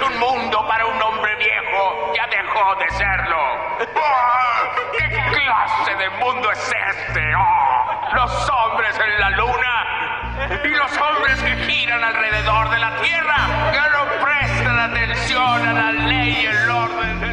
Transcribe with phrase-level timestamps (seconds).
[0.00, 2.12] es un mundo para un hombre viejo.
[2.14, 3.36] Ya dejó de serlo.
[3.94, 4.92] ¡Oh!
[4.98, 7.34] ¿Qué clase de mundo es este?
[7.36, 8.14] ¡Oh!
[8.14, 10.30] Los hombres en la luna
[10.64, 13.36] y los hombres que giran alrededor de la Tierra,
[13.72, 17.29] que no prestan atención a la ley y el orden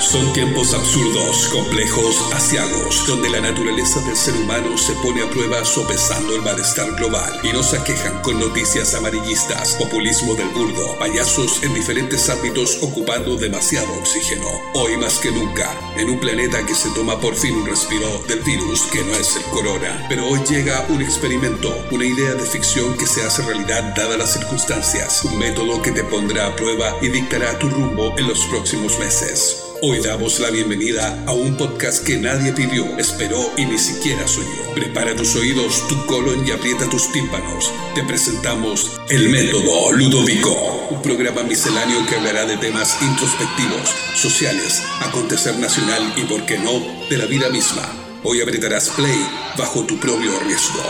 [0.00, 5.64] son tiempos absurdos, complejos, asiagos, donde la naturaleza del ser humano se pone a prueba
[5.64, 11.74] sopesando el malestar global y nos aquejan con noticias amarillistas, populismo del burdo, payasos en
[11.74, 14.46] diferentes ámbitos ocupando demasiado oxígeno.
[14.74, 18.40] Hoy más que nunca, en un planeta que se toma por fin un respiro del
[18.40, 20.06] virus que no es el corona.
[20.08, 24.32] Pero hoy llega un experimento, una idea de ficción que se hace realidad dadas las
[24.32, 28.98] circunstancias, un método que te pondrá a prueba y dictará tu rumbo en los próximos
[28.98, 29.69] meses.
[29.82, 34.74] Hoy damos la bienvenida a un podcast que nadie pidió, esperó y ni siquiera soñó.
[34.74, 37.72] Prepara tus oídos, tu colon y aprieta tus tímpanos.
[37.94, 40.54] Te presentamos El Método Ludovico,
[40.90, 46.78] un programa misceláneo que hablará de temas introspectivos, sociales, acontecer nacional y, por qué no,
[47.08, 47.90] de la vida misma.
[48.22, 50.82] Hoy apretarás play bajo tu propio riesgo.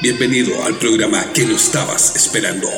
[0.00, 2.68] Bienvenido al programa que no estabas esperando.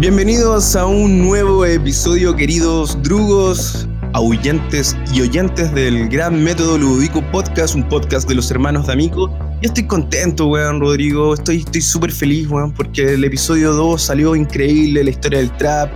[0.00, 7.74] Bienvenidos a un nuevo episodio, queridos drugos, ahuyentes y oyentes del Gran Método Ludovico Podcast,
[7.74, 9.28] un podcast de los hermanos de Amico.
[9.60, 11.34] Yo estoy contento, weón, Rodrigo.
[11.34, 15.92] Estoy súper feliz, weón, porque el episodio 2 salió increíble, la historia del trap,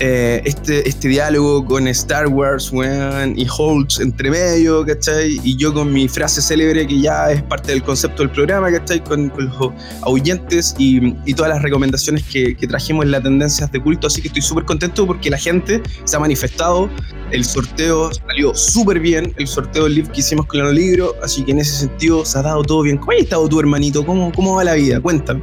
[0.00, 5.40] eh, este, este diálogo con Star Wars, weón, y Holtz entre medio, ¿cachai?
[5.44, 9.02] Y yo con mi frase célebre que ya es parte del concepto del programa, ¿cachai?
[9.04, 14.08] Con, los ahuyentes y, todas las recomendaciones que, que, trajimos en las tendencias de culto,
[14.08, 16.90] así que estoy súper contento porque la gente se ha manifestado,
[17.30, 21.44] el sorteo salió súper bien, el sorteo del live que hicimos con el libro, así
[21.44, 22.96] que en ese sentido se ha dado todo bien.
[22.98, 24.04] ¿Cómo ha estado tu hermanito?
[24.04, 25.00] ¿Cómo, cómo va la vida?
[25.00, 25.42] Cuéntame.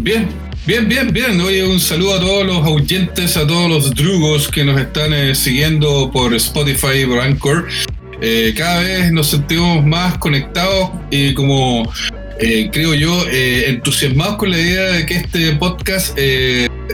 [0.00, 0.28] Bien,
[0.66, 1.40] Bien, bien, bien.
[1.40, 5.32] Oye, un saludo a todos los oyentes, a todos los drugos que nos están eh,
[5.36, 7.68] siguiendo por Spotify y por Anchor.
[8.20, 11.88] Eh, cada vez nos sentimos más conectados y como
[12.40, 16.18] eh, creo yo, entusiasmados con la idea de que este podcast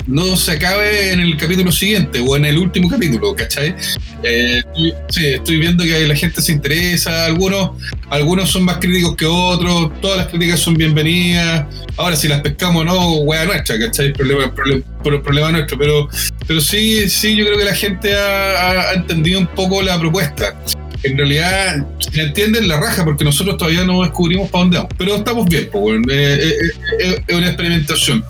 [0.07, 3.75] no se acabe en el capítulo siguiente o en el último capítulo, ¿cachai?
[4.23, 4.63] Eh,
[5.09, 7.73] sí, estoy viendo que la gente se interesa, algunos,
[8.13, 11.65] algunos son más críticos que otros, todas las críticas son bienvenidas.
[11.97, 14.13] Ahora, si las pescamos o no, hueá nuestra, ¿cachai?
[14.13, 16.09] Problema, problema, problema nuestro, pero,
[16.47, 20.55] pero sí, sí, yo creo que la gente ha, entendido un poco la propuesta
[21.05, 24.93] en realidad se entiende la raja porque nosotros todavía no descubrimos para dónde vamos.
[24.97, 28.25] Pero estamos bien, pues, es una experimentación.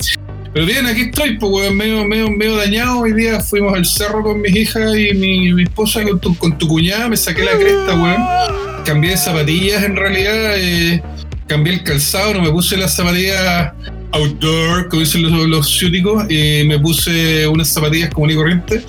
[0.54, 3.00] Pero bien, aquí estoy, pues, medio, medio, medio dañado.
[3.00, 6.66] Hoy día fuimos al cerro con mis hijas y mi, esposa con tu, con tu
[6.66, 7.10] cuñada.
[7.10, 8.71] Me saqué la cresta, weón.
[8.84, 10.54] Cambié de zapatillas en realidad.
[10.56, 11.02] Eh,
[11.46, 13.72] cambié el calzado, no me puse las zapatillas
[14.12, 18.82] outdoor, como dicen los, los ciúticos, y me puse unas zapatillas común y corriente.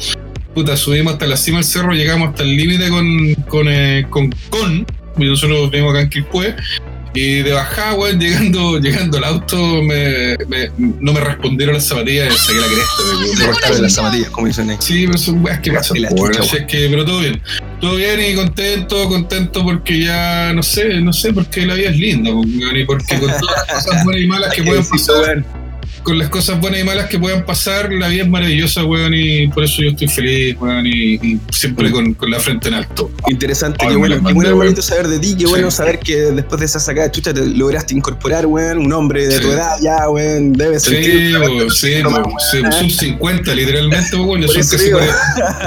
[0.53, 4.29] Puta, subimos hasta la cima del cerro, llegamos hasta el límite con, con, eh, con,
[4.49, 4.85] con,
[5.17, 6.55] nosotros vivimos acá en Quilpue,
[7.13, 10.35] y de bajada, weón, llegando, llegando al auto, me,
[10.77, 13.39] no me respondieron las zapatillas, saqué la cresta.
[13.39, 14.77] Me cortaron las zapatillas, como dicen ahí.
[14.79, 15.97] Sí, pero son weas que pasan.
[15.97, 17.41] es que, pero todo bien.
[17.79, 21.97] Todo bien y contento, contento porque ya, no sé, no sé, porque la vida es
[21.97, 25.62] linda, y porque con todas las cosas buenas y malas que pueden pasar
[26.03, 29.47] con las cosas buenas y malas que puedan pasar, la vida es maravillosa, weón, y
[29.47, 33.09] por eso yo estoy feliz, weón, y, siempre con, con, la frente en alto.
[33.29, 36.79] Interesante, qué bueno, qué bueno, saber de ti, qué bueno saber que después de esa
[36.79, 40.83] sacada de chucha te lograste incorporar, weón, un hombre de tu edad ya, weón, debes
[40.83, 41.37] sentir.
[41.71, 42.03] Sí,
[42.51, 44.61] sí, sub 50, literalmente, weón, yo soy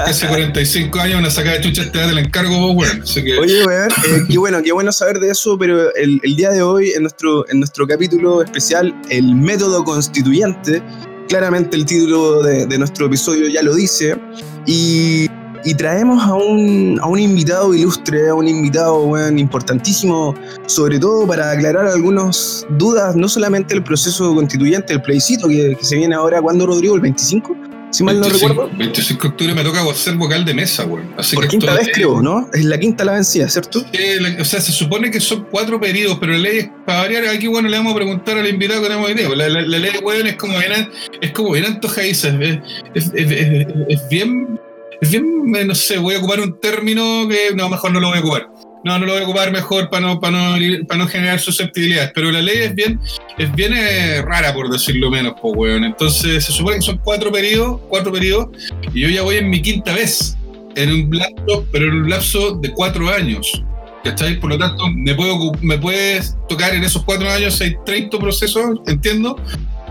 [0.05, 3.03] casi, 45 años, una sacada de chucha te da el encargo, weón.
[3.41, 6.61] Oye, weón, eh, qué bueno, qué bueno saber de eso, pero el, el día de
[6.61, 10.26] hoy, en nuestro, en nuestro capítulo especial, el método constitucional
[11.27, 14.15] Claramente el título de, nuestro episodio ya lo dice.
[14.65, 15.27] Y,
[15.77, 20.33] traemos a un, a un, invitado ilustre, a un invitado importantísimo,
[20.65, 25.83] sobre todo para aclarar algunas dudas, no solamente el proceso constituyente, el plebiscito que, que
[25.83, 26.95] se viene ahora, ¿cuándo, Rodrigo?
[26.95, 27.66] ¿El 25?
[27.89, 28.69] Si mal no recuerdo.
[28.77, 31.05] 25 de octubre me toca ser vocal de mesa, güey.
[31.33, 32.49] Por quinta vez, creo, ¿no?
[32.53, 33.85] Es la quinta la vencida, ¿cierto?
[34.39, 37.47] o sea, se supone que son cuatro periodos, pero la ley, es, para variar, aquí,
[37.47, 39.29] bueno, le vamos a preguntar al invitado que tenemos hoy día.
[39.29, 40.89] La, ley, güey, es como bien,
[41.21, 42.29] es como bien antojadiza.
[42.93, 44.59] Es, es, bien
[44.99, 48.17] es bien, no sé, voy a ocupar un término que no, mejor no lo voy
[48.17, 48.49] a ocupar.
[48.83, 52.11] No, no lo voy a ocupar mejor para no, para no, para no generar susceptibilidades.
[52.13, 52.99] Pero la ley es bien,
[53.37, 55.83] es bien eh, rara, por decirlo menos, pues, weón.
[55.83, 58.49] Entonces, se supone que son cuatro periodos, cuatro periodos,
[58.93, 60.37] y yo ya voy en mi quinta vez,
[60.75, 63.63] en un lapso, pero en un lapso de cuatro años.
[64.03, 64.39] ¿Cachai?
[64.39, 68.79] Por lo tanto, me, puedo, me puedes tocar en esos cuatro años, hay 30 procesos,
[68.87, 69.35] entiendo,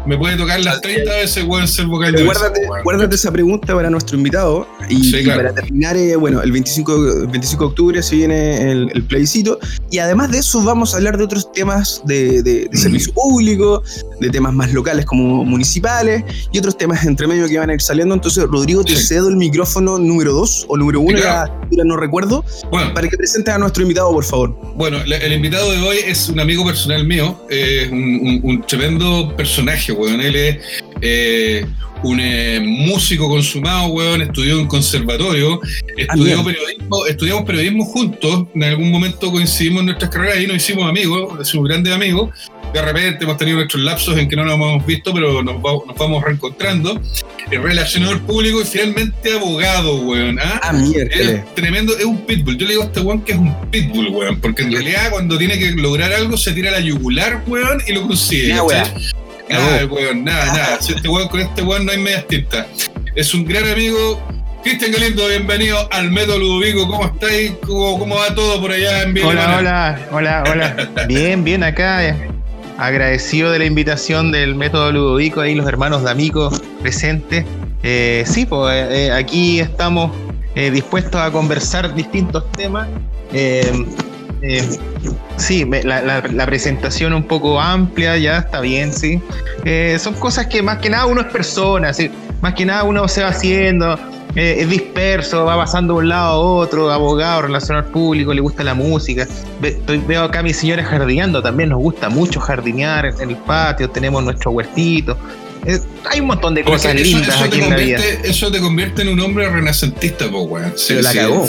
[0.07, 3.91] me puede tocar las 30 veces, weón, ser vocal de guárdate, guárdate esa pregunta para
[3.91, 4.67] nuestro invitado.
[4.89, 9.59] Y, para terminar, eh, bueno, el 25, 25 de octubre se viene el, el, plebiscito.
[9.91, 13.83] Y además de eso, vamos a hablar de otros temas de, de, servicio público,
[14.21, 17.81] de temas más locales como municipales y otros temas entre medio que van a ir
[17.81, 18.15] saliendo.
[18.15, 21.51] Entonces, Rodrigo, te cedo el micrófono número 2 o número 1, ya,
[21.85, 24.57] no recuerdo, para que presentes a nuestro invitado, por favor.
[24.77, 29.35] Bueno, el invitado de hoy es un amigo personal mío, es un, un, un tremendo
[29.37, 30.21] personaje weón.
[30.21, 30.59] Él es
[31.01, 31.67] eh,
[32.03, 35.61] un eh, músico consumado, weón, estudió en conservatorio,
[35.97, 40.89] estudió periodismo, estudiamos periodismo juntos, en algún momento coincidimos en nuestras carreras y nos hicimos
[40.89, 42.31] amigos, somos grandes amigos.
[42.73, 46.23] De repente hemos tenido nuestros lapsos en que no nos hemos visto, pero nos, vamos
[46.23, 47.01] reencontrando.
[47.51, 50.39] Es relacionador público y finalmente abogado, weón.
[50.41, 50.61] ¿ah?
[50.63, 50.73] ah
[51.11, 52.59] es tremendo, es un pitbull.
[52.59, 55.39] Yo le digo a este weón que es un pitbull, weón, porque en realidad cuando
[55.39, 58.55] tiene que lograr algo se tira la yugular, weón, y lo consigue.
[59.49, 60.81] Nada, weón, nada, nada.
[60.81, 62.67] Si este weón con este weón no hay medias tintas.
[63.15, 64.21] Es un gran amigo.
[64.63, 66.89] Cristian Galindo, bienvenido al Método Ludovico.
[66.89, 67.53] ¿Cómo estáis?
[67.65, 70.89] ¿Cómo, ¿Cómo, va todo por allá en Hola, hola, hola, hola.
[71.09, 72.05] bien, bien acá.
[72.05, 72.17] Eh.
[72.77, 77.45] Agradecido de la invitación del Método Ludovico, ahí los hermanos de amigos presentes.
[77.85, 80.11] Eh, sí, pues eh, aquí estamos
[80.55, 82.89] dispuestos a conversar distintos temas.
[84.43, 84.63] Eh,
[85.37, 89.21] sí, la, presentación un poco amplia, ya está bien, sí.
[89.65, 92.11] Eh, son cosas que más que nada uno es persona, ¿sí?
[92.41, 93.99] más que nada uno se va haciendo,
[94.35, 98.63] eh, es disperso, va pasando de un lado a otro, abogado, relacionar público, le gusta
[98.63, 99.27] la música.
[100.07, 104.23] veo acá a mi señora jardineando, también nos gusta mucho jardinear en el patio, tenemos
[104.23, 105.17] nuestro huertito
[106.09, 107.99] hay un montón de cosas lindas aquí en la vida.
[108.25, 110.73] Eso te convierte en un hombre renacentista, po, weón.
[110.77, 111.47] Sí, la cagó.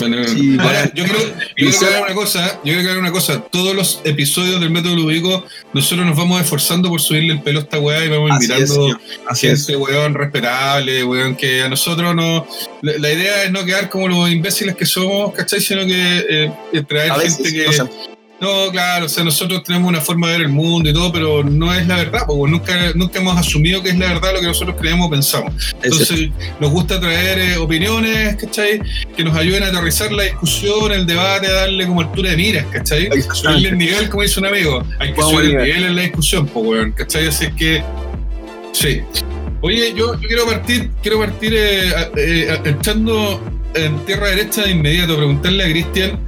[0.59, 1.19] Ahora, yo creo,
[1.57, 4.95] yo creo que una cosa, yo creo que una cosa, todos los episodios del método
[4.95, 8.99] lúdico, nosotros nos vamos esforzando por subirle el pelo a esta weá y vamos invitando
[9.27, 12.47] a gente, weón, respetable, weón, que a nosotros no.
[12.81, 15.61] La, idea es no quedar como los imbéciles que somos, ¿cachai?
[15.61, 17.77] Sino que eh, traer gente que.
[17.77, 18.16] No,
[18.71, 21.73] claro, o sea, nosotros tenemos una forma de ver el mundo y todo, pero no
[21.73, 24.75] es la verdad, porque nunca, nunca hemos asumido que es la verdad lo que nosotros
[24.79, 25.53] creemos o pensamos.
[25.81, 26.29] Entonces,
[26.59, 28.81] nos gusta traer eh, opiniones, ¿cachai?
[29.15, 32.65] Que nos ayuden a aterrizar la discusión, el debate, a darle como altura de miras,
[32.71, 33.09] ¿cachai?
[33.33, 34.83] Subirle el nivel, como dice un amigo.
[34.99, 37.27] Hay que subir el nivel en la discusión, pues, weón, ¿cachai?
[37.27, 37.83] Así es que,
[38.71, 39.01] sí.
[39.61, 43.41] Oye, yo, yo quiero partir, quiero partir eh, eh, echando
[43.73, 46.19] en tierra derecha de inmediato, preguntarle a Cristian.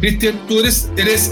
[0.00, 1.30] Cristian, tú eres, eres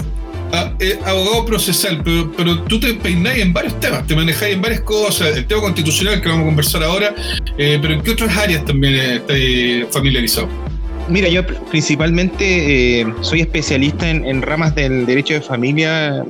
[0.79, 4.81] eh, abogado procesal, pero, pero tú te peináis en varios temas, te manejáis en varias
[4.81, 7.15] cosas, el tema constitucional que vamos a conversar ahora,
[7.57, 10.49] eh, pero ¿en qué otras áreas también estáis familiarizados?
[11.09, 16.23] Mira, yo principalmente eh, soy especialista en, ramas del derecho de familia,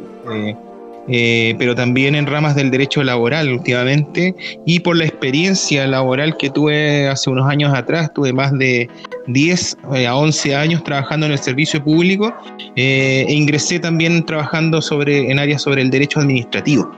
[1.08, 4.36] pero también en ramas del derecho laboral últimamente,
[4.66, 8.90] y por la experiencia laboral que tuve hace unos años atrás, tuve más de
[9.28, 12.34] 10 eh, a 11 años trabajando en el servicio público
[12.76, 16.92] eh, e ingresé también trabajando sobre, en áreas sobre el derecho administrativo.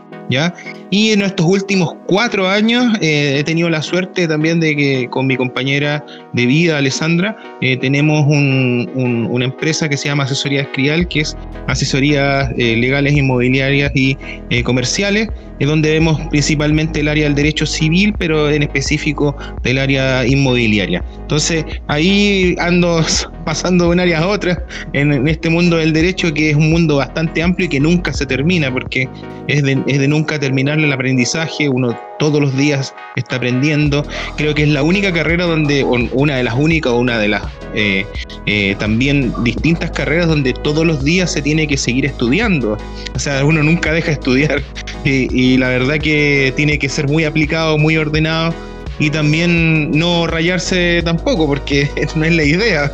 [0.90, 5.28] Y en estos últimos cuatro años eh, he tenido la suerte también de que con
[5.28, 7.38] mi compañera de vida, Alessandra,
[7.82, 14.18] tenemos una empresa que se llama Asesoría Escrial, que es asesorías legales, inmobiliarias y
[14.64, 15.30] comerciales,
[15.60, 21.04] es donde vemos principalmente el área del derecho civil, pero en específico del área inmobiliaria.
[21.22, 23.04] Entonces, ahí ando
[23.46, 26.98] pasando de un área a otra en, este mundo del derecho, que es un mundo
[26.98, 29.08] bastante amplio y que nunca se termina, porque
[29.48, 34.06] es de, nunca terminar el aprendizaje, uno todos los días está aprendiendo.
[34.38, 37.44] Creo que es la única carrera donde, una de las únicas, o una de las
[37.74, 38.06] eh,
[38.46, 42.78] eh, también distintas carreras donde todos los días se tiene que seguir estudiando.
[43.14, 44.64] O sea, uno nunca deja de estudiar
[45.04, 48.54] y, la verdad que tiene que ser muy aplicado, muy ordenado
[49.00, 52.92] y también no rayarse tampoco, porque no es la idea.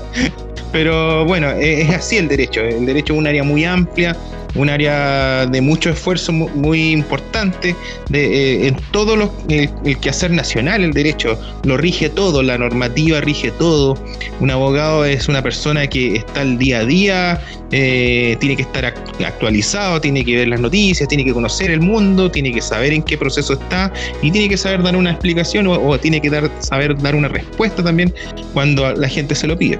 [0.71, 2.61] Pero bueno, es así el derecho.
[2.61, 4.15] El derecho es un área muy amplia
[4.55, 7.75] un área de mucho esfuerzo muy importante
[8.09, 13.21] de, eh, en todo lo, el, quehacer nacional, el derecho lo rige todo, la normativa
[13.21, 13.97] rige todo.
[14.39, 17.41] Un abogado es una persona que está al día a día,
[17.71, 22.29] eh, tiene que estar actualizado, tiene que ver las noticias, tiene que conocer el mundo,
[22.29, 23.91] tiene que saber en qué proceso está
[24.21, 27.83] y tiene que saber dar una explicación o, tiene que dar, saber dar una respuesta
[27.83, 28.13] también
[28.53, 29.79] cuando la gente se lo pide.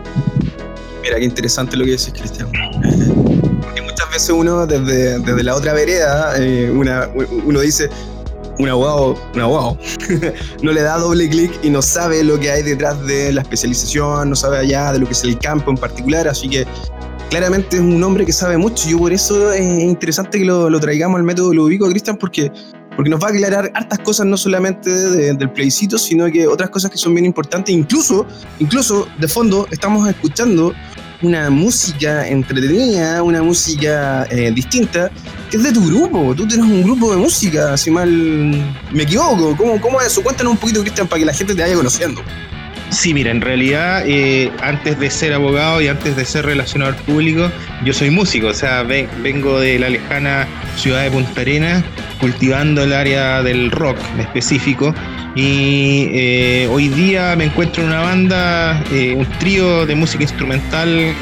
[1.02, 2.48] Mira, qué interesante lo que dices, Cristian.
[4.12, 7.10] Veces uno desde, desde la otra vereda, eh, una,
[7.46, 7.90] uno dice,
[8.60, 9.78] un abogado, un abogado,
[10.62, 14.30] no le da doble clic y no sabe lo que hay detrás de la especialización,
[14.30, 16.68] no sabe allá de lo que es el campo en particular, así que
[17.32, 18.88] claramente es un hombre que sabe mucho.
[18.88, 22.52] Yo por eso es interesante que lo, traigamos al método Ludovico, Cristian, porque,
[22.96, 26.92] porque nos va a aclarar hartas cosas, no solamente del plebiscito, sino que otras cosas
[26.92, 27.74] que son bien importantes.
[27.74, 28.28] Incluso,
[28.60, 30.74] incluso de fondo, estamos escuchando
[31.22, 35.12] una música entretenida, una música eh, distinta,
[35.50, 36.34] que es de tu grupo.
[36.36, 39.56] Tú tienes un grupo de música, si mal me equivoco.
[39.56, 40.24] ¿Cómo, cómo es eso?
[40.24, 42.22] Cuéntanos un poquito, Cristian, para que la gente te vaya conociendo.
[42.92, 47.50] Sí, mira, en realidad, eh, antes de ser abogado y antes de ser relacionador público,
[47.86, 51.86] yo soy músico, o sea, vengo de la lejana ciudad de Punta Arenas,
[52.20, 54.94] cultivando el área del rock específico,
[55.36, 61.16] y eh, hoy día me encuentro en una banda, eh, un trío de música instrumental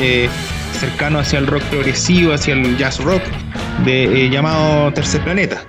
[0.80, 3.22] cercano hacia el rock progresivo, hacia el jazz rock,
[3.86, 5.64] de, llamado Tercer Planeta,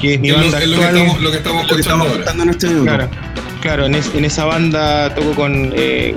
[0.00, 1.22] que es mi banda actual.
[1.22, 3.08] Lo que estamos, escuchando en este Claro.
[3.60, 6.14] Claro, en, esa banda toco con eh,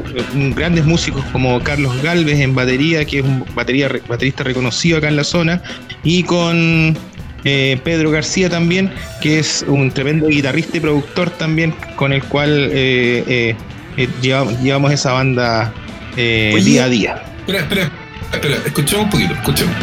[0.55, 5.15] grandes músicos como Carlos Galvez en batería, que es un batería, baterista reconocido acá en
[5.15, 5.61] la zona,
[6.03, 6.95] y con
[7.43, 8.91] eh, Pedro García también,
[9.21, 13.55] que es un tremendo guitarrista y productor también, con el cual eh,
[14.21, 15.73] llevamos, esa banda
[16.15, 17.23] día a día.
[17.39, 17.91] Espera, espera,
[18.33, 19.75] espera, escuchemos un poquito, escuchemos.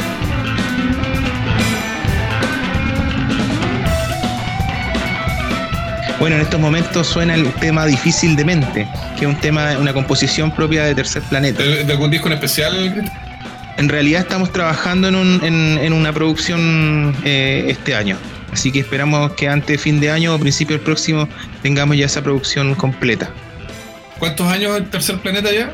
[6.18, 9.92] Bueno, en estos momentos suena el tema Difícil de Mente, que es un tema, una
[9.92, 11.62] composición propia de Tercer Planeta.
[11.62, 13.12] ¿De, algún disco en especial?
[13.78, 18.16] En realidad estamos trabajando en, una producción eh, este año.
[18.52, 21.28] Así que esperamos que antes de fin de año o principio del próximo
[21.62, 23.30] tengamos ya esa producción completa.
[24.18, 25.70] ¿Cuántos años en Tercer Planeta ya?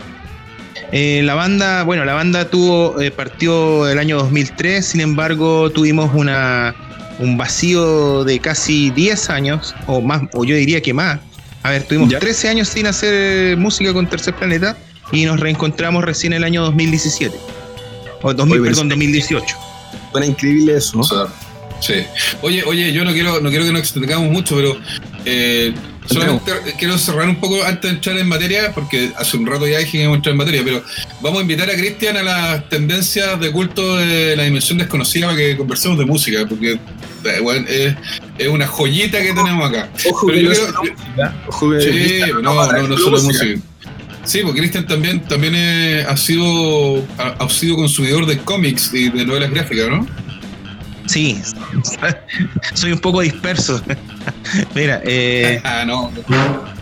[0.91, 6.11] Eh, la banda, bueno, la banda tuvo, eh, partió el año 2003, sin embargo tuvimos
[6.13, 6.75] una,
[7.21, 11.21] un vacío de casi 10 años, o más, o yo diría que más.
[11.63, 14.77] A ver, tuvimos 13 años sin hacer música con Tercer Planeta
[15.13, 17.62] y nos reencontramos recién en el año 2017.
[18.23, 19.57] O 2000, perdón, 2018.
[20.13, 21.01] Suena increíble eso.
[21.81, 21.95] sí.
[22.43, 24.77] Oye, oye, yo no quiero, no quiero que nos extendamos mucho, pero
[25.25, 25.75] eh,
[26.07, 29.79] Solamente quiero cerrar un poco antes de entrar en materia, porque hace un rato ya
[29.79, 30.83] dije que íbamos a entrar en materia, pero
[31.21, 35.39] vamos a invitar a Cristian a las tendencias de culto de la dimensión desconocida para
[35.39, 36.79] que conversemos de música, porque
[37.25, 37.97] eh,
[38.39, 39.91] es, una joyita que tenemos acá.
[40.11, 43.61] Ojo pero yo quiero, sí, no, no, no, solo música.
[44.25, 45.55] Sí, porque Cristian también, también
[46.07, 50.07] ha, sido, ha, sido consumidor de cómics y de novelas gráficas, ¿no?
[51.07, 51.41] Sí,
[52.75, 53.83] soy un poco disperso.
[54.75, 55.61] Mira, eh...
[55.65, 56.13] ah, no.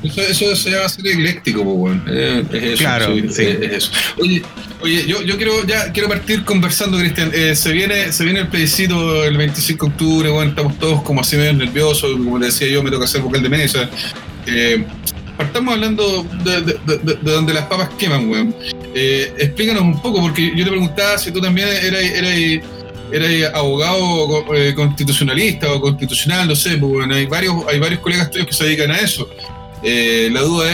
[0.03, 3.93] Eso, eso se llama ser ecléctico, pues, eh, es eso, claro, sí, Es eso.
[4.19, 4.43] Oye,
[4.83, 7.31] oye yo, yo quiero ya quiero partir conversando, Cristian.
[7.35, 11.23] Eh, se viene se viene el plebiscito el 25 de octubre, bueno, estamos todos como
[11.23, 13.89] así medio nerviosos, como le decía yo, me toca hacer vocal de mesa.
[14.47, 14.85] Eh,
[15.41, 18.55] partamos hablando de, de, de, de, donde las papas queman, weón.
[18.95, 22.63] Eh, explícanos un poco, porque yo te preguntaba si tú también eras, eras
[23.11, 28.31] eres abogado eh, constitucionalista o constitucional, no sé, pues, bueno, hay varios, hay varios colegas
[28.31, 29.31] tuyos que se dedican a eso.
[29.83, 30.71] Eh, la duda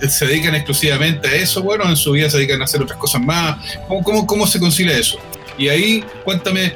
[0.00, 1.62] es, ¿se dedican exclusivamente a eso?
[1.62, 3.58] Bueno, en su vida se dedican a hacer otras cosas más.
[3.86, 5.18] ¿Cómo, cómo, cómo se concilia eso?
[5.58, 6.72] Y ahí, cuéntame,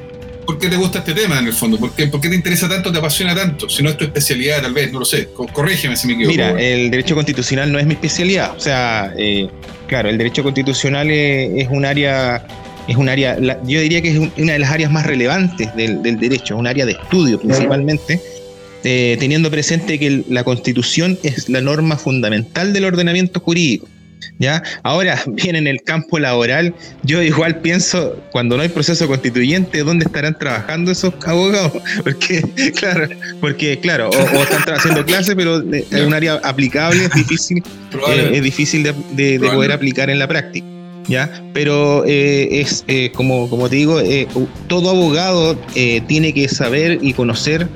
[0.49, 1.77] ¿por qué te gusta este tema en el fondo?
[1.77, 3.69] ¿Por qué, ¿Por qué te interesa tanto, te apasiona tanto?
[3.69, 5.29] Si no es tu especialidad, tal vez, no lo sé.
[5.53, 6.33] Corrígeme si me equivoco.
[6.33, 8.57] Mira, el derecho constitucional no es mi especialidad.
[8.57, 9.47] O sea, eh,
[9.89, 12.47] claro, el derecho constitucional es un área
[12.87, 16.57] es un área, yo diría que es una de las áreas más relevantes del, derecho,
[16.57, 18.19] un área de estudio principalmente,
[18.85, 23.87] eh, teniendo presente que la constitución es la norma fundamental del ordenamiento jurídico.
[24.39, 24.63] ¿Ya?
[24.83, 30.05] Ahora, bien en el campo laboral, yo igual pienso, cuando no hay proceso constituyente, ¿dónde
[30.05, 31.73] estarán trabajando esos abogados?
[32.05, 32.43] Porque,
[32.77, 33.09] claro,
[33.41, 37.63] porque, claro, o, están haciendo clases, pero en un área aplicable es difícil,
[38.09, 40.67] eh, es difícil de poder aplicar en la práctica.
[41.09, 41.43] ¿ya?
[41.53, 44.29] Pero eh, es, eh, como, como te digo, eh,
[44.69, 45.57] todo abogado
[46.07, 47.67] tiene que saber y conocer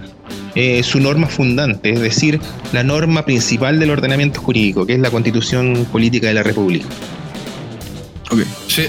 [0.82, 2.40] su norma fundante, es decir,
[2.72, 6.86] la norma principal del ordenamiento jurídico, que es la Constitución Política de la República.
[8.30, 8.46] Okay.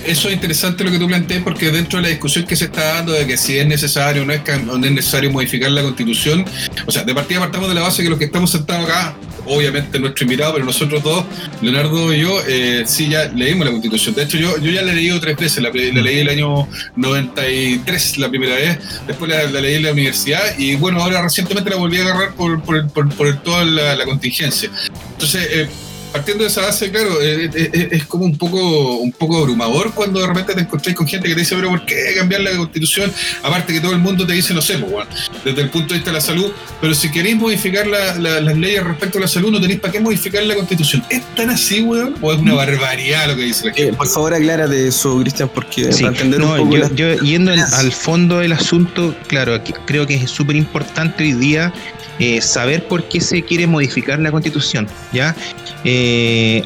[0.07, 2.93] eso es interesante lo que tú planteas porque dentro de la discusión que se está
[2.93, 6.45] dando de que si es necesario o no es, no es necesario modificar la constitución,
[6.85, 9.15] o sea, de partida partamos de la base que los que estamos sentados acá
[9.45, 11.25] obviamente nuestro invitado, pero nosotros dos,
[11.61, 14.15] Leonardo y yo, eh, sí ya leímos la constitución.
[14.15, 15.63] De hecho, yo, yo ya la he leído tres veces.
[15.63, 20.75] La, leí el año 93 la primera vez, después la, leí en la universidad y
[20.75, 24.69] bueno, ahora recientemente la volví a agarrar por, por, por, toda la, la, contingencia.
[25.13, 25.69] Entonces, eh,
[26.13, 29.93] partiendo de esa base, claro, eh, eh, eh, es, como un poco, un poco abrumador
[29.95, 32.55] cuando de repente te encontráis con gente que te dice, pero ¿por qué cambiar la
[32.55, 33.11] constitución?
[33.41, 35.07] Aparte que todo el mundo te dice, no sé, pues,
[35.43, 38.17] desde el punto de vista de la salud, pero si queréis modificar las
[38.55, 41.03] leyes respecto a la salud, no tenéis para qué modificar la constitución.
[41.09, 42.15] ¿Es tan así, weón?
[42.21, 43.93] ¿O es una barbaridad lo que dice la gente?
[43.93, 48.53] por favor, aclárate eso, Cristian, porque para entender un poco yo, yendo al fondo del
[48.53, 51.73] asunto, claro, creo que es súper importante hoy día
[52.19, 55.35] eh, saber por qué se quiere modificar la constitución, ¿ya?
[55.83, 56.02] Eh,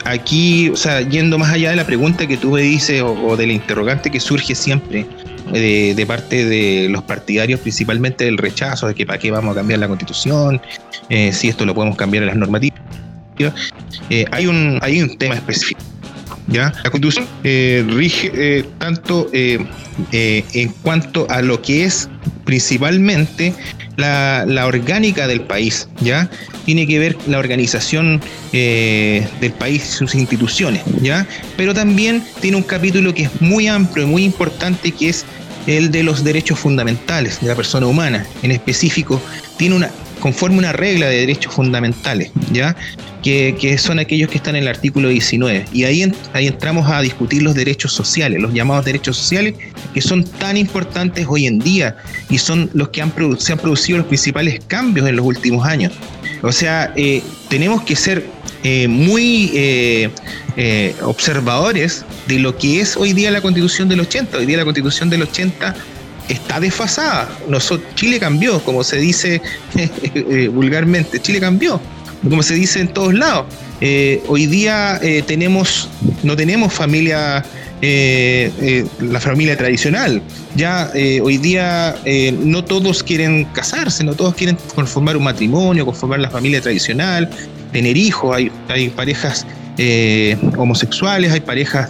[0.05, 3.51] aquí, o sea, yendo más allá de la pregunta que tú me dices o, del
[3.51, 5.05] interrogante que surge siempre
[5.53, 9.59] eh, de, parte de los partidarios, principalmente del rechazo de que para qué vamos a
[9.59, 10.61] cambiar la constitución,
[11.09, 12.79] si esto lo podemos cambiar en las normativas,
[14.31, 15.81] hay, un, hay un tema específico.
[16.47, 22.09] La constitución rige tanto en cuanto a lo que es
[22.45, 23.53] principalmente
[23.97, 26.29] la, orgánica del país, ¿ya?
[26.65, 28.21] Tiene que ver la organización
[28.53, 31.27] eh, del país, sus instituciones, ¿ya?
[31.57, 35.25] Pero también tiene un capítulo que es muy amplio y muy importante, que es
[35.65, 38.25] el de los derechos fundamentales de la persona humana.
[38.43, 39.21] En específico,
[39.57, 39.89] tiene una,
[40.27, 42.75] conforme una regla de derechos fundamentales, ¿ya?
[43.23, 45.67] Que, son aquellos que están en el artículo 19.
[45.71, 49.55] Y ahí, ahí entramos a discutir los derechos sociales, los llamados derechos sociales,
[49.93, 51.95] que son tan importantes hoy en día
[52.29, 55.93] y son los que han, se han producido los principales cambios en los últimos años.
[56.41, 58.25] O sea, eh, tenemos que ser
[58.63, 60.09] eh, muy eh,
[61.03, 64.39] observadores de lo que es hoy día la constitución del 80.
[64.39, 65.73] Hoy día la constitución del 80
[66.29, 67.29] está desfasada.
[67.47, 69.41] Nosotros, Chile cambió, como se dice
[69.75, 71.79] eh, vulgarmente, Chile cambió,
[72.23, 73.45] como se dice en todos lados.
[73.79, 75.89] Eh, hoy día eh, tenemos,
[76.23, 77.45] no tenemos familia,
[77.79, 80.21] la familia tradicional.
[80.55, 80.91] Ya
[81.21, 81.95] hoy día
[82.39, 87.29] no todos quieren casarse, no todos quieren conformar un matrimonio, conformar la familia tradicional,
[87.71, 89.45] tener hijos, hay, hay parejas
[90.57, 91.89] homosexuales, hay parejas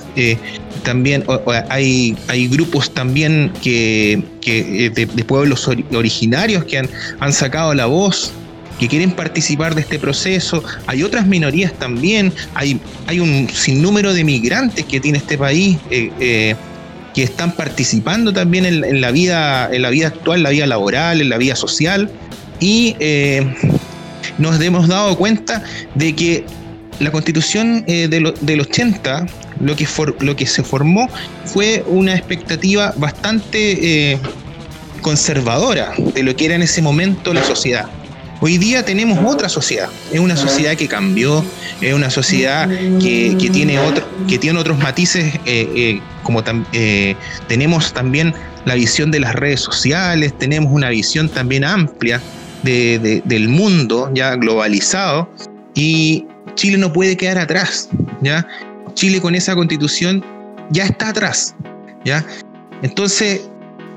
[0.88, 1.25] también
[1.70, 8.31] hay, hay grupos también que, eh, de, pueblos originarios que han, han sacado la voz
[8.79, 14.24] que quieren participar de este proceso, hay otras minorías también, hay, hay un sinnúmero de
[14.24, 16.55] migrantes que tiene este país eh, eh,
[17.14, 21.27] que están participando también en, la vida, en la vida actual, la vida laboral, en
[21.27, 22.09] la vida social,
[22.61, 22.96] y
[24.38, 25.64] nos hemos dado cuenta
[25.96, 26.46] de que
[27.00, 29.27] la constitución del 80
[29.60, 29.88] lo que,
[30.20, 31.07] lo que se formó
[31.46, 34.20] fue una expectativa bastante eh,
[35.01, 37.88] conservadora de lo que era en ese momento la sociedad.
[38.40, 41.44] Hoy día tenemos otra sociedad, es una sociedad que cambió,
[41.81, 46.44] es una sociedad que, tiene, otro, que tiene otros matices, eh, eh, como
[47.48, 52.22] tenemos también la visión de las redes sociales, tenemos una visión también amplia
[52.62, 55.31] del mundo ya globalizado
[55.74, 57.90] y Chile no puede quedar atrás,
[58.22, 58.48] ¿ya?
[58.94, 60.24] Chile con esa constitución
[60.72, 61.55] ya está atrás,
[62.03, 62.25] ¿ya?
[62.81, 63.50] Entonces,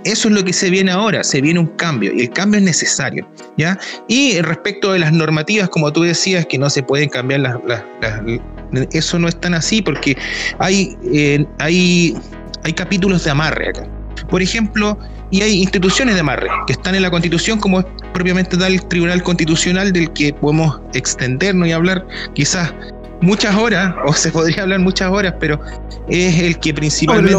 [0.04, 2.64] eso es lo que se viene ahora, se viene un cambio y el cambio es
[2.64, 3.78] necesario, ¿ya?
[4.08, 7.82] Y respecto de las normativas, como tú decías, que no se pueden cambiar las...
[8.92, 10.16] eso no es tan así porque
[10.58, 12.16] hay, eh, hay,
[12.64, 13.86] hay capítulos de amarre acá.
[14.28, 14.98] Por ejemplo,
[15.30, 18.84] y hay instituciones de amarre que están en la Constitución, como es propiamente tal el
[18.86, 22.72] Tribunal Constitucional, del que podemos extendernos y hablar quizás
[23.20, 25.60] muchas horas, o se podría hablar muchas horas, pero
[26.08, 27.38] es el que principalmente...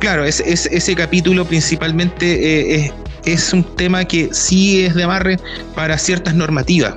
[0.00, 2.92] Claro, es, ese capítulo principalmente eh,
[3.24, 5.38] es, un tema que sí es de amarre
[5.74, 6.94] para ciertas normativas.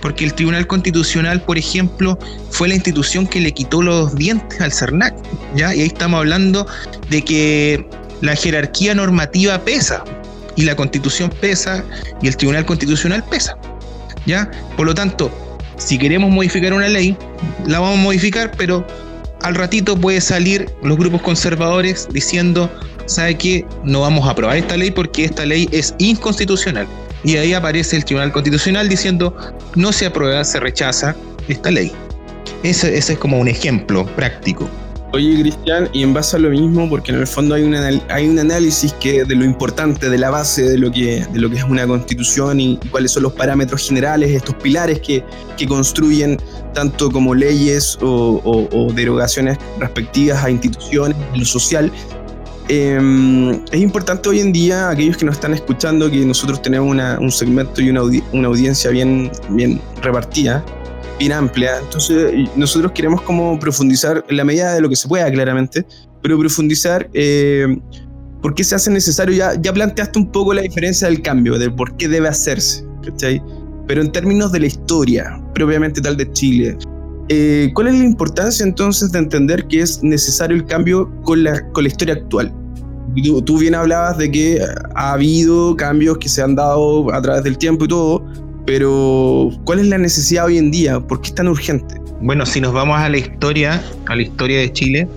[0.00, 2.18] Porque el Tribunal Constitucional, por ejemplo,
[2.50, 5.14] fue la institución que le quitó los dientes al CERNAC.
[5.54, 5.74] ¿ya?
[5.74, 6.66] Y ahí estamos hablando
[7.10, 7.86] de que
[8.20, 10.04] la jerarquía normativa pesa.
[10.56, 11.84] Y la Constitución pesa
[12.20, 13.56] y el Tribunal Constitucional pesa.
[14.26, 14.50] ¿ya?
[14.76, 15.30] Por lo tanto,
[15.76, 17.16] si queremos modificar una ley,
[17.66, 18.86] la vamos a modificar, pero
[19.42, 22.70] al ratito puede salir los grupos conservadores diciendo,
[23.06, 23.64] ¿sabe qué?
[23.84, 26.86] No vamos a aprobar esta ley porque esta ley es inconstitucional.
[27.22, 29.36] Y ahí aparece el Tribunal Constitucional diciendo,
[29.74, 31.14] no se aprueba, se rechaza
[31.48, 31.92] esta ley.
[32.62, 34.68] Ese, ese es como un ejemplo práctico.
[35.12, 38.28] Oye, Cristian, y en base a lo mismo, porque en el fondo hay, una, hay
[38.28, 41.56] un análisis que de lo importante, de la base de lo que, de lo que
[41.56, 45.24] es una constitución y, cuáles son los parámetros generales, estos pilares que,
[45.56, 46.38] que construyen
[46.74, 51.90] tanto como leyes o, derogaciones respectivas a instituciones, lo social.
[52.68, 57.18] Em, es importante hoy en día, aquellos que nos están escuchando, que nosotros tenemos una,
[57.18, 60.64] un segmento y una, una audiencia bien, bien repartida,
[61.20, 61.78] bien amplia.
[61.78, 65.86] Entonces, nosotros queremos como profundizar en la medida de lo que se pueda, claramente,
[66.22, 67.78] pero profundizar eh,
[68.42, 69.36] por qué se hace necesario.
[69.36, 73.40] Ya, ya planteaste un poco la diferencia del cambio, de por qué debe hacerse, ¿cachai?
[73.86, 76.78] Pero en términos de la historia, propiamente tal de Chile,
[77.28, 81.70] eh, ¿cuál es la importancia entonces de entender que es necesario el cambio con la,
[81.72, 82.52] con la historia actual?
[83.22, 84.62] Tú, tú bien hablabas de que
[84.94, 88.24] ha habido cambios que se han dado a través del tiempo y todo,
[88.66, 91.00] pero ¿cuál es la necesidad hoy en día?
[91.00, 92.00] ¿Por qué es tan urgente?
[92.20, 95.08] Bueno, si nos vamos a la historia, a la historia de Chile,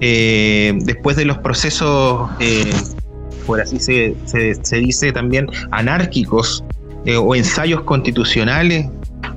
[0.00, 2.70] eh, después de los procesos, eh,
[3.46, 6.64] por así se, se, dice también, anárquicos
[7.04, 8.86] eh, o ensayos constitucionales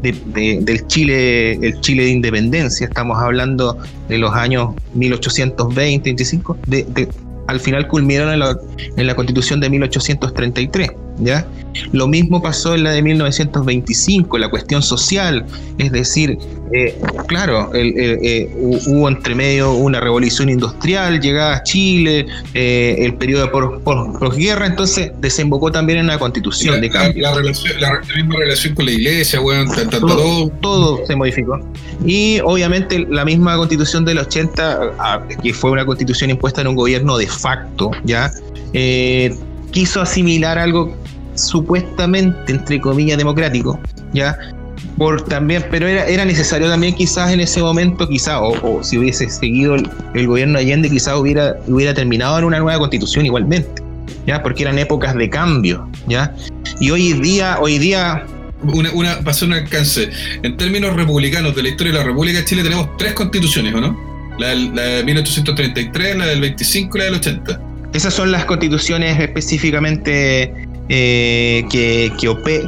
[0.01, 7.08] del Chile, el Chile de independencia, estamos hablando de los años 1820, 25, de,
[7.47, 8.58] al final culminaron en la,
[8.97, 10.91] en la constitución de 1833.
[11.19, 11.45] ¿Ya?
[11.91, 15.45] Lo mismo pasó en la de 1925, la cuestión social,
[15.78, 16.38] es decir,
[16.71, 16.97] eh,
[17.28, 18.49] claro, eh,
[18.88, 23.80] hubo entre medio una revolución industrial, llegada a Chile, eh, el periodo de
[24.19, 27.23] posguerra, entonces desembocó también en una constitución de cambio.
[27.23, 31.60] La, misma relación con la iglesia, bueno, todo, todo, se modificó.
[32.06, 36.75] Y obviamente la misma constitución del 80, ah, que fue una constitución impuesta en un
[36.75, 38.32] gobierno de facto, ¿ya?
[39.71, 40.95] quiso asimilar algo
[41.36, 43.80] supuestamente, entre comillas, democrático,
[44.13, 44.38] ¿ya?
[44.98, 49.30] Por también, pero era, era necesario también quizás en ese momento, quizás, o, si hubiese
[49.30, 53.84] seguido el, gobierno Allende, quizás hubiera, hubiera terminado en una nueva constitución igualmente,
[54.26, 54.41] ¿ya?
[54.41, 56.34] Porque eran épocas de cambio, ¿ya?
[56.80, 58.26] Y hoy día, hoy día
[58.63, 60.10] una, una, pasó un alcance.
[60.43, 63.82] En términos republicanos de la historia de la República de Chile tenemos tres constituciones, ¿o
[63.82, 64.15] no?
[64.39, 67.62] La, la de 1833, la del 25 y la del 80.
[67.93, 72.12] Esas son las constituciones específicamente eh, que,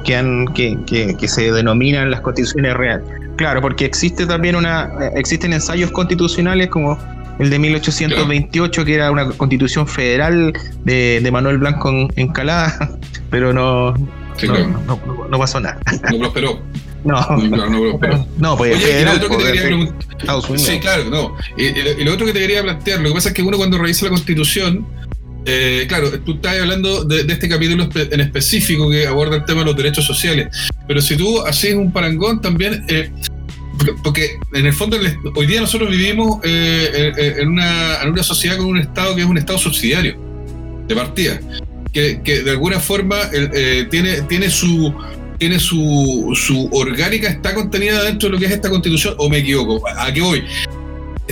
[0.03, 3.05] que, han, que, que, se denominan las constituciones reales.
[3.35, 6.97] Claro, porque existe también una, existen ensayos constitucionales como
[7.39, 10.53] el de 1828, que era una constitución federal
[10.83, 12.97] de, Manuel Blanco en, Encalada,
[13.29, 13.93] pero no,
[15.29, 15.79] no, pasó nada.
[16.11, 16.59] No prosperó.
[17.03, 17.99] No, no, no,
[18.37, 19.21] no pues federal,
[20.57, 21.37] Sí, claro, no.
[21.55, 24.05] Y, lo otro que te quería plantear, lo que pasa es que uno cuando revisa
[24.05, 24.85] la constitución,
[25.49, 29.67] eh, claro, tú estás hablando de, este capítulo en específico que aborda el tema de
[29.67, 30.49] los derechos sociales,
[30.85, 33.09] pero si tú haces un parangón también, eh,
[34.03, 34.97] porque en el fondo
[35.35, 39.27] hoy día nosotros vivimos eh, en, una, en, una, sociedad con un Estado que es
[39.27, 40.17] un Estado subsidiario,
[40.85, 41.39] de partida,
[41.93, 43.15] que, que de alguna forma
[43.89, 44.93] tiene, tiene su
[45.37, 49.37] tiene su, su orgánica, está contenida dentro de lo que es esta constitución, o me
[49.37, 50.43] equivoco, ¿a qué voy?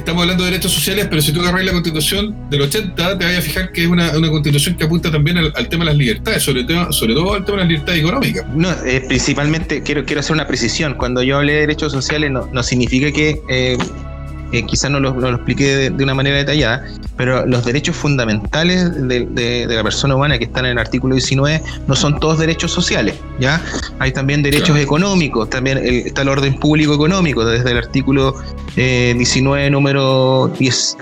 [0.05, 3.37] Estamos hablando de derechos sociales, pero si tú agarras la constitución del 80, te vas
[3.37, 6.63] a fijar que es una, constitución que apunta también al, tema de las libertades, sobre,
[6.91, 8.45] sobre todo al tema de las libertades económicas.
[8.53, 10.93] No, eh, principalmente quiero, quiero hacer una precisión.
[10.93, 13.77] Cuando yo hablé de derechos sociales, no, no significa que eh,
[14.63, 16.85] quizás no lo, no lo expliqué de, una manera detallada,
[17.17, 21.95] pero los derechos fundamentales de, la persona humana que están en el artículo 19 no
[21.95, 23.61] son todos derechos sociales, ¿ya?
[23.99, 28.35] Hay también derechos económicos, también está el orden público económico, desde el artículo
[28.75, 30.97] 19, eh, número 10,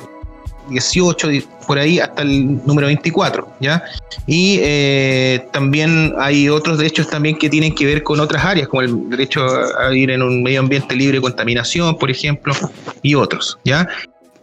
[0.70, 1.28] 18,
[1.63, 3.84] por ahí hasta el número 24, ¿ya?
[4.28, 8.82] Y eh, también hay otros derechos también que tienen que ver con otras áreas, como
[8.82, 9.45] el derecho
[9.80, 12.54] a ir en un medio ambiente libre de contaminación, por ejemplo,
[13.02, 13.88] y otros, ¿ya?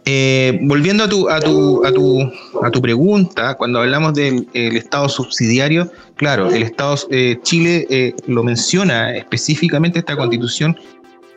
[0.05, 2.31] Eh, volviendo a tu, a, tu, a, tu,
[2.63, 9.15] a tu pregunta, cuando hablamos del Estado subsidiario, claro, el Estado eh, Chile lo menciona
[9.15, 10.75] específicamente esta constitución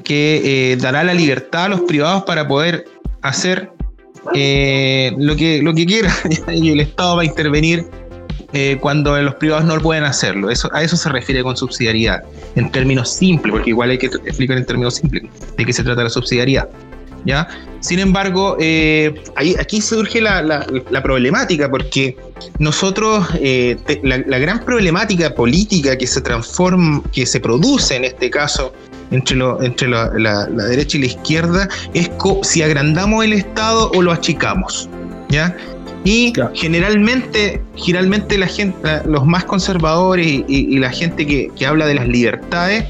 [0.02, 2.86] que dará la libertad a los privados para poder
[3.24, 3.73] hacer
[4.34, 6.14] eh, lo, que, lo que quiera
[6.54, 7.86] y el Estado va a intervenir
[8.52, 10.48] eh, cuando los privados no pueden hacerlo.
[10.48, 12.22] Eso, a eso se refiere con subsidiariedad,
[12.54, 15.24] en términos simples, porque igual hay que explicar en términos simples
[15.56, 16.68] de qué se trata la subsidiariedad.
[17.24, 17.48] ¿Ya?
[17.80, 22.16] Sin embargo, eh, ahí, aquí surge la, la, problemática, porque
[22.58, 23.28] nosotros,
[24.02, 28.72] la, la, gran problemática política que se transforma, que se produce en este caso
[29.10, 32.10] entre, lo, entre la, derecha y la izquierda es
[32.42, 34.88] si agrandamos el Estado o lo achicamos.
[35.28, 35.56] ¿ya?
[36.04, 42.08] Y generalmente, generalmente la gente, los más conservadores y, la gente que, habla de las
[42.08, 42.84] libertades,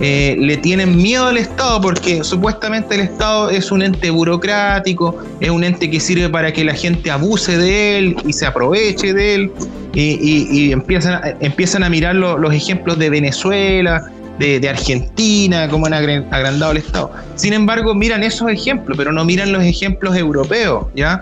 [0.00, 5.50] eh, le tienen miedo al Estado porque supuestamente el Estado es un ente burocrático, es
[5.50, 9.34] un ente que sirve para que la gente abuse de él y se aproveche de
[9.34, 9.52] él.
[9.94, 14.04] Y, empiezan, empiezan a mirar los ejemplos de Venezuela,
[14.38, 17.10] de, Argentina, cómo han agrandado el Estado.
[17.34, 21.20] Sin embargo, miran esos ejemplos, pero no miran los ejemplos europeos, ¿ya?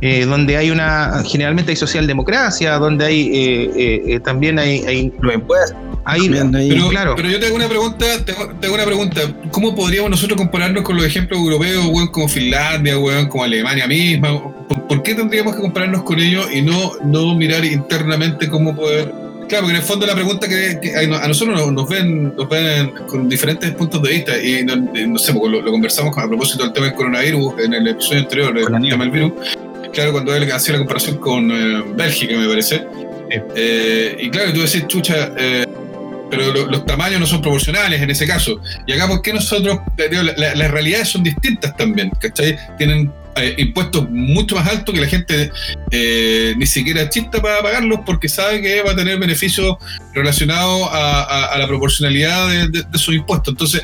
[0.00, 3.30] Eh, donde hay una, generalmente hay socialdemocracia, donde hay
[3.76, 5.76] eh, también hay, hay los impuestos.
[6.04, 7.14] pero, claro.
[7.16, 8.06] pero yo tengo una pregunta,
[8.60, 9.20] tengo, una pregunta.
[9.50, 12.94] ¿Cómo podríamos nosotros compararnos con los ejemplos europeos, como Finlandia,
[13.28, 14.28] como Alemania misma?
[14.88, 19.62] ¿Por, qué tendríamos que compararnos con ellos y no, no mirar internamente cómo poder Claro,
[19.64, 23.70] porque en el fondo la pregunta que, a nosotros nos, ven, nos ven con diferentes
[23.72, 27.74] puntos de vista y no, sé, lo, conversamos a propósito del tema del coronavirus en
[27.74, 29.32] el episodio anterior, el tema del virus.
[29.96, 32.84] Claro, cuando él hacía la comparación con eh, Bélgica, me parece.
[33.30, 35.64] Eh, y claro, tú decís, chucha, eh,
[36.30, 38.60] pero los tamaños no son proporcionales en ese caso.
[38.86, 39.78] Y acá, ¿por qué nosotros,
[40.36, 42.58] las realidades son distintas también, ¿cachai?
[42.76, 45.52] Tienen eh, impuestos mucho más altos que la gente
[45.90, 49.76] eh, ni siquiera chista para pagarlos porque sabe que va a tener beneficios
[50.14, 53.52] relacionados a, la proporcionalidad de, sus impuestos.
[53.52, 53.82] Entonces,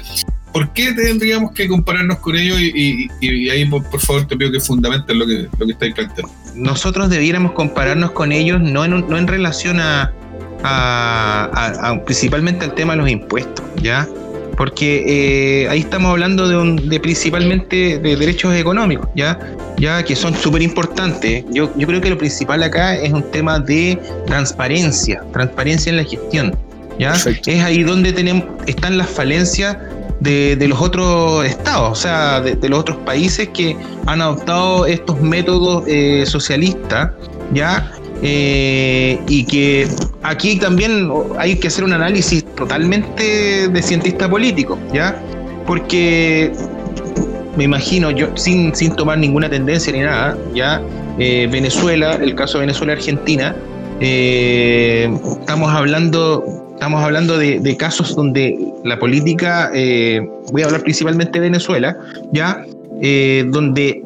[0.52, 2.60] ¿por qué tendríamos que compararnos con ellos?
[2.60, 3.08] Y,
[3.50, 6.32] ahí, por, favor, te pido que fundamenten lo que, lo que estáis planteando.
[6.54, 10.12] Nosotros debiéramos compararnos con ellos no en, no en relación a,
[10.62, 14.08] a, principalmente al tema de los impuestos, ¿ya?
[14.56, 19.38] porque eh, ahí estamos hablando de, principalmente de derechos económicos, ¿ya?
[19.78, 21.44] ya que son súper importantes.
[21.50, 26.04] Yo, yo creo que lo principal acá es un tema de transparencia, transparencia en la
[26.04, 26.56] gestión.
[26.98, 27.14] ¿ya?
[27.14, 29.76] Es ahí donde tenemos, están las falencias
[30.22, 35.84] de, los otros estados, o sea, de, los otros países que han adoptado estos métodos
[35.86, 37.10] eh, socialistas,
[37.52, 37.90] ¿ya?
[38.22, 39.88] Eh, y que
[40.22, 45.20] aquí también hay que hacer un análisis totalmente de cientista político, ¿ya?
[45.66, 46.52] Porque
[47.56, 50.80] me imagino, yo sin, sin tomar ninguna tendencia ni nada, ¿ya?
[51.18, 53.56] Eh, Venezuela, el caso de Venezuela-Argentina,
[54.00, 61.96] estamos hablando, estamos hablando de, casos donde la política, voy a hablar principalmente de Venezuela,
[62.32, 62.66] ¿ya?
[63.46, 64.02] donde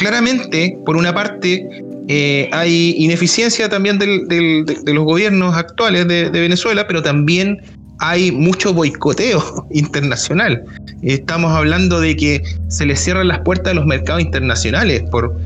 [0.00, 1.68] claramente, por una parte,
[2.08, 7.60] eh, hay ineficiencia también de, los gobiernos actuales de, Venezuela, pero también
[7.98, 10.64] hay mucho boicoteo internacional.
[11.02, 15.38] Estamos hablando de que se les cierran las puertas de los mercados internacionales por,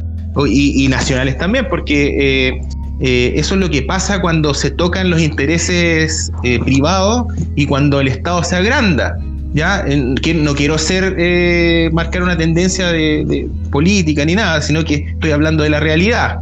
[0.46, 2.60] y, nacionales también, porque
[3.00, 6.30] eh, eh, eso es lo que pasa cuando se tocan los intereses
[6.64, 7.26] privados
[7.56, 9.16] y cuando el Estado se agranda.
[9.52, 9.84] ¿ya?
[9.86, 15.70] no quiero ser marcar una tendencia de, política ni nada, sino que estoy hablando de
[15.70, 16.40] la realidad.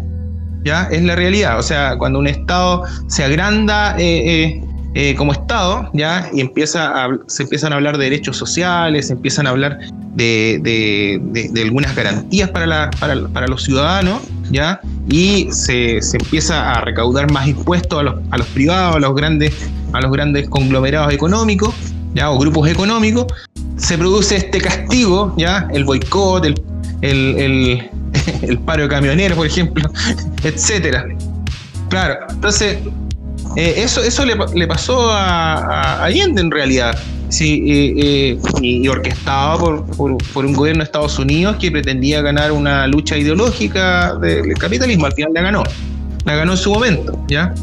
[0.65, 0.89] ¿ya?
[0.91, 1.59] Es la realidad.
[1.59, 6.29] O sea, cuando un Estado se agranda eh, eh, eh, como Estado, ¿ya?
[6.33, 9.79] Y empieza se empiezan a hablar de derechos sociales, se empiezan a hablar
[10.15, 11.21] de,
[11.63, 14.21] algunas garantías para, para, los ciudadanos,
[15.09, 19.55] Y se, empieza a recaudar más impuestos a los, a los privados, a los grandes,
[19.93, 21.75] a los grandes conglomerados económicos,
[22.15, 22.31] ¿ya?
[22.31, 23.27] O grupos económicos.
[23.77, 25.69] Se produce este castigo, ¿ya?
[25.73, 27.91] El boicot, el
[28.43, 29.91] el paro de camioneros, por ejemplo,
[30.43, 31.07] etcétera.
[31.89, 32.79] Claro, entonces,
[33.57, 36.99] eh, eso, eso le, pasó a, Allende en realidad.
[37.33, 42.53] Sí, eh, eh, y, orquestado por, por, un gobierno de Estados Unidos que pretendía ganar
[42.53, 45.07] una lucha ideológica del capitalismo.
[45.07, 45.65] Al final la ganó.
[46.25, 47.55] La ganó en su momento, ¿ya?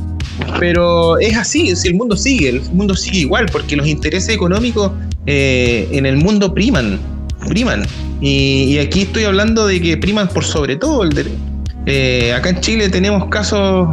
[0.60, 4.92] Pero es así, si el mundo sigue, el mundo sigue igual, porque los intereses económicos
[5.26, 7.00] en el mundo priman
[7.48, 7.84] priman.
[8.22, 11.38] Y, aquí estoy hablando de que priman por sobre todo el derecho.
[11.86, 13.88] Eh, acá en Chile tenemos casos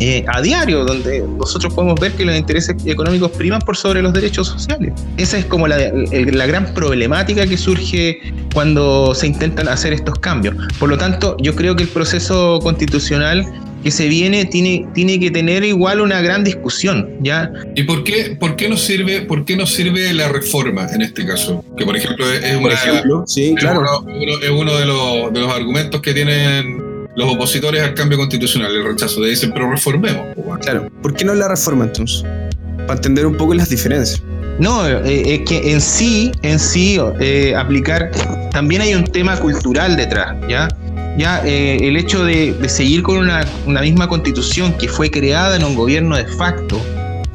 [0.00, 4.12] eh, a diario donde nosotros podemos ver que los intereses económicos priman por sobre los
[4.12, 4.94] derechos sociales.
[5.16, 8.18] Esa es como la, la gran problemática que surge
[8.54, 10.56] cuando se intentan hacer estos cambios.
[10.78, 13.46] Por lo tanto, yo creo que el proceso constitucional
[13.82, 17.50] que se viene tiene, tiene que tener igual una gran discusión, ¿ya?
[17.74, 21.26] ¿Y por qué, por qué nos sirve, por qué nos sirve la reforma en este
[21.26, 21.64] caso?
[21.76, 22.42] Que por ejemplo es,
[23.56, 24.04] claro.
[24.54, 29.20] uno, de, los, de los argumentos que tienen los opositores al cambio constitucional, el rechazo.
[29.20, 30.34] De dicen, pero reformemos.
[30.62, 32.24] Claro, ¿por qué no la reforma entonces?
[32.86, 34.22] Para entender un poco las diferencias.
[34.58, 38.10] No, eh, es que en sí, en sí, eh, aplicar,
[38.52, 40.68] también hay un tema cultural detrás, ¿ya?
[41.16, 43.44] ya eh, el hecho de, seguir con una,
[43.82, 46.80] misma constitución que fue creada en un gobierno de facto,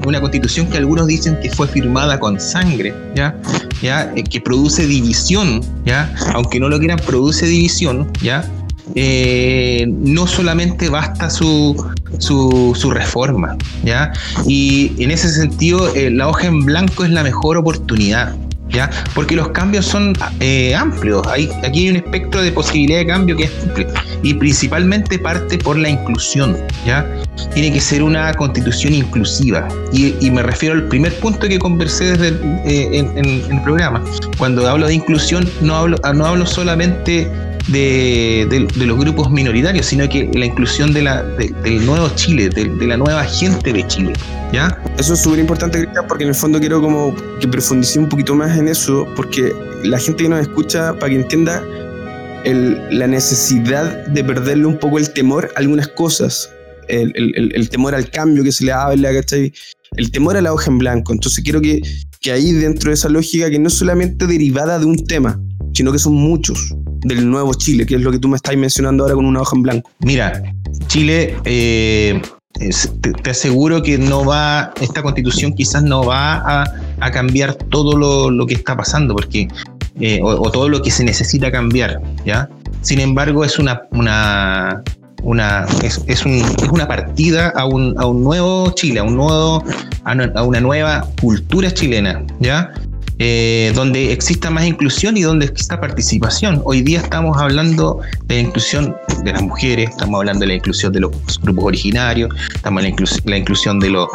[0.06, 3.40] una constitución que algunos dicen que fue firmada con sangre, ya,
[3.82, 8.50] ya eh, que produce división, ya, aunque no lo quieran, produce división, ya.
[8.94, 11.76] Eh, no solamente basta su,
[12.20, 14.14] su, reforma, ¿ya?
[14.46, 18.36] Y en ese sentido, la hoja en blanco es la mejor oportunidad,
[18.70, 18.90] ¿ya?
[19.14, 21.26] Porque los cambios son eh, amplios.
[21.28, 23.88] Aquí hay un espectro de posibilidad de cambio que es amplio
[24.24, 27.06] y principalmente parte por la inclusión, ¿ya?
[27.54, 29.68] Tiene que ser una constitución inclusiva.
[29.92, 32.30] Y, me refiero al primer punto que conversé desde
[32.66, 34.04] eh, en, el programa.
[34.38, 37.30] Cuando hablo de inclusión, no hablo, no hablo solamente
[37.68, 42.98] de, los grupos minoritarios, sino que la inclusión de la, del nuevo Chile, de, la
[42.98, 44.14] nueva gente de Chile.
[44.54, 44.82] ¿ya?
[44.98, 48.58] Eso es súper importante, porque en el fondo quiero como que profundice un poquito más
[48.58, 51.64] en eso, porque la gente que nos escucha, para que entienda
[52.92, 56.52] la necesidad de perderle un poco el temor a algunas cosas,
[56.88, 59.52] el, temor al cambio que se le habla, ¿cachai?
[59.98, 61.14] El temor a la hoja en blanco.
[61.14, 61.82] Entonces quiero que,
[62.22, 65.42] que ahí dentro de esa lógica, que no es solamente derivada de un tema,
[65.74, 66.76] sino que son muchos
[67.06, 69.56] del nuevo Chile, que es lo que tú me estás mencionando ahora con una hoja
[69.56, 69.90] en blanco.
[70.00, 70.42] Mira,
[70.88, 72.20] Chile, eh,
[73.24, 77.96] te, aseguro que no va, esta constitución quizás no va a, cambiar todo
[78.32, 79.48] lo, que está pasando, porque,
[80.00, 82.50] eh, o, todo lo que se necesita cambiar, ¿ya?
[82.82, 84.84] Sin embargo, es una, una,
[85.84, 89.64] es, es, una partida a un, a un, nuevo Chile, a, un nuevo,
[90.04, 92.74] a una nueva cultura chilena, ¿ya?
[93.18, 96.62] Eh, donde exista más inclusión y donde exista participación.
[96.66, 100.92] Hoy día estamos hablando de la inclusión de las mujeres, estamos hablando de la inclusión
[100.92, 104.08] de los grupos originarios, estamos en la, inclusión de,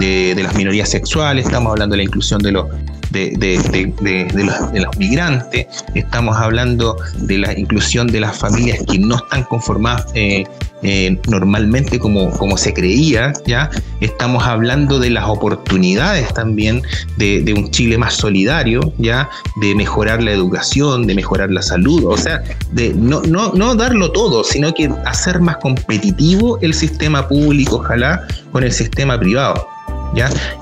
[0.00, 2.66] de, las minorías sexuales, estamos hablando de la inclusión de los
[3.10, 10.06] de, los, migrantes, estamos hablando de la inclusión de las familias que no están conformadas
[10.14, 10.44] eh,
[10.82, 13.68] eh, normalmente como, como se creía, ¿ya?
[14.00, 16.82] Estamos hablando de las oportunidades también
[17.16, 19.28] de, un Chile más solidario, ¿ya?
[19.60, 24.12] De mejorar la educación, de mejorar la salud, o sea, de no, no, no darlo
[24.12, 29.66] todo, sino que hacer más competitivo el sistema público, ojalá, con el sistema privado.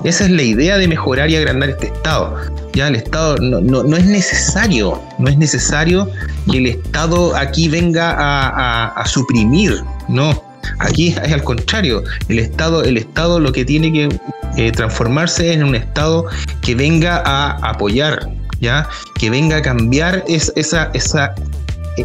[0.03, 2.37] Esa es la idea de mejorar y agrandar este Estado.
[2.73, 2.87] ¿ya?
[2.87, 6.09] El Estado no, no, es necesario, no es necesario
[6.51, 10.41] que el Estado aquí venga a suprimir no,
[10.79, 12.03] aquí es al contrario.
[12.29, 14.09] El Estado, el Estado lo que tiene que
[14.57, 16.25] eh, transformarse en un Estado
[16.61, 18.29] que venga a apoyar,
[18.59, 18.87] ¿ya?
[19.19, 21.35] Que venga a cambiar esa, esa,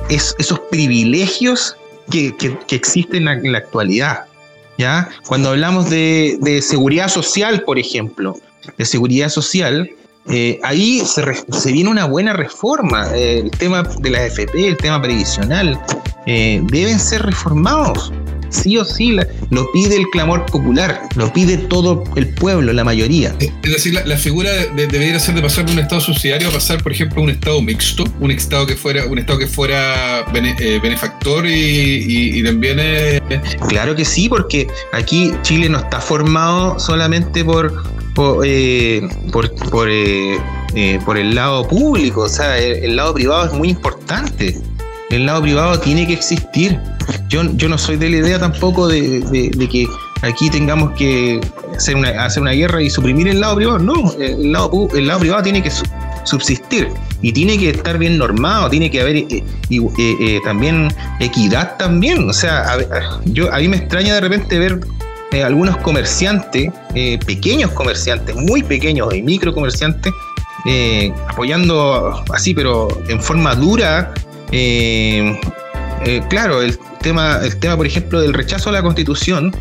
[0.09, 1.77] esos privilegios
[2.11, 2.35] que,
[2.71, 4.25] existen en la, actualidad.
[4.79, 5.09] ¿Ya?
[5.27, 8.37] Cuando hablamos de, seguridad social, por ejemplo,
[8.77, 9.91] de seguridad social,
[10.29, 13.09] eh, ahí se, viene una buena reforma.
[13.15, 15.81] Eh, el tema de la AFP, el tema previsional,
[16.27, 18.13] eh, deben ser reformados.
[18.53, 19.17] Sí o sí,
[19.51, 23.35] lo pide el clamor popular, lo pide todo el pueblo, la mayoría.
[23.41, 26.93] Es decir, la, figura debería ser de pasar de un estado subsidiario a pasar, por
[26.93, 32.43] ejemplo, a un estado mixto, un estado que fuera, un estado que fuera benefactor y,
[32.43, 32.79] también
[33.69, 37.73] Claro que sí, porque aquí Chile no está formado solamente por
[38.15, 39.47] por, eh, por,
[39.89, 40.39] eh,
[40.75, 44.61] eh, por, el lado público, o sea, el, lado privado es muy importante.
[45.13, 46.81] El lado privado tiene que existir.
[47.29, 49.21] Yo, yo no soy de la idea tampoco de,
[49.71, 49.87] que
[50.23, 51.39] aquí tengamos que
[51.77, 53.79] hacer una, hacer una guerra y suprimir el lado privado.
[53.79, 55.71] No, el lado, el lado privado tiene que
[56.25, 56.89] subsistir
[57.21, 59.27] y tiene que estar bien normado, tiene que haber
[60.45, 60.89] también
[61.21, 62.29] equidad también.
[62.29, 62.79] O sea,
[63.27, 64.81] yo, a mí me extraña de repente ver
[65.33, 70.11] eh, algunos comerciantes, eh, pequeños comerciantes, muy pequeños y micro comerciantes,
[70.65, 74.13] eh, apoyando así, pero en forma dura,
[76.29, 79.55] claro, el tema, el tema, por ejemplo, del rechazo a la constitución,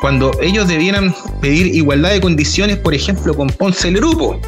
[0.00, 4.40] cuando ellos debieran pedir igualdad de condiciones, por ejemplo, con Ponce el Grupo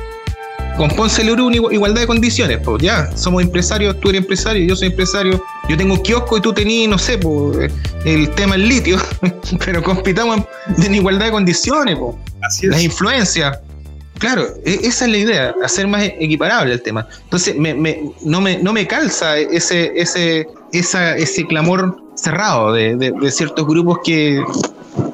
[0.77, 4.77] con Ponce Leroy una igualdad de condiciones, pues ya, somos empresarios, tú eres empresario, yo
[4.77, 7.73] soy empresario, yo tengo un kiosco y tú tenías, no sé, pues,
[8.05, 8.99] el tema del litio,
[9.65, 10.43] pero compitamos
[10.83, 12.17] en igualdad de condiciones, pues.
[12.43, 12.73] Así es.
[12.73, 13.59] Las influencias.
[14.19, 17.07] Claro, e, esa es la idea, hacer más equiparable el tema.
[17.25, 17.75] Entonces, me,
[18.23, 24.43] no, me, no me calza ese, ese, esa, ese clamor cerrado de ciertos grupos que,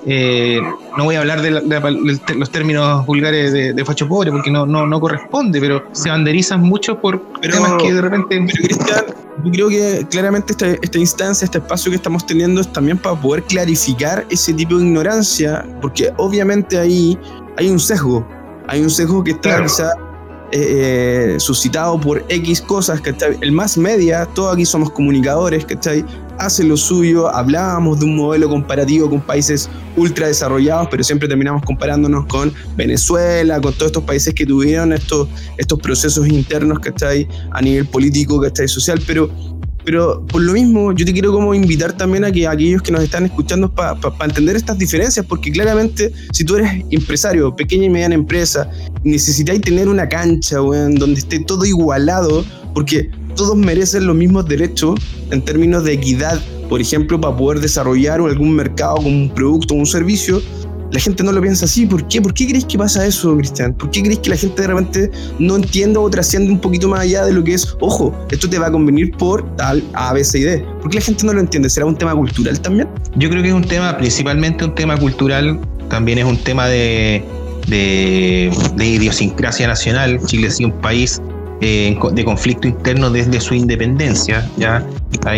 [0.04, 0.60] eh,
[0.96, 5.00] no voy a hablar de, los términos vulgares de, facho pobre porque no, no, no,
[5.00, 8.44] corresponde, pero se banderizan mucho por temas que de repente.
[8.52, 9.04] Pero Cristian,
[9.44, 13.16] yo creo que claramente esta, esta instancia, este espacio que estamos teniendo es también para
[13.20, 17.18] poder clarificar ese tipo de ignorancia, porque obviamente ahí
[17.56, 18.26] hay un sesgo,
[18.68, 19.92] hay un sesgo que está quizá
[20.54, 23.38] eh, suscitado por X cosas, ¿cachai?
[23.40, 26.04] El más media, todos aquí somos comunicadores, ¿cachai?
[26.38, 31.62] Hace lo suyo, hablábamos de un modelo comparativo con países ultra desarrollados, pero siempre terminamos
[31.62, 37.26] comparándonos con Venezuela, con todos estos países que tuvieron estos, estos procesos internos, ¿cachai?
[37.52, 38.68] A nivel político, ¿cachai?
[38.68, 39.30] Social, pero
[39.84, 43.02] pero por lo mismo, yo te quiero como invitar también a que aquellos que nos
[43.02, 48.14] están escuchando para entender estas diferencias, porque claramente si tú eres empresario, pequeña y mediana
[48.14, 48.70] empresa,
[49.04, 52.44] necesitáis tener una cancha, donde esté todo igualado,
[52.74, 55.00] porque todos merecen los mismos derechos
[55.30, 59.78] en términos de equidad, por ejemplo, para poder desarrollar algún mercado con un producto o
[59.78, 60.40] un servicio,
[60.92, 61.86] la gente no lo piensa así.
[61.86, 62.20] ¿Por qué?
[62.20, 63.72] ¿Por qué crees que pasa eso, Cristian?
[63.74, 67.00] ¿Por qué crees que la gente de repente no entienda o trasciende un poquito más
[67.00, 70.22] allá de lo que es, ojo, esto te va a convenir por tal A, B,
[70.22, 70.58] C y D?
[70.80, 71.70] ¿Por qué la gente no lo entiende?
[71.70, 72.88] ¿Será un tema cultural también?
[73.16, 77.24] Yo creo que es un tema, principalmente un tema cultural, también es un tema de,
[78.78, 80.20] idiosincrasia nacional.
[80.26, 81.22] Chile es un país
[81.62, 84.46] eh, de conflicto interno desde su independencia.
[84.58, 84.86] ¿ya?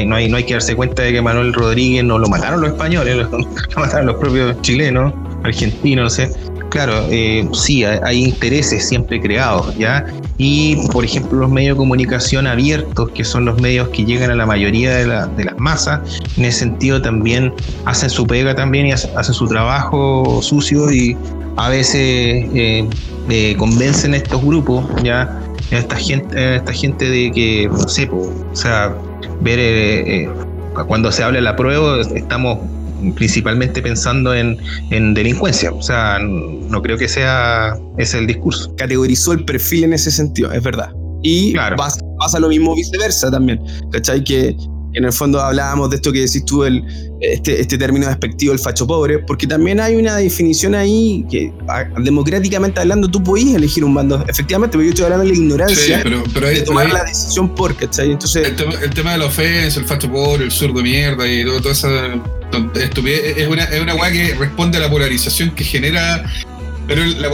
[0.07, 2.71] no, hay, no hay que darse cuenta de que Manuel Rodríguez no lo mataron los
[2.71, 3.47] españoles, lo,
[3.77, 5.13] mataron los propios chilenos,
[5.45, 6.31] argentinos, no sé.
[6.71, 10.05] Claro, eh, sí, hay, intereses siempre creados, ¿ya?
[10.39, 14.35] Y, por ejemplo, los medios de comunicación abiertos, que son los medios que llegan a
[14.35, 16.01] la mayoría de, la, de las masas,
[16.37, 17.53] en ese sentido también
[17.85, 21.17] hacen su pega también y hacen su trabajo sucio y
[21.57, 22.89] a veces eh,
[23.31, 25.41] eh, convencen a estos grupos, ¿ya?
[25.71, 28.95] A esta gente, esta gente de que, no sé, o sea,
[29.41, 30.29] ver eh,
[30.87, 32.59] cuando se habla de la prueba, estamos
[33.15, 34.57] principalmente pensando en,
[35.15, 35.73] delincuencia.
[35.73, 38.75] O sea, no creo que sea ese el discurso.
[38.77, 40.91] Categorizó el perfil en ese sentido, es verdad.
[41.23, 41.77] Y claro.
[41.77, 43.61] pasa, pasa, lo mismo viceversa también.
[43.91, 44.23] ¿Cachai?
[44.23, 44.55] Que
[44.95, 46.85] en el fondo hablábamos de esto que decís tú, el,
[47.21, 51.53] este, este término despectivo, el facho pobre, porque también hay una definición ahí que
[51.99, 56.01] democráticamente hablando tú podías elegir un bando, efectivamente, pero yo estoy hablando de la ignorancia
[56.03, 58.13] pero, pero hay, de tomar la decisión por, ¿cachai?
[58.13, 61.61] Entonces, el tema, de la ofensa, el facho pobre, el zurdo de mierda y todo,
[61.61, 61.91] toda esa
[62.81, 66.25] estupidez, es una, es una weá que responde a la polarización que genera,
[66.87, 67.29] pero la,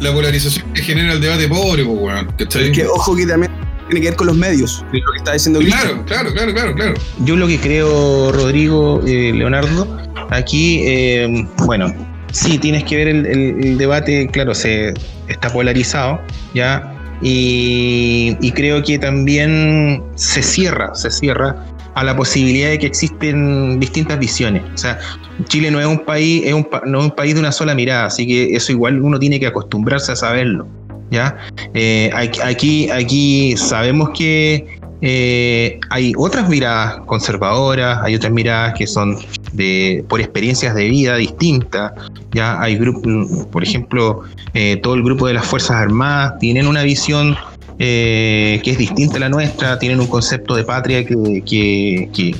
[0.00, 2.72] la polarización que genera el debate pobre, pues, weón, ¿cachai?
[2.72, 6.04] que ojo que también tiene que ver con los medios, lo que está diciendo Claro,
[6.04, 6.94] claro, claro, claro, claro.
[7.24, 9.98] Yo lo que creo, Rodrigo, eh, Leonardo,
[10.30, 11.92] aquí, eh, bueno,
[12.32, 14.94] sí, tienes que ver el, debate, claro, se
[15.28, 16.20] está polarizado,
[16.54, 16.94] ¿ya?
[17.20, 21.66] Y, y, creo que también se cierra, se cierra
[21.98, 24.62] a la posibilidad de que existen distintas visiones.
[24.72, 25.00] O sea,
[25.48, 28.06] Chile no es un país, es un, no es un país de una sola mirada,
[28.06, 30.68] así que eso igual uno tiene que acostumbrarse a saberlo.
[31.10, 31.36] ¿Ya?
[31.74, 39.16] Eh, aquí, aquí sabemos que eh, hay otras miradas conservadoras, hay otras miradas que son
[39.52, 41.92] de, por experiencias de vida distintas,
[42.32, 44.22] ya hay grupos, por ejemplo,
[44.54, 47.36] eh, todo el grupo de las Fuerzas Armadas tienen una visión
[47.80, 52.34] que es distinta a la nuestra, tienen un concepto de patria que, que,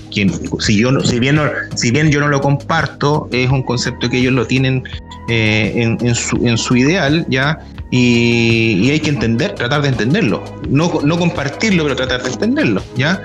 [0.58, 1.40] si, yo si, bien
[1.76, 4.82] si bien yo no lo comparto, es un concepto que ellos lo tienen
[5.28, 7.60] en, en, su, en su ideal, ¿ya?
[7.90, 10.44] Y, hay que entender, tratar de entenderlo.
[10.68, 13.22] No, no compartirlo, pero tratar de entenderlo, ¿ya?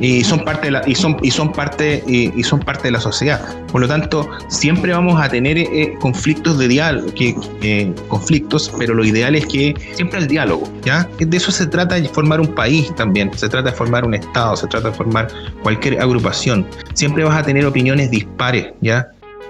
[0.00, 3.00] y son parte de la, y son y son parte y, son parte de la
[3.00, 3.40] sociedad
[3.70, 8.94] por lo tanto siempre vamos a tener eh, conflictos de diálogo que eh, conflictos pero
[8.94, 12.48] lo ideal es que siempre el diálogo ya de eso se trata de formar un
[12.54, 15.28] país también se trata de formar un estado se trata de formar
[15.62, 19.08] cualquier agrupación siempre vas a tener opiniones dispares ya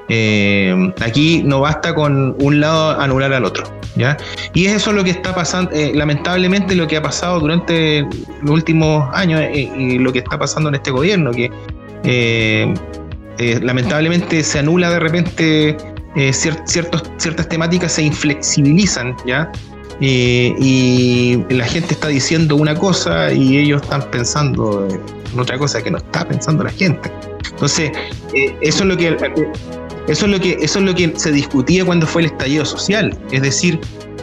[0.08, 3.64] eh, aquí no basta con un lado anular al otro.
[3.96, 4.16] ¿ya?
[4.52, 8.06] Y eso es lo que está pasando, eh, lamentablemente lo que ha pasado durante
[8.42, 11.50] los últimos años eh, y lo que está pasando en este gobierno, que
[13.62, 15.76] lamentablemente se anula de repente
[16.32, 19.50] ciertos, ciertas temáticas, se inflexibilizan, ¿ya?
[20.00, 24.86] y la gente está diciendo una cosa y ellos están pensando
[25.32, 27.10] en otra cosa que no está pensando la gente.
[27.50, 27.92] Entonces,
[28.60, 29.16] eso es lo que
[30.08, 33.16] eso es lo que, eso es lo que se discutía cuando fue el estallido social.
[33.32, 33.80] Es decir,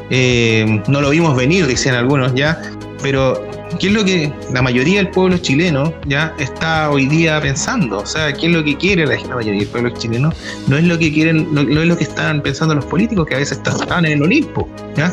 [0.10, 2.62] eh, no lo vimos venir, decían algunos ya,
[3.02, 3.42] pero
[3.80, 8.00] ¿qué es lo que la mayoría del pueblo chileno ya está hoy día pensando?
[8.00, 10.32] O sea, ¿qué es lo que quiere la, mayoría del pueblo chileno?
[10.68, 13.38] No es lo que quieren, no, es lo que están pensando los políticos que a
[13.38, 15.12] veces estaban en el Olimpo, ¿ya?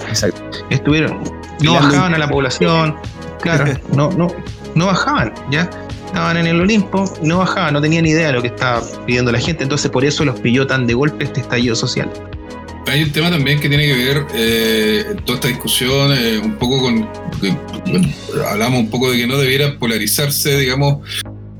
[0.70, 1.22] Estuvieron,
[1.62, 2.96] no bajaban a la población,
[3.40, 4.28] claro, no, no,
[4.74, 5.70] no bajaban, ¿ya?
[6.08, 9.38] Estaban en el Olimpo no bajaban, no tenían idea de lo que estaba pidiendo la
[9.38, 12.10] gente, entonces por eso los pilló tan de golpe este estallido social.
[12.86, 16.80] Hay un tema también que tiene que ver eh, toda esta discusión eh, un poco
[16.80, 17.08] con,
[18.48, 21.06] hablamos un poco de que no debiera polarizarse, digamos,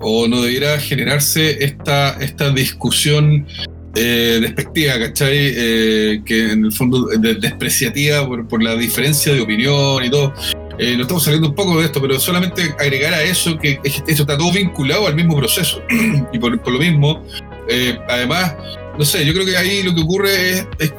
[0.01, 3.47] o no debiera generarse esta, esta discusión
[3.95, 5.37] eh, despectiva, ¿cachai?
[5.39, 10.33] Eh, que en el fondo despreciativa por, por la diferencia de opinión y todo.
[10.79, 14.03] Eh, no estamos saliendo un poco de esto, pero solamente agregar a eso que eso
[14.07, 15.83] está todo vinculado al mismo proceso.
[16.33, 17.25] y por, lo mismo,
[17.69, 18.55] eh, además,
[18.97, 20.93] no sé, yo creo que ahí lo que ocurre es, es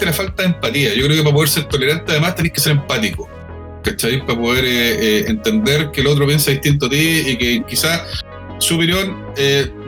[0.00, 0.92] la falta de empatía.
[0.94, 3.28] Yo creo que para poder ser tolerante, además, tenés que ser empático.
[3.84, 4.26] ¿Cachai?
[4.26, 8.02] Para poder eh, entender que el otro piensa distinto a ti y que quizás
[8.58, 9.16] su opinión,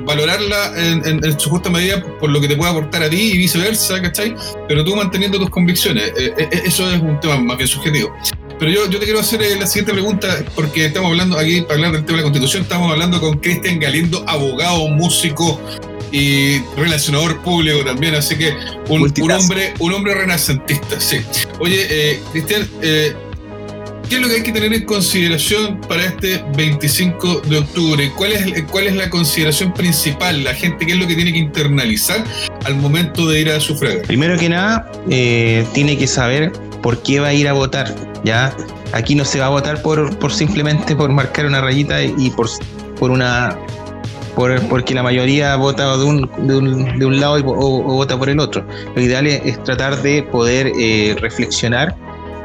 [0.06, 4.00] valorarla en, su justa medida por lo que te puede aportar a ti y viceversa,
[4.00, 4.34] ¿cachai?
[4.66, 6.10] Pero tú manteniendo tus convicciones.
[6.64, 8.16] eso es un tema más bien subjetivo.
[8.58, 11.74] Pero yo, yo te quiero hacer eh, la siguiente pregunta, porque estamos hablando aquí, para
[11.74, 15.60] hablar del tema de la constitución, estamos hablando con Cristian Galindo, abogado, músico,
[16.12, 18.54] y relacionador público también, así que
[18.88, 21.22] un, un hombre, un hombre renacentista, sí.
[21.58, 23.14] Oye, eh, Cristian, eh,
[24.08, 28.12] ¿qué es lo que hay que tener en consideración para este 25 de octubre?
[28.14, 30.44] ¿Cuál es, cuál es la consideración principal?
[30.44, 32.22] La gente, ¿qué es lo que tiene que internalizar
[32.64, 34.02] al momento de ir a sufragar?
[34.02, 36.52] Primero que nada, eh, tiene que saber
[36.82, 38.54] por qué va a ir a votar, ¿ya?
[38.92, 42.48] Aquí no se va a votar por, por simplemente por marcar una rayita y por,
[42.98, 43.56] por una
[44.34, 48.18] por, porque la mayoría vota de un, de un, de un lado y, o, vota
[48.18, 48.64] por el otro.
[48.94, 51.94] Lo ideal es, tratar de poder eh, reflexionar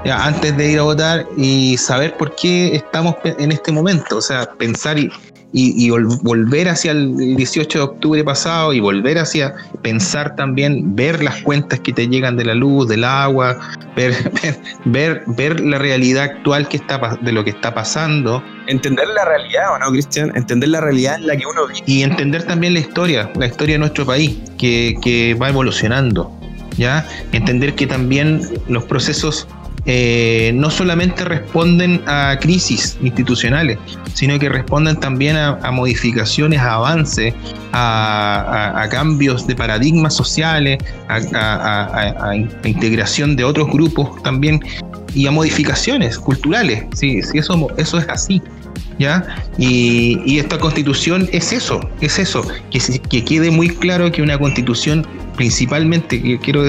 [0.05, 4.49] antes de ir a votar y saber por qué estamos en este momento, o sea,
[4.57, 5.11] pensar y,
[5.53, 11.23] y, y, volver hacia el 18 de octubre pasado y volver hacia pensar también, ver
[11.23, 13.57] las cuentas que te llegan de la luz, del agua,
[13.95, 18.43] ver, ver, ver, ver la realidad actual que está, de lo que está pasando.
[18.67, 20.31] Entender la realidad, ¿o no, Cristian?
[20.35, 21.83] Entender la realidad en la que uno vive.
[21.85, 26.31] Y entender también la historia, la historia de nuestro país, que, que va evolucionando.
[26.77, 27.07] ¿Ya?
[27.31, 29.47] Entender que también los procesos
[29.89, 33.77] eh, no solamente responden a crisis institucionales,
[34.13, 37.33] sino que responden también a, a modificaciones, a avances,
[37.71, 42.35] a, a, a, cambios de paradigmas sociales, a,
[42.65, 44.59] integración de otros grupos también
[45.13, 46.83] y a modificaciones culturales.
[46.93, 48.41] Sí, sí eso, eso es así.
[48.99, 49.23] ¿Ya?
[49.57, 54.39] Y, y, esta constitución es eso, es eso, que, que quede muy claro que una
[54.39, 56.63] constitución principalmente, que quiero,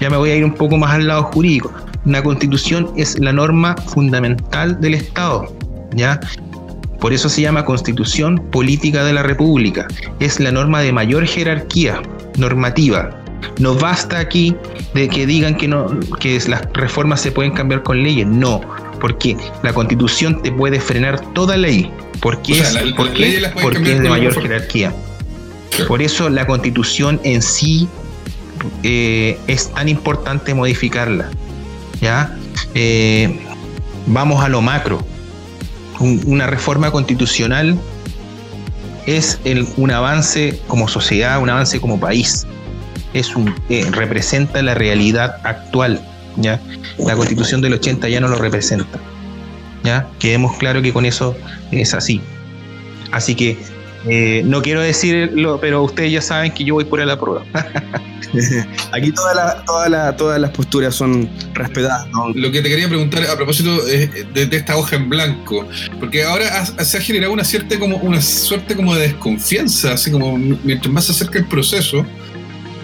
[0.00, 1.72] ya me voy a ir un poco más al lado jurídico,
[2.04, 5.54] una constitución es la norma fundamental del Estado,
[5.94, 6.20] ¿ya?
[7.00, 9.86] Por eso se llama Constitución Política de la República.
[10.20, 12.00] Es la norma de mayor jerarquía
[12.38, 13.10] normativa.
[13.58, 14.56] No basta aquí
[14.94, 15.86] de que digan que, no,
[16.18, 18.26] que las reformas se pueden cambiar con leyes.
[18.26, 18.62] No,
[19.00, 21.90] porque la Constitución te puede frenar toda ley.
[22.20, 23.50] Porque, o sea, es, la, ¿por qué?
[23.60, 24.94] porque es de mayor jerarquía.
[25.86, 27.86] Por eso la Constitución en sí
[28.82, 31.30] eh, es tan importante modificarla.
[32.00, 32.36] ¿Ya?
[32.74, 33.40] Eh,
[34.06, 35.04] vamos a lo macro.
[36.00, 37.78] Un, una reforma constitucional
[39.06, 39.40] es
[39.76, 42.46] un avance como sociedad, un avance como país.
[43.12, 43.32] Es
[43.68, 46.00] eh, representa la realidad actual.
[46.36, 46.60] ¿ya?
[46.98, 48.98] La constitución del 80 ya no lo representa.
[49.82, 50.08] ¿ya?
[50.18, 51.36] Quedemos claro que con eso
[51.70, 52.20] es así.
[53.12, 53.58] Así que
[54.06, 57.44] eh, no quiero decirlo, pero ustedes ya saben que yo voy por la prueba.
[58.92, 62.08] Aquí todas la, toda la, todas las posturas son respetadas.
[62.08, 62.30] ¿no?
[62.30, 65.66] Lo que te quería preguntar a propósito de, de esta hoja en blanco,
[66.00, 70.10] porque ahora ha, se ha generado una cierta como una suerte como de desconfianza, así
[70.10, 72.04] como mientras más se acerca el proceso,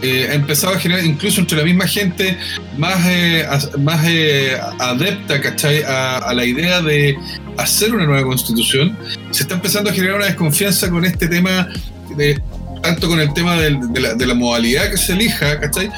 [0.03, 2.39] eh, ha empezado a generar incluso entre la misma gente
[2.79, 3.47] más, eh,
[3.79, 5.83] más eh, adepta, ¿cachai?
[5.83, 7.19] A, a, la idea de
[7.63, 8.97] hacer una nueva constitución.
[9.31, 11.69] Se está empezando a generar una desconfianza con este tema
[12.17, 12.41] de
[12.83, 15.91] tanto con el tema de, de, la, de la, modalidad que se elija, ¿cachai?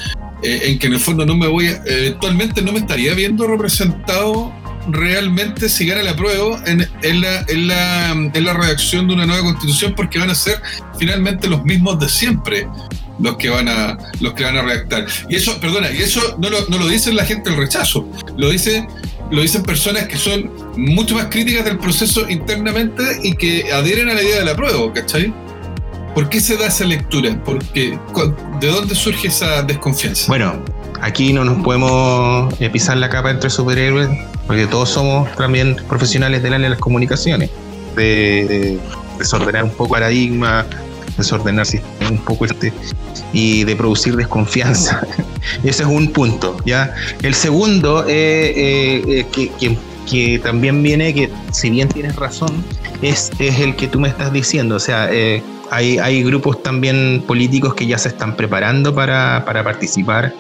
[0.43, 3.47] Eh, en que en el fondo no me voy, a, eventualmente no me estaría viendo
[3.47, 4.53] representado
[4.89, 9.27] realmente si gana la prueba en, en, la, en, la, en la redacción de una
[9.27, 10.61] nueva constitución porque van a ser
[10.99, 12.67] finalmente los mismos de siempre
[13.21, 16.51] los que van a los que van a redactar y eso perdona y eso no
[16.51, 18.85] lo, no lo dicen la gente del rechazo lo dice
[19.33, 24.15] lo dicen personas que son mucho más críticas del proceso internamente y que adhieren a
[24.15, 25.33] la idea de la prueba ¿cachai?
[26.15, 27.35] ¿Por qué se da esa lectura?
[27.43, 27.99] Porque,
[28.61, 30.27] ¿De dónde surge esa desconfianza?
[30.29, 30.63] Bueno,
[31.01, 34.11] aquí no nos podemos pisar la capa entre superhéroes,
[34.47, 37.49] porque todos somos también profesionales del área de las comunicaciones,
[37.97, 38.05] de,
[38.47, 38.79] de
[39.19, 40.67] desordenar un poco paradigma,
[41.17, 41.65] desordenar
[42.11, 42.73] un poco este
[43.33, 45.01] y de producir desconfianza.
[45.65, 46.95] Ese es un punto, ¿ya?
[47.23, 49.27] El segundo, eh, eh,
[50.07, 52.51] que, también viene, que si bien tienes razón,
[53.01, 57.25] es, es el que tú me estás diciendo, o sea, eh, hay, hay, grupos también
[57.27, 60.35] políticos que ya se están preparando para, para participar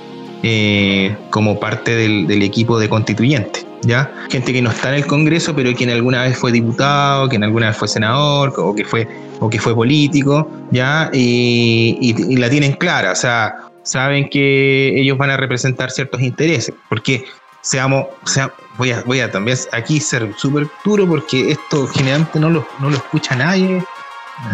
[1.30, 3.64] como parte del, del, equipo de constituyentes.
[3.82, 4.12] ¿Ya?
[4.30, 7.68] Gente que no está en el Congreso, pero quien alguna vez fue diputado, quien alguna
[7.68, 9.08] vez fue senador, o que fue,
[9.40, 11.10] o que fue político, ¿ya?
[11.12, 17.24] Y, la tienen clara, o sea, saben que ellos van a representar ciertos intereses, porque
[17.60, 22.50] seamos, sea, voy, a, voy a también aquí ser súper duro, porque esto generalmente no
[22.50, 23.84] lo, no lo escucha nadie,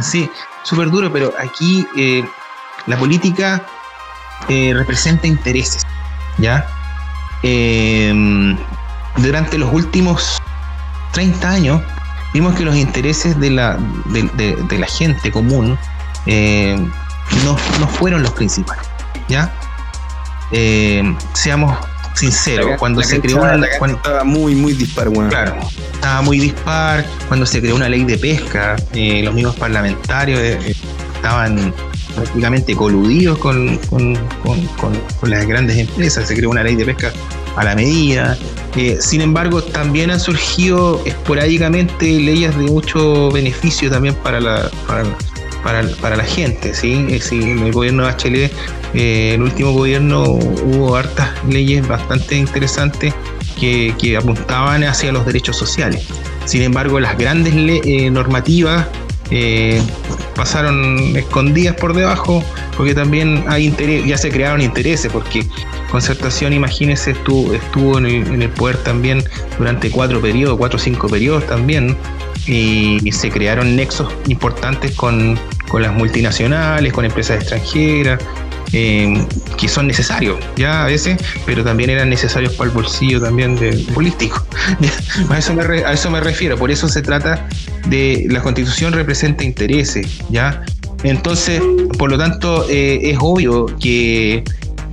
[0.01, 0.29] sí,
[0.62, 2.24] súper duro, pero aquí eh,
[2.87, 3.64] la política
[4.49, 5.83] eh, representa intereses,
[6.39, 6.66] ¿ya?
[7.43, 8.57] Eh,
[9.16, 10.38] durante los últimos
[11.12, 11.82] 30 años
[12.32, 15.78] vimos que los intereses de la, de, de, de la gente común
[16.26, 16.76] eh,
[17.44, 18.86] no, no, fueron los principales,
[19.28, 19.52] ¿ya?
[21.34, 21.76] seamos
[22.14, 23.66] sinceros, cuando se creó una...
[23.78, 25.30] Cuando, estaba muy, muy dispar, bueno.
[25.30, 25.56] Claro,
[25.92, 31.72] estaba muy dispar, cuando se creó una ley de pesca, los mismos parlamentarios estaban
[32.14, 34.18] prácticamente coludidos con, con,
[35.30, 36.26] las grandes empresas.
[36.26, 37.12] Se creó una ley de pesca
[37.59, 38.38] a la medida.
[38.76, 45.82] Eh, sin embargo, también han surgido esporádicamente leyes de mucho beneficio también para la, para,
[46.00, 46.72] para, la gente.
[46.74, 47.04] ¿sí?
[47.09, 48.50] Eh, en el gobierno de HL,
[48.94, 53.12] eh, el último gobierno, hubo hartas leyes bastante interesantes
[53.59, 56.06] que, apuntaban hacia los derechos sociales.
[56.44, 57.54] Sin embargo, las grandes
[58.12, 58.86] normativas
[60.34, 62.42] pasaron escondidas por debajo,
[62.76, 65.44] porque también hay interés, ya se crearon intereses, porque
[65.91, 68.07] Concertación, imagínense, estuvo, estuvo en,
[68.43, 69.24] el, poder también
[69.59, 71.97] durante cuatro periodos, cuatro o cinco periodos también,
[72.47, 78.22] y, se crearon nexos importantes con, con las multinacionales, con empresas extranjeras,
[78.72, 79.26] eh,
[79.57, 83.82] que son necesarios, ya a veces, pero también eran necesarios para el bolsillo también del
[83.86, 84.47] político.
[85.30, 87.49] a, eso me a eso me refiero, por eso se trata
[87.86, 90.62] de la constitución representa intereses, ¿ya?
[91.03, 91.62] Entonces,
[91.97, 94.45] por lo tanto, eh, es obvio que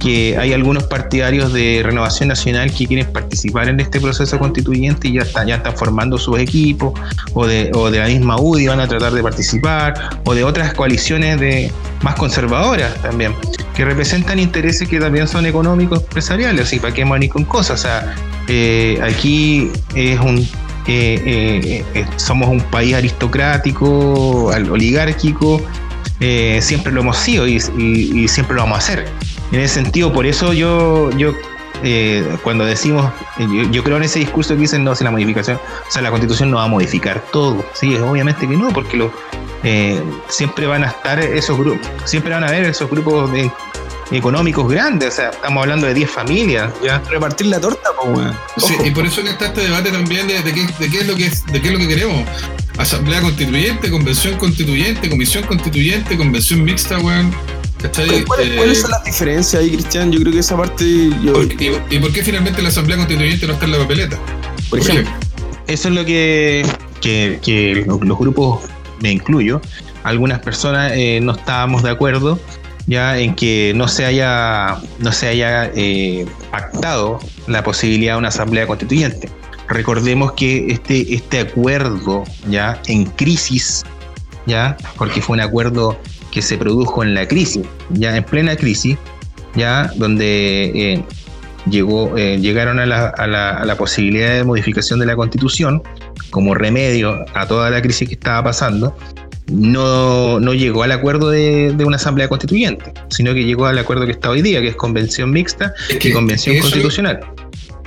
[0.05, 5.13] que hay algunos partidarios de Renovación Nacional que quieren participar en este proceso constituyente y
[5.13, 6.93] ya están, ya están formando sus equipos,
[7.33, 10.75] o de, o de la misma UDI van a tratar de participar, o de otras
[10.75, 11.71] coaliciones de,
[12.03, 13.33] más conservadoras también,
[13.73, 17.79] que representan intereses que también son económicos, empresariales, y para qué ni con cosas.
[17.79, 18.15] O sea,
[18.47, 20.47] eh, aquí es un
[20.87, 25.63] eh, eh, somos un país aristocrático, oligárquico,
[26.59, 27.59] siempre lo hemos sido y,
[28.27, 29.24] siempre lo vamos a hacer.
[29.51, 31.33] En ese sentido, por eso yo, yo
[31.83, 33.11] eh, cuando decimos,
[33.71, 36.51] yo, creo en ese discurso que dicen, no, si la modificación, o sea, la constitución
[36.51, 37.65] no va a modificar todo.
[37.73, 39.11] Sí, obviamente que no, porque lo,
[39.63, 43.29] eh, siempre van a estar esos grupos, siempre van a haber esos grupos
[44.11, 46.99] económicos grandes, o sea, estamos hablando de 10 familias, ya.
[47.09, 50.67] Repartir la torta, pues, Sí, y por eso que está este debate también de, qué,
[50.79, 52.27] de, qué, es lo que de qué es lo que queremos.
[52.77, 57.31] Asamblea constituyente, convención constituyente, comisión constituyente, convención mixta, weón.
[58.25, 60.11] ¿Cuáles, eh, son las diferencias ahí, Cristian?
[60.11, 60.85] Yo creo que esa parte.
[60.85, 64.19] y, por qué finalmente la Asamblea Constituyente no está en la papeleta?
[64.69, 65.11] Por ejemplo,
[65.67, 66.65] eso es lo que,
[67.01, 68.63] que, los, grupos,
[69.01, 69.61] me incluyo,
[70.03, 72.39] algunas personas eh, no estábamos de acuerdo
[72.87, 78.27] ya en que no se haya, no se haya eh, pactado la posibilidad de una
[78.27, 79.29] Asamblea Constituyente.
[79.67, 83.83] Recordemos que este, este acuerdo ya en crisis,
[84.45, 85.97] ya, porque fue un acuerdo
[86.35, 88.97] que se produjo en la crisis, ya en plena crisis,
[89.55, 91.03] ya donde eh,
[91.71, 95.81] llegó, eh, llegaron a la, a, la, a la, posibilidad de modificación de la constitución
[96.31, 98.97] como remedio a toda la crisis que estaba pasando,
[99.49, 104.05] no, no llegó al acuerdo de, de, una asamblea constituyente, sino que llegó al acuerdo
[104.05, 107.21] que está hoy día, que es convención mixta y convención constitucional.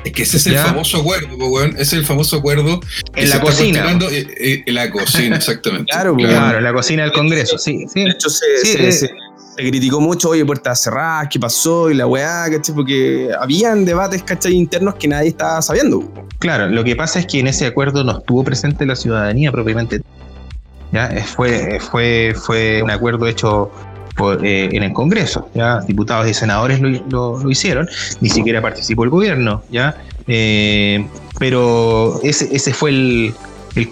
[0.05, 1.71] Es que ese es el famoso acuerdo, weón.
[1.73, 2.81] Ese es el famoso acuerdo.
[3.15, 3.99] En la cocina.
[4.11, 5.87] Eh, eh, en la cocina, exactamente.
[5.93, 7.87] claro, claro, en la cocina del Congreso, sí.
[7.93, 8.05] sí.
[8.05, 9.11] De hecho, se, se,
[9.57, 12.75] criticó mucho, oye, puertas cerradas, qué pasó y la weá, ¿cachai?
[12.75, 14.55] Porque habían debates, ¿cachai?
[14.55, 16.09] Internos que nadie estaba sabiendo.
[16.39, 20.01] Claro, lo que pasa es que en ese acuerdo no estuvo presente la ciudadanía propiamente.
[20.93, 21.11] ¿ya?
[21.25, 23.71] Fue, fue, fue un acuerdo hecho
[24.43, 27.89] eh, en el Congreso, ya diputados y senadores lo, hicieron,
[28.21, 29.97] ni siquiera participó el gobierno, ya,
[30.27, 31.07] eh,
[31.39, 33.35] pero ese, ese fue el,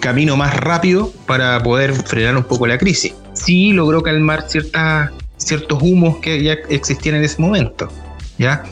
[0.01, 3.13] camino más rápido para poder frenar un poco la crisis.
[3.31, 7.87] Sí logró calmar ciertas, ciertos humos que ya existían en ese momento,
[8.37, 8.63] ya,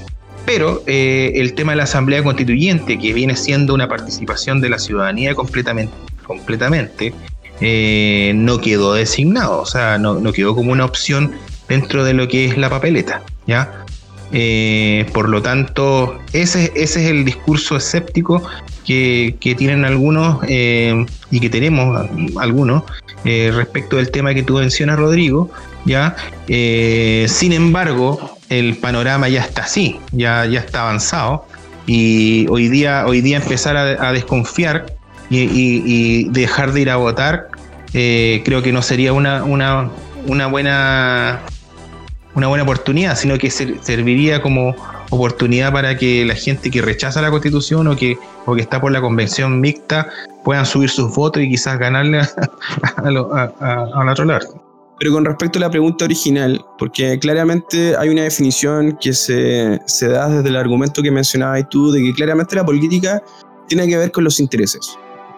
[0.45, 4.77] pero eh, el tema de la Asamblea Constituyente, que viene siendo una participación de la
[4.77, 5.93] ciudadanía completamente,
[6.25, 7.13] completamente
[7.61, 11.31] eh, no quedó designado, o sea, no, quedó como una opción
[11.69, 13.85] dentro de lo que es la papeleta, ¿ya?
[14.31, 18.43] Eh, por lo tanto, ese, es el discurso escéptico
[18.85, 22.83] que, tienen algunos eh, y que tenemos algunos
[23.23, 25.49] respecto del tema que tú mencionas, Rodrigo,
[25.85, 26.15] ¿ya?
[26.47, 31.47] sin embargo, el panorama ya está así, ya, está avanzado
[31.87, 34.94] y hoy día empezar a desconfiar
[35.29, 37.47] y, dejar de ir a votar,
[37.93, 39.89] eh, creo que no sería una, una,
[40.27, 41.41] una, buena
[42.35, 44.75] una buena oportunidad, sino que serviría como
[45.09, 48.91] oportunidad para que la gente que rechaza la constitución o que, o que está por
[48.91, 50.09] la convención mixta
[50.43, 52.19] puedan subir sus votos y quizás ganarle
[52.97, 54.61] al otro lado.
[54.99, 60.07] Pero con respecto a la pregunta original, porque claramente hay una definición que se, se
[60.07, 63.21] da desde el argumento que mencionabas tú, de que claramente la política
[63.67, 64.97] tiene que ver con los intereses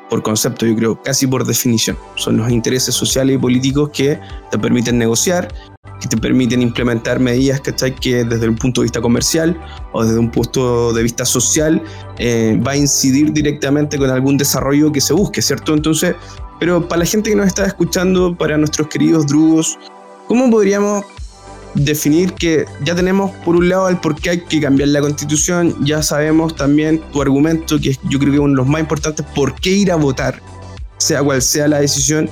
[0.09, 1.97] por concepto, yo creo, casi por definición.
[2.15, 4.19] Son los intereses sociales y políticos que
[4.51, 5.53] te permiten negociar,
[5.99, 7.95] que te permiten implementar medidas ¿cachai?
[7.95, 9.59] que desde un punto de vista comercial
[9.93, 11.81] o desde un punto de vista social
[12.17, 15.73] eh, va a incidir directamente con algún desarrollo que se busque, ¿cierto?
[15.73, 16.15] Entonces,
[16.59, 19.77] pero para la gente que nos está escuchando, para nuestros queridos drugos,
[20.27, 21.03] ¿cómo podríamos
[21.75, 25.75] definir que ya tenemos por un lado el por qué hay que cambiar la constitución,
[25.85, 29.25] ya sabemos también tu argumento, que yo creo que es uno de los más importantes,
[29.35, 30.41] por qué ir a votar,
[30.97, 32.29] sea cual sea la decisión,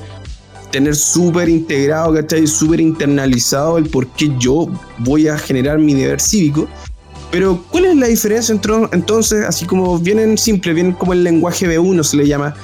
[0.71, 2.47] tener súper integrado, ¿cachai?
[2.47, 4.67] Súper internalizado el por qué yo
[4.99, 6.67] voy a generar mi deber cívico.
[7.31, 11.67] Pero, ¿cuál es la diferencia entre, entonces, así como vienen simple, vienen como el lenguaje
[11.67, 12.55] B1 se le llama,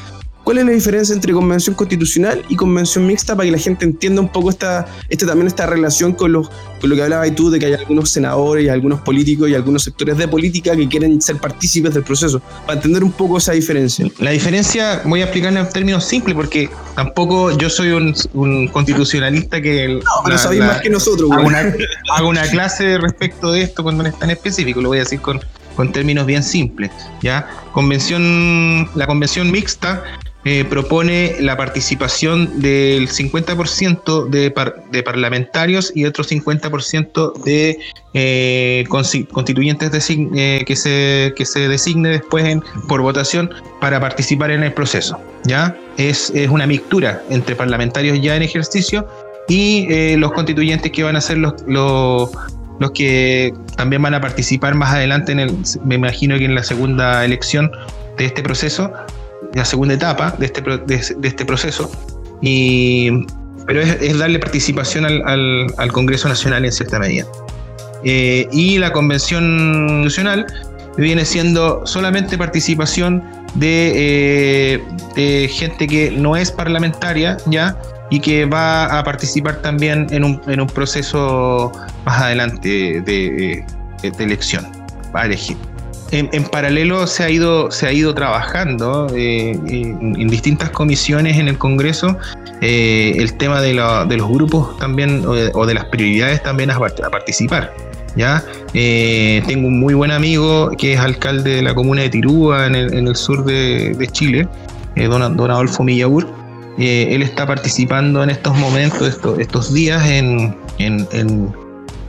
[0.52, 4.20] ¿Cuál es la diferencia entre convención constitucional y convención mixta para que la gente entienda
[4.20, 6.49] un poco esta, este, también esta relación con, los,
[6.82, 9.84] con lo que hablabas tú de que hay algunos senadores y algunos políticos y algunos
[9.84, 12.41] sectores de política que quieren ser partícipes del proceso?
[12.66, 14.06] Para entender un poco esa diferencia.
[14.20, 19.88] La diferencia voy a explicarla en términos simples porque tampoco yo soy un, constitucionalista que...
[19.88, 21.32] No, pero sabéis más que nosotros.
[21.32, 21.74] Hago una,
[22.14, 25.39] hago una, clase respecto de esto cuando es tan específico, lo voy a decir con,
[25.78, 26.91] con términos bien simples.
[27.22, 27.47] ¿ya?
[27.72, 30.04] Convención, la convención mixta
[30.44, 34.52] eh, propone la participación del 50% de,
[34.92, 37.78] de, parlamentarios y otro 50% de
[38.16, 44.74] eh, constituyentes eh, que, se, que se designe después por votación para participar en el
[44.74, 45.20] proceso.
[45.44, 45.78] ¿ya?
[45.98, 49.08] Es, es una mixtura entre parlamentarios ya en ejercicio
[49.48, 52.32] y los constituyentes que van a ser los, los,
[52.80, 56.64] los que también van a participar más adelante en el, me imagino que en la
[56.64, 57.72] segunda elección
[58.18, 58.92] de este proceso
[59.54, 61.91] la segunda etapa de este, de, este proceso,
[62.41, 63.26] y,
[63.66, 67.26] pero es, darle participación al, al, Congreso Nacional en cierta medida.
[68.04, 70.47] Eh, y la Convención Nacional
[70.97, 73.24] viene siendo solamente participación
[73.56, 74.84] de, eh,
[75.16, 77.78] de, gente que no es parlamentaria ya
[78.10, 81.72] y que va a participar también en un, en un proceso
[82.06, 83.64] más adelante de,
[84.02, 84.66] de elección,
[85.16, 85.58] va a elegir
[86.12, 91.57] en, paralelo se ha ido, se ha ido trabajando eh, en, distintas comisiones en el
[91.57, 92.18] Congreso
[92.62, 97.74] eh, el tema de, los grupos también o de, las prioridades también a, participar.
[98.16, 98.43] ¿ya?
[98.74, 102.76] Eh, tengo un muy buen amigo que es alcalde de la comuna de Tirúa en
[102.76, 104.47] el, sur de, Chile,
[104.95, 106.28] don, don, Adolfo Millaur.
[106.78, 111.07] él está participando en estos momentos, estos, estos días en, en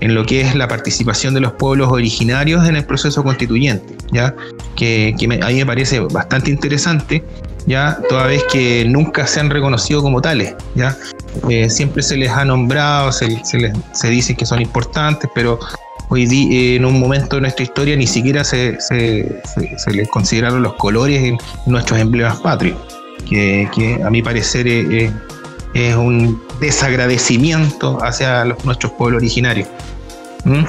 [0.03, 4.34] en lo que es la participación de los pueblos originarios en el proceso constituyente, ¿ya?
[4.74, 7.22] Que, a mí me parece bastante interesante,
[7.66, 7.98] ¿ya?
[8.09, 10.96] Toda vez que nunca se han reconocido como tales, ¿ya?
[11.48, 15.61] Eh, siempre se les ha nombrado, se, se, dice que son importantes, pero
[16.09, 21.22] hoy día, en un momento de nuestra historia ni siquiera se, les consideraron los colores
[21.22, 22.76] en nuestros emblemas patrios,
[23.28, 25.12] que, a mi parecer es,
[25.94, 29.68] un desagradecimiento hacia nuestros pueblos originarios.
[30.45, 30.64] ¿Mm?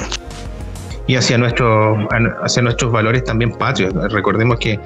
[1.07, 2.07] y hacia, nuestro,
[2.43, 3.93] hacia nuestros valores también patrios.
[4.11, 4.79] Recordemos que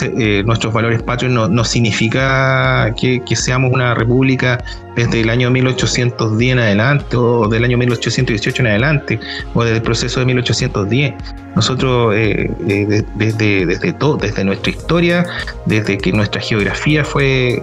[0.00, 4.62] eh, nuestros valores patrios no, no significa que, seamos una república
[4.96, 9.20] desde el año 1810 en adelante o del año 1818 en adelante
[9.54, 11.14] o desde el proceso de 1810.
[11.56, 15.26] Nosotros eh, eh, desde, desde, todo, desde nuestra historia,
[15.66, 17.62] desde que nuestra geografía fue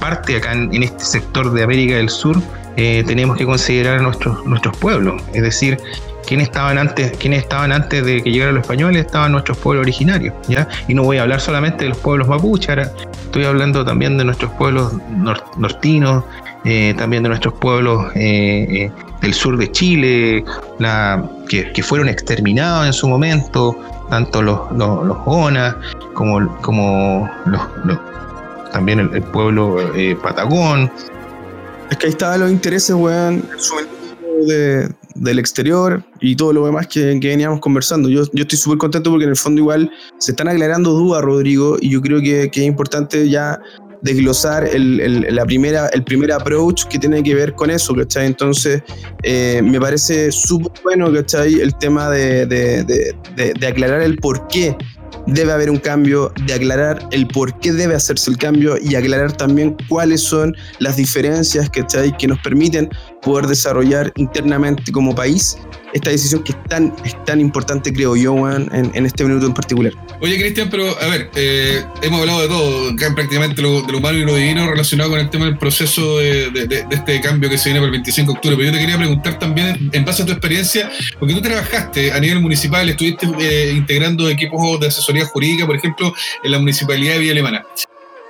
[0.00, 2.36] parte acá en este sector de América del Sur,
[2.76, 5.78] eh, tenemos que considerar nuestros, nuestros pueblos, es decir,
[6.26, 10.34] quienes estaban antes, quienes estaban antes de que llegaran los españoles estaban nuestros pueblos originarios,
[10.48, 10.68] ¿ya?
[10.88, 12.74] Y no voy a hablar solamente de los pueblos mapuche,
[13.24, 14.92] estoy hablando también de nuestros pueblos
[15.56, 16.24] nortinos,
[16.64, 20.44] eh, también de nuestros pueblos eh, del sur de Chile,
[20.78, 23.78] la, que, fueron exterminados en su momento,
[24.10, 25.16] tanto los, los, los
[26.12, 27.62] como, como los,
[28.72, 29.76] también el, pueblo
[30.22, 30.90] patagón,
[31.90, 33.44] es que ahí estaban los intereses, weón,
[34.46, 38.08] de, del exterior y todo lo demás que, veníamos conversando.
[38.08, 41.76] Yo, yo estoy súper contento porque en el fondo igual se están aclarando dudas, Rodrigo,
[41.80, 43.60] y yo creo que, que es importante ya
[44.02, 48.26] desglosar el, la primera, el primer approach que tiene que ver con eso, ¿cachai?
[48.26, 48.82] Entonces,
[49.22, 51.60] eh, me parece súper bueno, ¿cachai?
[51.60, 54.76] El tema de, de, de, de, aclarar el por qué
[55.26, 59.32] debe haber un cambio, de aclarar el por qué debe hacerse el cambio y aclarar
[59.32, 62.16] también cuáles son las diferencias ¿cachai?
[62.16, 62.88] que nos permiten
[63.26, 65.58] poder desarrollar internamente como país
[65.92, 69.54] esta decisión que es tan, es tan importante, creo yo, en, en este minuto en
[69.54, 69.92] particular.
[70.20, 74.24] Oye, Cristian, pero a ver, eh, hemos hablado de todo, prácticamente lo, de humano y
[74.24, 77.80] lo divino relacionado con el tema del proceso de, de, este cambio que se viene
[77.80, 78.56] por el 25 de octubre.
[78.56, 82.20] Pero yo te quería preguntar también, en base a tu experiencia, porque tú trabajaste a
[82.20, 86.14] nivel municipal, estuviste eh, integrando equipos de asesoría jurídica, por ejemplo,
[86.44, 87.66] en la municipalidad de Villa Alemana.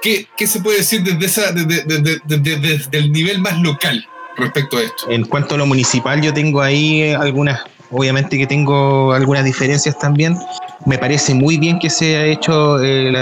[0.01, 4.07] ¿Qué, ¿Qué, se puede decir desde, esa, desde, desde, desde el nivel más local?
[4.37, 5.11] Respecto a esto.
[5.11, 7.61] En cuanto a lo municipal, yo tengo ahí eh, algunas,
[7.91, 10.37] obviamente que tengo algunas diferencias también.
[10.85, 13.13] Me parece muy bien que se haya hecho eh,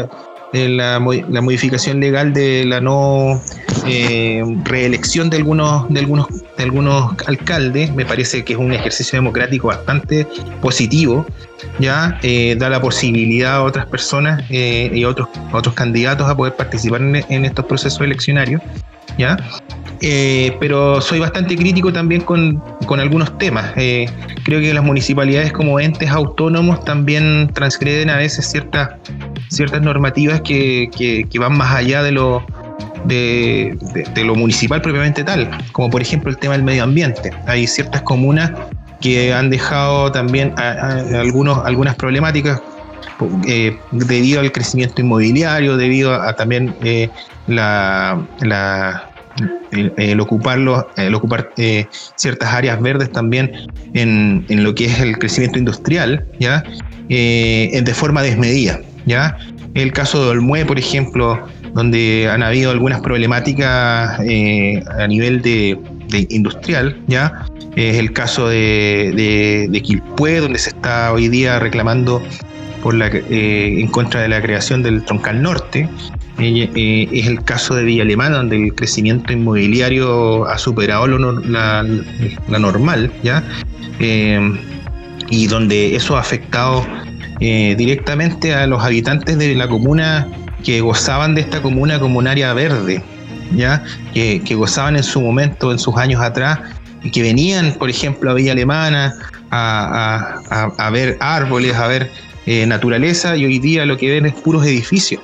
[0.52, 3.40] la, modificación legal de la no
[4.64, 7.92] reelección de algunos, de, algunos, de algunos alcaldes.
[7.92, 10.26] Me parece que es un ejercicio democrático bastante
[10.60, 11.26] positivo.
[11.80, 12.20] Ya
[12.56, 17.44] da la posibilidad a otras personas y a otros, otros candidatos a poder participar en
[17.44, 18.62] estos procesos eleccionarios.
[19.18, 19.36] ¿ya?
[20.00, 22.62] Eh, pero soy bastante crítico también con,
[22.98, 23.72] algunos temas.
[23.76, 24.06] Eh,
[24.44, 28.90] creo que las municipalidades como entes autónomos también transgreden a veces ciertas,
[29.48, 32.44] ciertas normativas que, van más allá de lo,
[33.04, 33.76] de,
[34.24, 37.30] lo municipal propiamente tal, como por ejemplo el tema del medio ambiente.
[37.46, 38.52] Hay ciertas comunas
[39.00, 42.60] que han dejado también algunos, algunas problemáticas
[43.46, 46.74] eh, debido al crecimiento inmobiliario, debido a, también
[47.46, 48.18] la,
[49.70, 53.52] el, ocuparlo, ocupar eh, ciertas áreas verdes también
[53.94, 56.64] en, lo que es el crecimiento industrial, ¿ya?
[57.08, 59.36] Eh, de forma desmedida, ¿ya?
[59.74, 65.78] El caso de Olmue, por ejemplo, donde han habido algunas problemáticas eh, a nivel de,
[66.28, 67.44] industrial, ¿ya?
[67.74, 72.22] Es el caso de, de, de Quilpué, donde se está hoy día reclamando
[72.84, 75.88] por la, en contra de la creación del troncal norte,
[76.38, 81.84] eh, es el caso de Villa Alemana, donde el crecimiento inmobiliario ha superado la,
[82.48, 83.44] normal, ¿ya?
[84.00, 84.40] Eh,
[85.30, 86.84] y donde eso ha afectado
[87.40, 90.26] eh, directamente a los habitantes de la comuna
[90.64, 93.02] que gozaban de esta comuna como un área verde,
[93.54, 93.84] ¿ya?
[94.12, 96.58] Que, gozaban en su momento, en sus años atrás,
[97.04, 99.14] y que venían, por ejemplo, a Villa Alemana
[99.50, 102.10] a, ver árboles, a ver
[102.66, 105.20] naturaleza, y hoy día lo que ven es puros edificios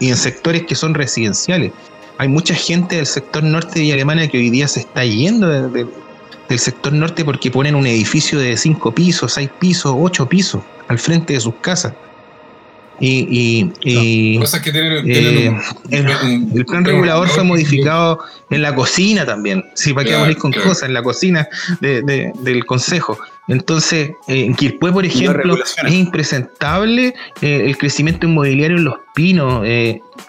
[0.00, 1.72] y en sectores que son residenciales.
[2.18, 6.58] Hay mucha gente del sector norte de Alemania que hoy día se está yendo del
[6.58, 11.32] sector norte porque ponen un edificio de cinco pisos, seis pisos, ocho pisos al frente
[11.32, 11.94] de sus casas.
[13.00, 13.26] Y,
[13.80, 15.56] y, que eh,
[15.90, 18.20] el, plan regulador fue modificado
[18.50, 19.64] en la cocina también.
[19.74, 21.48] Sí, para que vamos con cosas, en la cocina
[21.80, 23.18] del consejo.
[23.48, 29.66] Entonces, eh, en Quilpué, por ejemplo, es impresentable eh, el crecimiento inmobiliario en Los Pinos,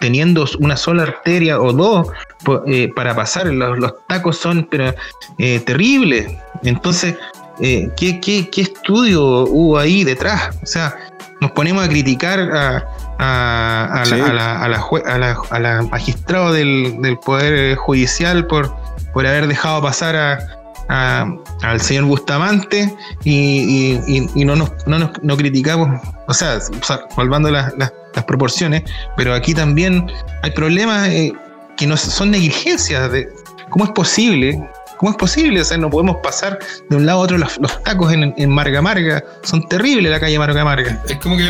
[0.00, 2.08] teniendo una sola arteria o dos
[2.94, 3.46] para pasar.
[3.46, 4.94] Los, tacos son pero,
[5.38, 6.30] terribles.
[6.64, 7.14] Entonces,
[7.58, 10.58] ¿qué, qué, qué estudio hubo ahí detrás?
[10.62, 10.94] O sea,
[11.40, 12.84] nos ponemos a criticar a,
[13.18, 18.74] a, a, la, magistrado del, Poder Judicial por,
[19.12, 23.96] por haber dejado pasar a, al señor Bustamante y,
[24.44, 26.58] no, nos, no, criticamos, o sea,
[27.16, 27.72] salvando las,
[28.26, 28.84] proporciones,
[29.16, 30.06] pero aquí también
[30.42, 31.32] hay problemas eh,
[31.76, 33.10] que no son negligencias.
[33.10, 33.28] De,
[33.70, 34.62] ¿Cómo es posible
[35.04, 35.60] ¿Cómo es posible?
[35.60, 39.22] O sea, no podemos pasar de un lado a otro los, tacos en, Marga Marga.
[39.42, 41.04] Son terribles la calle Marga Marga.
[41.06, 41.44] Es como que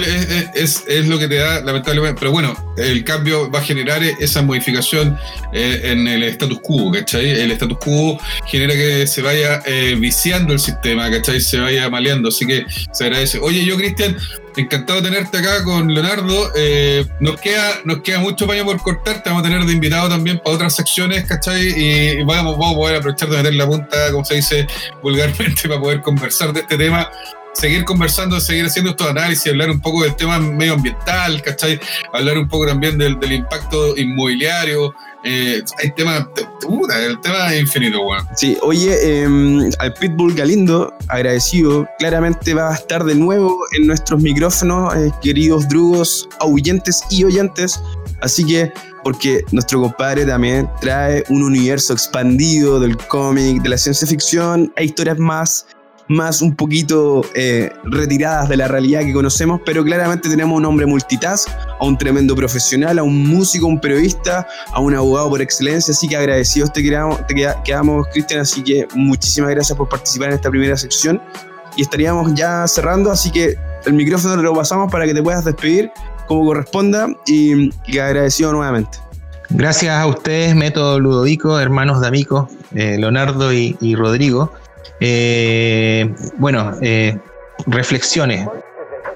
[0.55, 2.19] es, lo que te da, lamentablemente.
[2.19, 5.17] Pero bueno, el cambio va a generar esa modificación
[5.53, 7.31] eh, en el status quo, ¿cachai?
[7.31, 11.41] El status quo genera que se vaya eh, viciando el sistema, ¿cachai?
[11.41, 12.31] Se vaya maleando.
[12.31, 13.39] Así que se agradece.
[13.39, 14.17] Oye, yo, Cristian,
[14.63, 16.53] encantado de tenerte acá con Leonardo.
[16.57, 19.23] Eh, nos, queda, nos queda mucho paño por cortar.
[19.23, 21.63] Te vamos a tener de invitado también para otras secciones, ¿cachai?
[21.77, 24.67] Y vamos, a poder aprovechar de meter la punta, como se dice
[25.03, 27.11] vulgarmente, para poder conversar de este tema
[27.55, 31.79] seguir conversando, seguir haciendo estos análisis, hablar un poco del tema medioambiental, ¿cachai?
[32.13, 34.93] Hablar un poco también del, del impacto inmobiliario,
[35.25, 38.27] eh, el tema es infinito, weón.
[38.37, 44.23] Sí, oye, em, al Pitbull Galindo, agradecido, claramente va a estar de nuevo en nuestros
[44.23, 47.81] micrófonos, eh, queridos drugos, ahuyentes y oyentes.
[48.21, 48.71] Así que,
[49.03, 54.87] porque nuestro compadre también trae un universo expandido del cómic, de la ciencia ficción, hay
[54.87, 55.67] historias más
[56.09, 60.87] más un poquito eh, retiradas de la realidad que conocemos, pero claramente tenemos un hombre
[60.87, 61.49] multitask,
[61.81, 66.09] a un tremendo profesional, a un músico, un periodista, a un abogado por excelencia, así
[66.09, 67.35] que agradecidos te quedamos, te
[68.13, 71.21] Cristian, así que muchísimas gracias por participar en esta primera sección
[71.77, 75.91] y estaríamos ya cerrando, así que el micrófono lo pasamos para que te puedas despedir
[76.27, 78.99] como corresponda y, agradecido nuevamente.
[79.51, 84.51] Gracias a ustedes, Método Ludovico, hermanos de amigos, eh, Leonardo y Rodrigo.
[85.01, 87.19] Eh, bueno, eh,
[87.67, 88.47] reflexiones.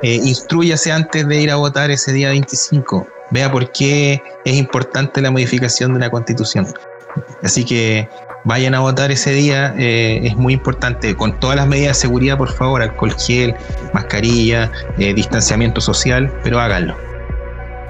[0.02, 3.06] Eh, instruyase antes de ir a votar ese día 25.
[3.30, 6.66] Vea por qué es importante la modificación de la constitución.
[7.42, 8.08] Así que
[8.44, 12.52] vayan a votar ese día, es muy importante, con todas las medidas de seguridad, por
[12.52, 13.54] favor, alcohol gel,
[13.92, 17.07] mascarilla, distanciamiento social, pero háganlo.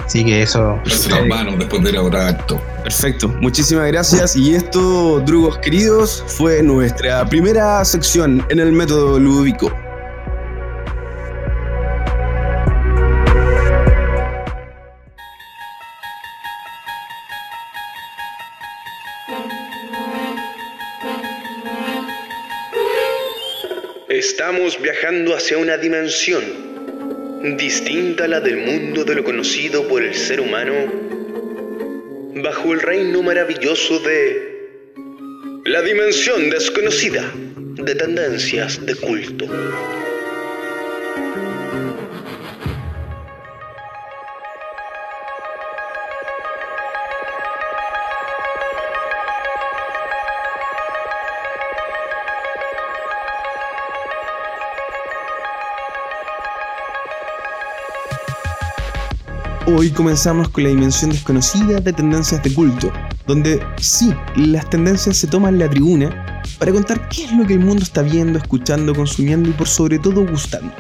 [0.08, 0.80] Así que eso.
[0.86, 2.58] Las manos después de acto.
[2.82, 4.34] Perfecto, muchísimas gracias.
[4.36, 9.70] Y esto, Drugos queridos, fue nuestra primera sección en el método lúdico.
[24.08, 26.67] Estamos viajando hacia una dimensión
[27.42, 30.74] distinta la del mundo de lo conocido por el ser humano,
[32.42, 34.48] bajo el reino maravilloso de
[35.64, 39.46] la dimensión desconocida de tendencias de culto.
[59.70, 62.90] Hoy comenzamos con la dimensión desconocida de tendencias de culto,
[63.26, 67.60] donde sí, las tendencias se toman la tribuna para contar qué es lo que el
[67.60, 70.72] mundo está viendo, escuchando, consumiendo y por sobre todo gustando.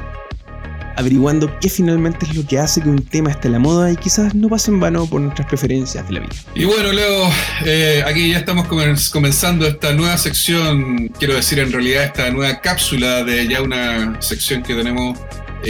[0.96, 3.96] Averiguando qué finalmente es lo que hace que un tema esté a la moda y
[3.96, 6.36] quizás no pase en vano por nuestras preferencias de la vida.
[6.54, 7.30] Y bueno, Leo,
[7.66, 13.22] eh, aquí ya estamos comenzando esta nueva sección, quiero decir en realidad esta nueva cápsula
[13.22, 15.18] de ya una sección que tenemos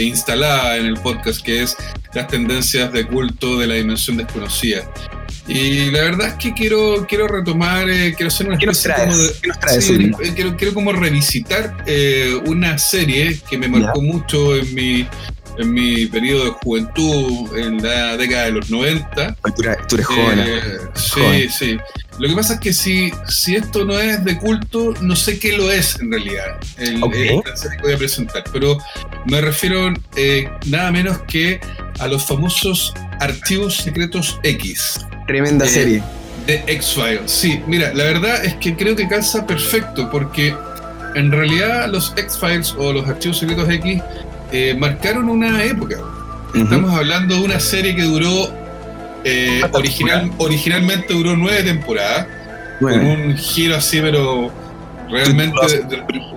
[0.03, 1.75] instalada en el podcast, que es
[2.13, 4.83] las tendencias de culto de la dimensión desconocida.
[5.47, 9.31] Y la verdad es que quiero, quiero retomar, eh, quiero hacer una especie como de,
[9.41, 14.01] ¿Qué nos traes, sí, eh, quiero, quiero como revisitar eh, una serie que me marcó
[14.01, 15.07] mucho en mi,
[15.59, 19.35] en mi periodo de juventud, en la década de los 90.
[19.55, 20.39] Tú eres, tú eres joven.
[20.39, 21.49] Eh, sí, joven.
[21.51, 21.77] sí.
[22.17, 25.55] Lo que pasa es que si, si esto no es de culto, no sé qué
[25.57, 26.57] lo es en realidad.
[26.77, 27.13] El, Ok.
[27.15, 28.43] esta serie que voy a presentar.
[28.51, 28.77] Pero
[29.27, 31.59] me refiero eh, nada menos que
[31.99, 36.03] a los famosos archivos secretos X Tremenda Eh, serie.
[36.47, 37.21] de X-Files.
[37.31, 40.55] Sí, mira, la verdad es que creo que calza perfecto porque
[41.15, 44.01] en realidad los X-Files o los archivos secretos X
[44.51, 45.97] eh, marcaron una época.
[46.53, 48.49] Estamos hablando de una serie que duró,
[49.23, 52.25] eh, ¿Cuántas original, originalmente duró nueve temporadas,
[52.79, 54.51] con Bueno, un giro así, pero
[55.09, 55.55] realmente,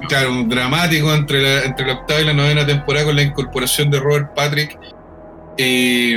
[0.09, 4.01] claro, dramático entre la, entre la octava y la novena temporada con la incorporación de
[4.01, 4.79] Robert Patrick
[5.59, 6.15] y,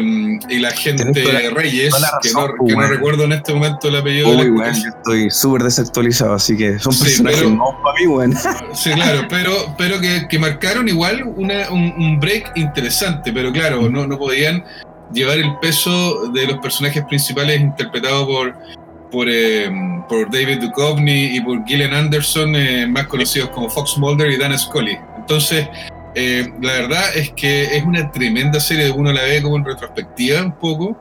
[0.53, 2.87] y la gente la- Reyes, que, no, no bueno.
[2.87, 6.93] recuerdo en este momento el apellido de la yo estoy súper desactualizado, así que son
[6.93, 8.33] Sí, personajes pero- nuevos para mí, weón.
[8.73, 13.89] Sí, claro, pero, pero que, que marcaron igual una- un, un break interesante, pero claro,
[13.89, 14.63] no, no podían
[15.13, 18.55] llevar el peso de los personajes principales interpretados por,
[19.11, 19.69] por, eh,
[20.09, 24.57] por David Duchovny y por Gillian Anderson, eh, más conocidos como Fox Mulder y Dan
[24.57, 24.97] Scully.
[25.17, 25.67] Entonces,
[26.15, 30.41] eh, la verdad es que es una tremenda serie, uno la ve como en retrospectiva
[30.43, 30.97] un poco.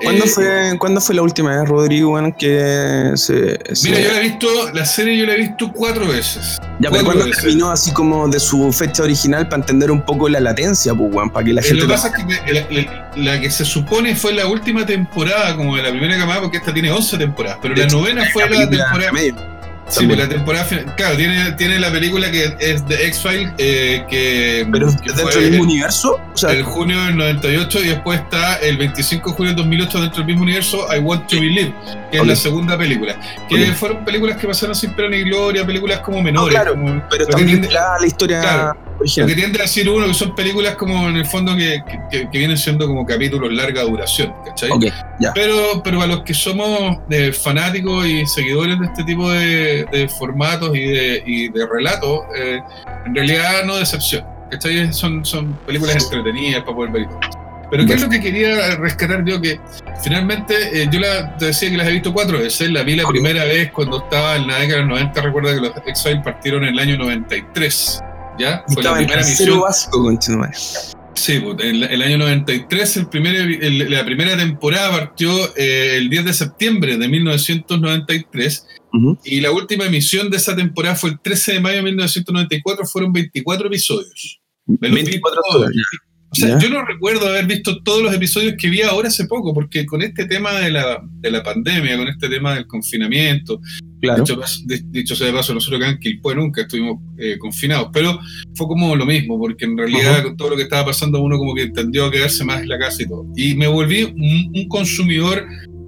[0.00, 3.58] ¿Cuándo, Eh, fue, ¿Cuándo fue la última vez, Rodrigo, weón, que se...
[3.74, 6.56] se- Mira, yo la he visto, la serie yo la he visto cuatro veces.
[6.78, 7.42] ya, pero cuatro ¿cuándo veces.
[7.42, 11.30] terminó así como de su fecha original para entender un poco la latencia, pues, weón?
[11.30, 11.80] Para que la Eh, gente...
[11.82, 15.56] Lo que pasa es que la, la- la que se supone fue la última temporada,
[15.56, 18.22] como de la primera camada, porque esta tiene 11 temporadas, pero De la hecho, novena
[18.32, 19.12] fue la película temporada.
[19.12, 19.57] medio.
[19.88, 20.18] Sí, también.
[20.18, 20.94] pues la temporada final.
[20.96, 25.50] Claro, tiene, tiene la película que es de X-Files, eh, que, Pero que dentro del
[25.50, 29.36] mismo el, universo, o sea, el junio del 98, y después está el 25 de
[29.36, 31.74] julio del 2008 dentro del mismo universo, I Want to Believe,
[32.10, 33.16] que es la segunda película.
[33.48, 36.54] Que fueron películas que pasaron sin pena ni gloria, películas como menores.
[36.54, 38.87] claro, como- pero lo está que tiende- vinculada a la historia Claro.
[39.22, 42.28] Lo que tiende a decir uno que son películas como en el fondo que, que-
[42.30, 44.70] que vienen siendo como capítulos larga duración, ¿cachai?
[45.34, 50.08] Pero, pero a los que somos eh, fanáticos y seguidores de este tipo de, de
[50.08, 52.60] formatos y de, y de relatos, eh,
[53.06, 54.24] en realidad no decepción.
[54.50, 54.92] ¿cachai?
[54.92, 57.02] Son, son películas entretenidas para poder ver.
[57.02, 57.20] y todo.
[57.70, 59.42] Pero ¿qué es lo que quería rescatar yo?
[59.42, 59.60] Que
[60.02, 62.70] finalmente eh, yo la, te decía que las he visto cuatro veces.
[62.70, 65.20] La vi la primera vez cuando estaba en la década de los 90.
[65.20, 68.00] Recuerda que los X-Files partieron en el año 93.
[68.38, 68.64] ¿Ya?
[68.68, 69.60] Fue la primera misión.
[69.90, 70.52] conchetumare.
[71.14, 76.08] Sí, pues, el, el año 93, el primer, el- la primera temporada partió eh, el
[76.08, 79.18] 10 de septiembre de 1993 Ujú.
[79.24, 83.12] y la última emisión de esa temporada fue el 13 de mayo de 1994, fueron
[83.12, 84.40] 24 episodios.
[84.66, 85.70] Me los vi 24 todos.
[86.30, 86.58] O sea, Ya.
[86.58, 90.02] yo no recuerdo haber visto todos los episodios que vi ahora hace poco, porque con
[90.02, 93.60] este tema de la, de la pandemia, con este tema del confinamiento,
[94.00, 94.22] Claro.
[94.22, 98.16] Dicho, de- dicho sea de paso, nosotros acá en Quilpué nunca estuvimos eh, confinados, pero
[98.54, 100.22] fue como lo mismo, porque en realidad Ajá.
[100.22, 102.78] con todo lo que estaba pasando uno como que tendió a quedarse más en la
[102.78, 103.26] casa y todo.
[103.34, 105.44] Y me volví un, un consumidor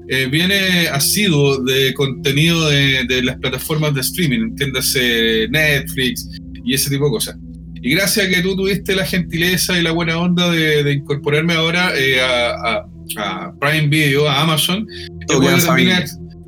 [0.09, 6.28] eh, bien eh, asiduo de contenido de, de las plataformas de streaming, entiéndase Netflix
[6.64, 7.36] y ese tipo de cosas.
[7.83, 11.55] Y gracias a que tú tuviste la gentileza y la buena onda de, de incorporarme
[11.55, 12.87] ahora eh, a, a-
[13.18, 15.26] a Prime Video, a Amazon, en
[15.66, 15.89] también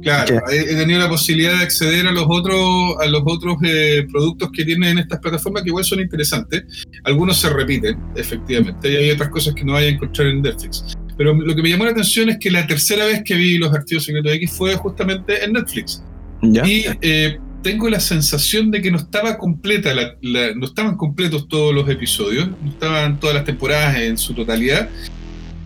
[0.03, 4.05] Claro, he, he tenido la posibilidad de acceder a los otros, a los otros eh,
[4.11, 6.65] productos que tienen estas plataformas que igual son interesantes.
[7.05, 10.85] Algunos se repiten, efectivamente, y hay otras cosas que no hay a encontrar en Netflix.
[11.17, 13.73] Pero lo que me llamó la atención es que la tercera vez que vi los
[13.73, 16.03] archivos secretos X fue justamente en Netflix.
[16.43, 16.67] ¿Ya?
[16.67, 19.93] Y eh, tengo la sensación de que no estaba completa,
[20.23, 24.89] no estaban completos todos los episodios, no estaban todas las temporadas en su totalidad.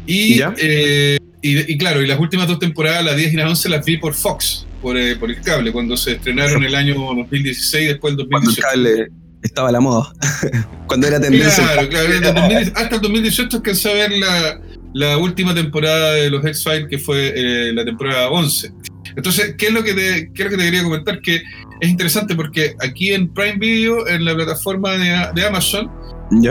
[0.07, 3.85] Y, eh, y, claro, y las últimas dos temporadas, las 10 y las 11, las
[3.85, 8.17] vi por Fox, por, eh, por el cable, cuando se estrenaron el año 2016, después
[8.17, 8.63] del 2018.
[8.63, 10.13] Cuando el cable estaba a la moda,
[10.87, 11.65] cuando era tendencia.
[11.65, 14.61] Claro, claro, hasta el 2018 alcancé a ver la,
[14.93, 18.73] la última temporada de los X-Files, que fue eh, la temporada 11.
[19.17, 21.21] Entonces, ¿qué es, lo que te, qué es lo que te quería comentar?
[21.21, 21.43] Que
[21.81, 25.91] es interesante porque aquí en Prime Video, en la plataforma de, Amazon,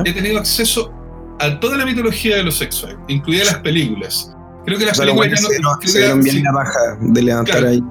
[0.05, 0.93] he tenido acceso
[1.39, 4.31] a toda la mitología de los X-Files, incluidas las películas.
[4.65, 7.81] Creo que las películas ya no, creo que, la baja de levantar ahí.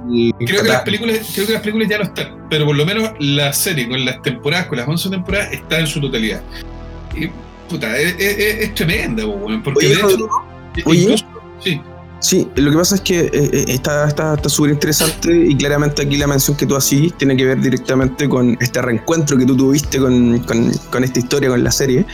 [0.45, 3.11] Creo que, las películas, creo que las películas ya no están, pero por lo menos
[3.20, 6.43] la serie con las temporadas, con las 11 temporadas, está en su totalidad.
[7.14, 7.28] Y,
[7.68, 9.22] puta, es, es, tremenda,
[9.62, 10.28] porque de hecho.
[10.85, 11.24] Incluso,
[11.61, 11.80] sí.
[12.21, 14.09] Sí, lo que pasa es que eh, eh, está
[14.49, 18.29] súper está, interesante y claramente aquí la mención que tú haces tiene que ver directamente
[18.29, 22.07] con este reencuentro que tú tuviste con, con, esta historia, con la serie.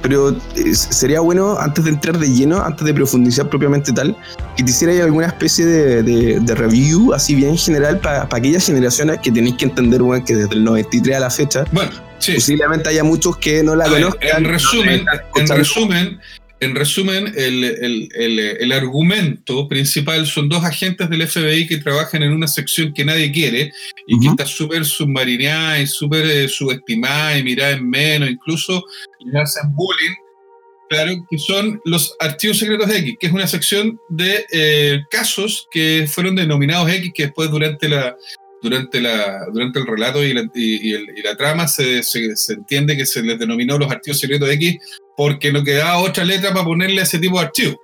[0.00, 4.16] Pero eh, sería bueno, antes de entrar de lleno, antes de profundizar propiamente tal,
[4.56, 6.02] que te hiciera alguna especie de,
[6.40, 10.54] de, review, así bien general, para aquellas generaciones que tenéis que entender, bueno, que desde
[10.54, 12.32] el 93 a la fecha, bueno, sí.
[12.32, 14.38] posiblemente haya muchos que no la conozcan.
[14.38, 15.04] en resumen,
[15.36, 16.20] en resumen
[16.62, 22.94] en resumen, el, argumento principal son dos agentes del FBI que trabajan en una sección
[22.94, 23.72] que nadie quiere
[24.06, 28.84] y que está súper submarineada y súper eh, subestimada y mirada en menos, incluso
[29.24, 30.14] le hacen bullying,
[30.88, 36.06] claro, que son los archivos secretos X, que es una sección de eh, casos que
[36.08, 38.16] fueron denominados X, que después durante la,
[38.62, 43.04] durante, la, durante el relato y la, y, la trama se, se, se, entiende que
[43.04, 44.78] se les denominó los archivos secretos X
[45.16, 47.80] porque no quedaba otra letra para ponerle a ese tipo de archivo.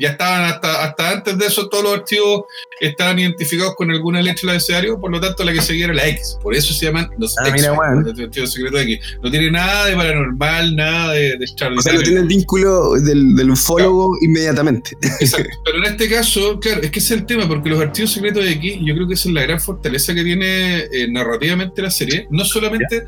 [0.00, 2.44] Ya estaban hasta, hasta antes de eso, todos los archivos
[2.80, 6.08] estaban identificados con alguna letra del abecedario, por lo tanto la que seguía era la
[6.08, 6.38] X.
[6.42, 8.98] Por eso se llaman los ah, X, los archivos secretos X.
[9.22, 13.36] No tiene nada de paranormal, nada de, de O sea, no tiene el vínculo del,
[13.36, 14.92] del ufólogo inmediatamente.
[15.20, 15.50] Exacto.
[15.66, 18.46] Pero en este caso, claro, es que ese es el tema, porque los archivos secretos
[18.46, 22.26] X, yo creo que esa es la gran fortaleza que tiene eh, narrativamente la serie.
[22.30, 23.04] No solamente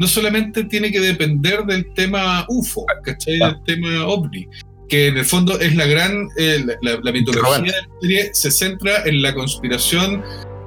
[0.00, 3.38] no solamente tiene que depender del tema UFO, ¿cachai?
[3.38, 4.48] Del tema OVNI,
[4.88, 9.04] que en el fondo es la gran, eh, la, mitología de la serie se centra
[9.04, 10.24] en la conspiración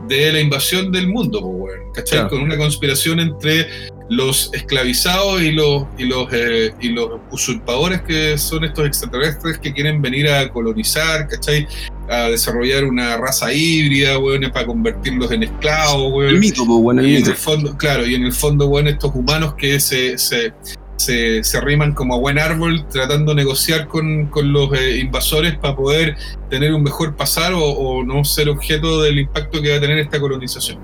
[0.08, 1.42] de la invasión del mundo,
[1.94, 2.28] ¿cachai?
[2.28, 3.68] Con una conspiración entre
[4.10, 9.74] los esclavizados y los, y los, eh, y los usurpadores que son estos extraterrestres que
[9.74, 11.68] quieren venir a colonizar, ¿cachai?
[12.10, 16.30] A desarrollar una raza híbrida, weón, para convertirlos en esclavos, weón.
[16.30, 16.64] El mito,
[17.02, 20.54] y en el fondo, claro, y en el fondo, bueno, estos humanos que se, se
[21.04, 25.56] se, se arriman como a buen árbol tratando de negociar con, con los eh, invasores
[25.58, 26.16] para poder
[26.50, 30.20] tener un mejor pasar o, no ser objeto del impacto que va a tener esta
[30.20, 30.80] colonización.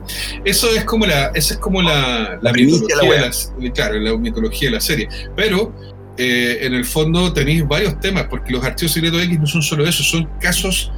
[0.46, 4.70] Eso es como la, esa es como la, la, mitología, de la, claro, la mitología
[4.70, 5.08] de la serie.
[5.36, 5.74] Pero
[6.18, 9.86] eh, en el fondo tenéis varios temas, porque los archivos secretos X no son solo
[9.86, 10.92] eso, son casos,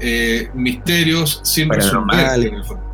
[0.00, 2.89] eh, misterios sin resolver en el fondo.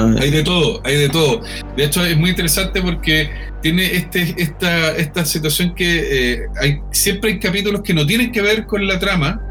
[0.00, 0.14] Ah.
[0.18, 1.42] Hay de todo, hay de todo.
[1.76, 3.30] De hecho, es muy interesante porque
[3.60, 8.40] tiene este, esta, esta situación que eh, hay, siempre hay capítulos que no tienen que
[8.40, 9.42] ver con la trama,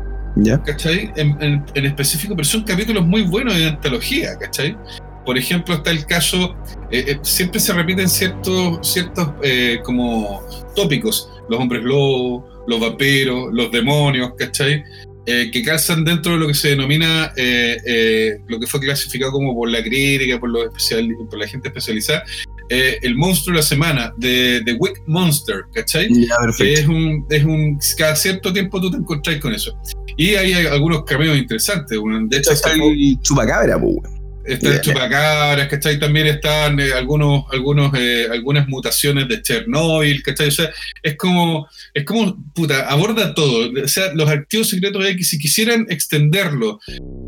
[0.65, 1.11] ¿cachai?
[1.15, 4.75] En, específico, pero son capítulos muy buenos de antología, ¿cachai?
[5.23, 6.55] Por ejemplo, está el caso,
[6.89, 9.29] eh, eh, siempre se repiten ciertos, ciertos
[9.83, 10.41] como
[10.75, 14.83] tópicos, los hombres lobos, los vampiros, los demonios, ¿cachai?
[15.31, 19.31] Eh, que calzan dentro de lo que se denomina eh, eh, lo que fue clasificado
[19.31, 20.69] como por la crítica, por, los
[21.29, 22.23] por la gente especializada,
[22.67, 26.09] el monstruo de la semana, de The Wick Monster, ¿cachai?
[26.57, 29.77] que es un, es un, cada cierto tiempo tú te encontrás con eso.
[30.17, 31.99] Y hay algunos cameos interesantes.
[32.27, 33.97] De hecho, está el chupacabra, pues,
[34.49, 35.99] Está el chupacabras, ¿cachai?
[35.99, 40.47] También están eh, algunos, algunos, eh, algunas mutaciones de Chernobyl, ¿cachai?
[40.47, 40.71] O sea,
[41.03, 43.71] es como, es como, puta, aborda todo.
[43.83, 46.79] O sea, los archivos secretos de X, si quisieran extenderlo,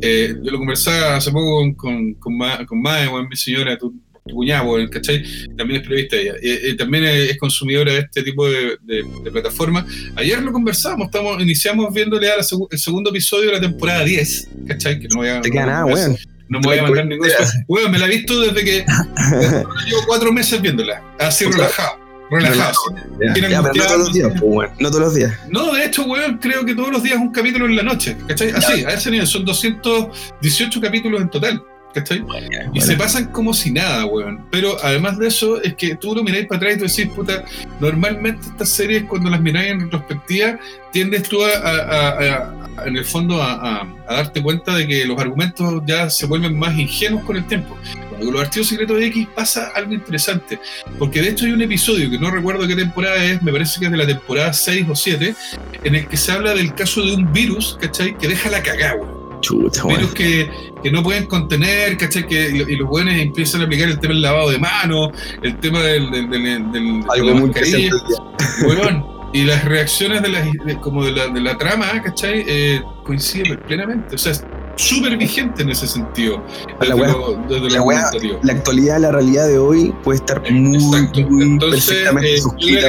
[0.02, 3.94] eh, yo lo conversaba hace poco con, con, con, Mae, mi señora, tu,
[4.24, 5.24] cuñado, ¿cachai?
[5.56, 6.78] También es periodista ella.
[6.78, 9.86] también es consumidora de este tipo de, de, plataformas.
[10.16, 15.00] Ayer lo conversamos, estamos, iniciamos viéndole al el segundo episodio de la temporada 10, ¿cachai?
[15.00, 16.18] Que no voy a, Te queda nada, weón.
[16.52, 17.30] No me voy a mandar ningún.
[17.70, 18.86] Weón, me la he visto desde que.
[19.88, 21.02] llevo cuatro meses viéndola.
[21.18, 21.98] Así relajado.
[22.30, 22.74] Relajado.
[23.22, 25.34] Ya, pero no todos los días, pues, No todos los días.
[25.50, 28.18] No, de hecho, weón, creo que todos los días un capítulo en la noche.
[28.28, 28.52] ¿Cachai?
[28.52, 29.28] Así, a ese nivel.
[29.28, 31.64] Son 218 capítulos en total.
[31.94, 32.24] ¿Cachai?
[32.74, 34.46] Y se pasan como si nada, weón.
[34.50, 37.44] Pero además de eso, es que tú lo miráis para atrás y tú decís, puta,
[37.80, 40.58] normalmente estas series, cuando las miráis en retrospectiva,
[40.92, 42.56] tiendes tú a,
[42.86, 47.24] en el fondo a, darte cuenta de que los argumentos ya se vuelven más ingenuos
[47.24, 47.78] con el tiempo.
[48.10, 50.60] Con los archivos secretos de X pasa algo interesante,
[51.00, 53.88] porque de hecho hay un episodio que no recuerdo qué temporada es, me parece que
[53.88, 55.36] es de la temporada 6 o 7,
[55.84, 58.18] en el que se habla del caso de un virus, ¿cachai?
[58.18, 59.21] Que deja la cagada, weón.
[59.42, 60.50] Chuta, virus que,
[60.82, 62.26] que no pueden contener, ¿cachai?
[62.28, 65.10] Que, y los buenos empiezan a aplicar el tema del lavado de manos,
[65.42, 67.52] el tema del, del, del, del- de Algo muy
[68.66, 69.06] weón.
[69.34, 72.44] Y las reacciones de la, de- como de la, de la trama, ¿cachai?
[72.48, 74.16] Eh, coinciden plenamente.
[74.16, 74.44] O sea, es
[74.76, 76.44] súper vigente en ese sentido.
[76.82, 77.08] La wea-
[77.50, 78.10] lo, la wea-.
[78.44, 81.22] La actualidad, la realidad de hoy puede estar muy, Exacto.
[81.30, 82.88] muy Entonces, perfectamente eh, suscrita,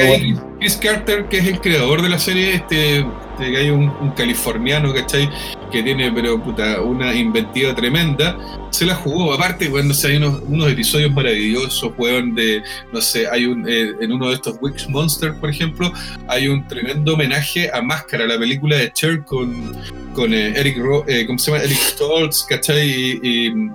[0.59, 3.05] Chris Carter, que es el creador de la serie, este
[3.37, 5.29] que hay un, un californiano, ¿cachai?
[5.71, 8.37] Que tiene, pero puta, una inventiva tremenda,
[8.69, 9.33] se la jugó.
[9.33, 12.61] Aparte, bueno, no hay unos, unos episodios maravillosos, weón, de,
[12.91, 15.91] no sé, hay un, eh, en uno de estos Witch Monsters, por ejemplo,
[16.27, 19.75] hay un tremendo homenaje a Máscara, la película de Cher con,
[20.13, 21.63] con eh, Eric, Ro- eh, ¿cómo se llama?
[21.63, 22.87] Eric Stoltz, ¿cachai?
[22.89, 23.19] Y,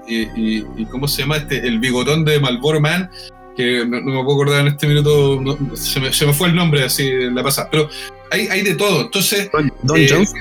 [0.06, 1.36] y, y- ¿cómo se llama?
[1.38, 3.10] Este, el bigotón de Malboro Man,
[3.56, 5.42] que no, me puedo acordar en este minuto,
[5.74, 7.88] se, me, se me fue el nombre así en la pasada, pero
[8.30, 9.02] hay, hay de todo.
[9.02, 10.32] Entonces, Don, Don eh, Jones.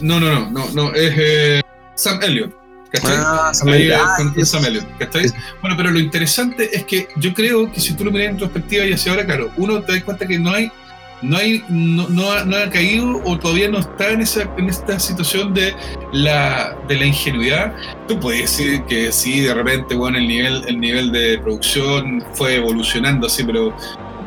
[0.00, 1.62] no, no, no, no, no, es eh,
[1.94, 2.54] Sam Elliott,
[2.92, 3.16] ¿cachai?
[3.18, 3.98] Ah, Sam Ahí, Elliott.
[3.98, 4.02] eh,
[4.40, 4.44] Ah.
[4.44, 4.86] Sam Elliott,
[5.60, 8.84] Bueno, pero lo interesante es que yo creo que si tú lo miras en perspectiva
[8.86, 10.70] y hacia ahora, claro, uno te das cuenta que no hay,
[11.22, 14.70] no hay, no, no ha, no ha caído o todavía no está en esa, en
[14.70, 15.74] esta situación de
[16.14, 17.74] la, de la ingenuidad.
[18.08, 22.54] Tú puedes decir que sí, de repente, bueno, el nivel, el nivel de producción fue
[22.56, 23.76] evolucionando así, pero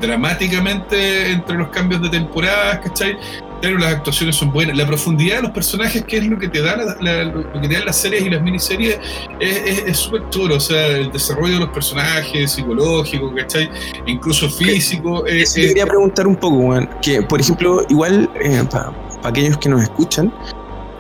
[0.08, 3.18] dramáticamente entre los cambios de temporadas, ¿cachai?
[3.62, 4.76] Pero las actuaciones son buenas.
[4.76, 7.68] La profundidad de los personajes, que es lo que te da la- la- lo que
[7.68, 9.00] te dan las series y las miniseries,
[9.40, 10.56] es súper chulo.
[10.58, 13.70] O sea, el desarrollo de los personajes, psicológico, ¿cachai?
[14.06, 15.26] Incluso físico.
[15.26, 16.90] es- Eso te es- quería preguntar un poco, weón.
[17.02, 18.30] Que, por ejemplo, igual,
[18.70, 18.92] para
[19.24, 20.34] aquellos que nos escuchan,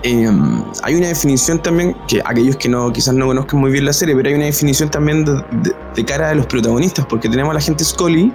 [0.03, 0.29] eh,
[0.83, 4.15] hay una definición también, que aquellos que no quizás no conozcan muy bien la serie,
[4.15, 7.55] pero hay una definición también de, de- de cara a los protagonistas, porque tenemos a
[7.55, 8.31] la gente Scully,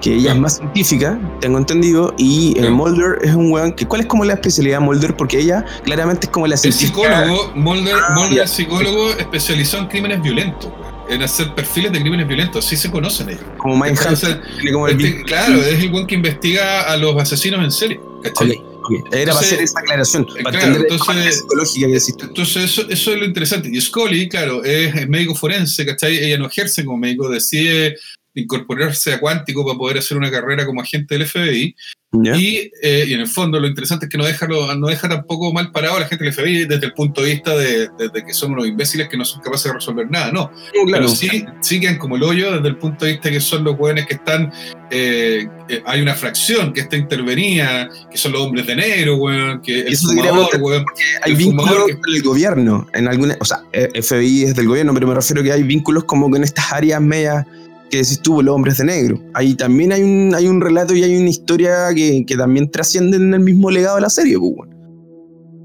[0.00, 2.74] que ella es más científica, tengo entendido, y Claro.
[2.74, 5.16] Mulder es un weón que, ¿cuál es como la especialidad de Mulder?
[5.16, 7.24] Porque ella claramente es como la el científica.
[7.26, 10.70] psicólogo, Mulder, Ah, Mulder es psicólogo especializado en crímenes violentos,
[11.08, 13.42] en hacer perfiles de crímenes violentos, así se conocen ellos.
[13.58, 18.00] Como Mindhunter, el Este, claro, es el buen que investiga a los asesinos en serie,
[18.22, 18.62] ¿cachai?
[19.10, 22.24] Era para hacer esa aclaración, eh, para claro, entonces- psicológica que.
[22.26, 23.68] Entonces, eso, eso es lo interesante.
[23.72, 26.16] Y Scully, claro, es, es médico forense, ¿cachai?
[26.18, 27.96] Ella no ejerce como médico, decide
[28.36, 31.74] incorporarse a Cuántico para poder hacer una carrera como agente del FBI.
[32.12, 32.34] ¿Ya?
[32.36, 35.06] Y, eh, y en el fondo lo interesante es que no deja, lo- no deja
[35.08, 38.08] tampoco mal parado a la gente del FBI desde el punto de vista de, de-
[38.14, 40.50] de que son unos imbéciles que no son capaces de resolver nada, no.
[40.74, 41.04] No, claro.
[41.04, 43.76] Pero sí, sí quedan como el hoyo desde el punto de vista que son los
[43.76, 44.50] jóvenes que están,
[44.90, 49.60] eh, eh, hay una fracción que está intervenida, que son los hombres de negro, weón,
[49.60, 50.84] que el Eso fumador, weón.
[51.22, 54.68] hay el vínculos que- con el gobierno, en alguna, o sea, eh, FBI es del
[54.68, 57.44] gobierno, pero me refiero que hay vínculos como con estas áreas medias
[57.90, 59.20] que decís tú, los hombres de negro.
[59.34, 63.16] Ahí también hay un, hay un relato y hay una historia que, que también trasciende
[63.16, 64.76] en el mismo legado de la serie, pues, weón.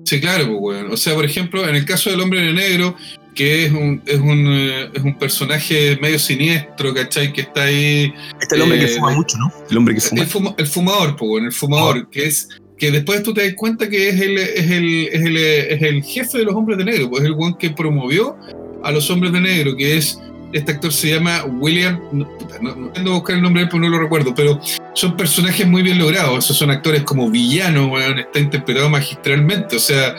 [0.05, 0.91] Sí, claro, pues, weón.
[0.91, 2.95] O sea, por ejemplo, en el caso del hombre de negro,
[3.33, 7.31] que es un, es un, eh, es un personaje medio siniestro, ¿cachai?
[7.31, 8.13] Que está ahí.
[8.39, 9.51] Este es el hombre que Eh, fuma mucho, ¿no?
[9.69, 10.21] El hombre que fuma.
[10.21, 12.49] El, fuma- el fumador, pues, weón, el fumador, que es.
[12.77, 16.03] Que después tú te das cuenta que es el, es el, es el, es el
[16.03, 18.35] jefe de los hombres de negro, pues es el weón que promovió
[18.83, 20.19] a los hombres de negro, que es.
[20.53, 21.99] Este actor se llama William.
[22.11, 22.27] No,
[22.61, 24.33] no, no tengo que buscar el nombre, pero no lo recuerdo.
[24.35, 24.59] Pero
[24.93, 26.43] son personajes muy bien logrados.
[26.45, 28.19] Esos son actores como villanos, weón.
[28.19, 29.75] Está interpretado magistralmente.
[29.75, 30.15] O sea.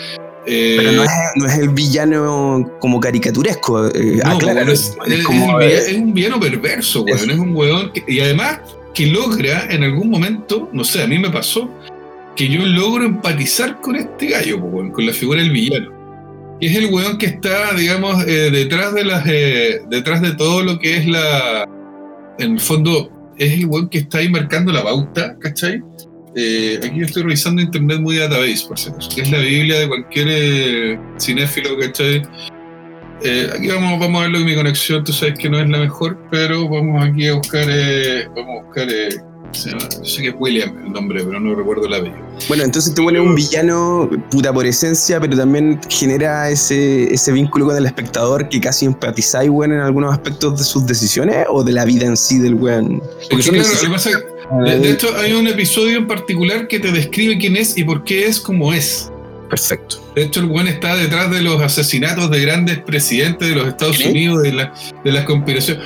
[0.47, 4.73] eh, Pero no es, no es el villano como caricaturesco, eh, no, acláralo.
[4.73, 7.31] es, Es es- como, es- es un villano perverso, weón.
[7.31, 8.59] Es un weón que- y además
[8.95, 11.71] que logra en algún momento, no sé, a mí me pasó,
[12.35, 15.93] que yo logro empatizar con este gallo, weón, con la figura del villano.
[16.63, 20.63] Y es el weón que está, digamos, eh, detrás de las, eh, detrás de todo
[20.63, 21.69] lo que es la,
[22.39, 25.83] en el fondo, es el weón que está ahí marcando la pauta, ¿cachai?
[26.37, 29.89] Eh, aquí yo estoy revisando Internet Movie Database, por acaso, que es la Biblia de
[29.89, 32.23] cualquier eh, cinéfilo, ¿cachai?
[33.57, 36.17] Aquí vamos, vamos a verlo que mi conexión, tú sabes que no es la mejor,
[36.31, 37.67] pero vamos aquí a buscar,
[38.37, 38.87] vamos a buscar,
[39.53, 42.19] yo sé que es William el nombre, pero no recuerdo el apellido.
[42.49, 47.67] Bueno, entonces te vuelve un villano puta por esencia, pero también genera ese, ese vínculo
[47.67, 51.73] con el espectador que casi empatizáis, weón, en algunos aspectos de sus decisiones o de
[51.73, 53.03] la vida en sí del weón.
[54.65, 58.05] De, de hecho, hay un episodio en particular que te describe quién es y por
[58.05, 59.11] qué es como es.
[59.49, 59.97] Perfecto.
[60.15, 63.99] De hecho, el buen está detrás de los asesinatos de grandes presidentes de los Estados
[63.99, 64.09] ¿Qué?
[64.09, 64.73] Unidos, de, la-
[65.05, 65.83] de las conspiraciones,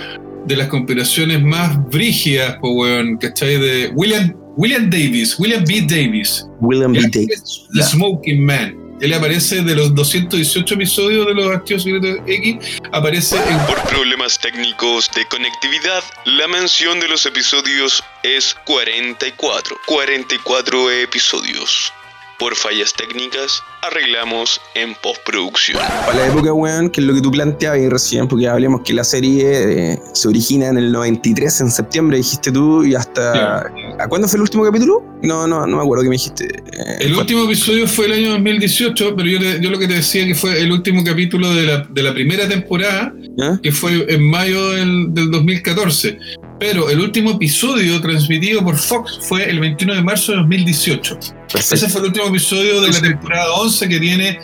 [0.46, 3.58] de las conspiraciones más brígidas, po, weón, ¿cachai?
[3.58, 5.82] De William, William Davis, William B.
[5.82, 7.00] Davis, William B.
[7.12, 7.66] Davis.
[7.74, 7.82] The.
[7.82, 8.76] Smoking Man.
[9.00, 13.58] él aparece de los 218 episodios de los Archivos Secretos X, aparece en...
[13.66, 19.76] Por problemas técnicos de conectividad, la mención de los episodios es 44.
[19.86, 21.92] 44 episodios.
[22.38, 25.78] Por fallas técnicas, arreglamos en postproducción.
[25.78, 28.92] Para la época, weón, que es lo que tú planteabas y recién, porque hablemos que
[28.92, 33.60] la serie eh, se origina en el 93, en septiembre, dijiste tú, y hasta...
[33.98, 35.02] ¿A cuándo fue el último capítulo?
[35.22, 36.44] No, no, no me acuerdo qué me dijiste.
[36.44, 39.94] Eh, El último episodio fue el año 2018, pero yo, te- yo lo que te
[39.94, 43.14] decía que fue el último capítulo de la, de la primera temporada,
[43.62, 46.18] que fue en mayo del, del 2014.
[46.60, 51.18] Pero el último episodio transmitido por Fox fue el 21 de marzo de 2018.
[51.52, 51.74] Perfecto.
[51.74, 54.38] Ese fue el último episodio de la temporada 11 que tiene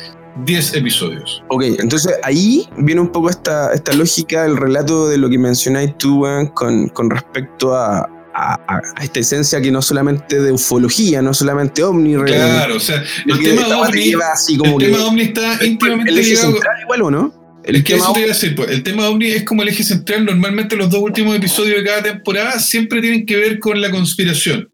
[0.45, 1.43] 10 episodios.
[1.49, 5.97] Ok, entonces ahí viene un poco esta, esta lógica, el relato de lo que mencionáis
[5.99, 11.21] tú, weón, con, con respecto a, a- a esta esencia que no solamente de ufología,
[11.21, 14.87] no solamente ovni, Claro, o sea, el tema te ovni, lleva así el como que
[14.87, 16.55] tema ovni está íntimamente ligado.
[16.83, 17.61] igual o no?
[17.65, 19.63] El Es que tema eso te iba a decir, pues, el tema ovni es como
[19.63, 20.25] el eje central.
[20.25, 24.69] Normalmente los dos últimos episodios de cada temporada siempre tienen que ver con la conspiración.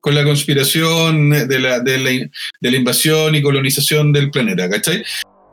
[0.00, 5.02] Con la conspiración de la, de la, de la invasión y colonización del planeta, ¿cachai?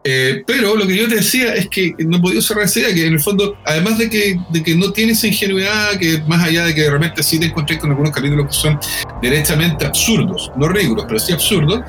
[0.08, 3.08] Eh, pero lo que yo te decía es que no podía cerrar esa idea, que
[3.08, 6.64] en el fondo, además de que, de que no tiene esa ingenuidad, que más allá
[6.64, 8.80] de que de repente sí te encontré con algunos capítulos que son
[9.24, 11.80] derechamente absurdos, no ridículos, pero sí absurdos,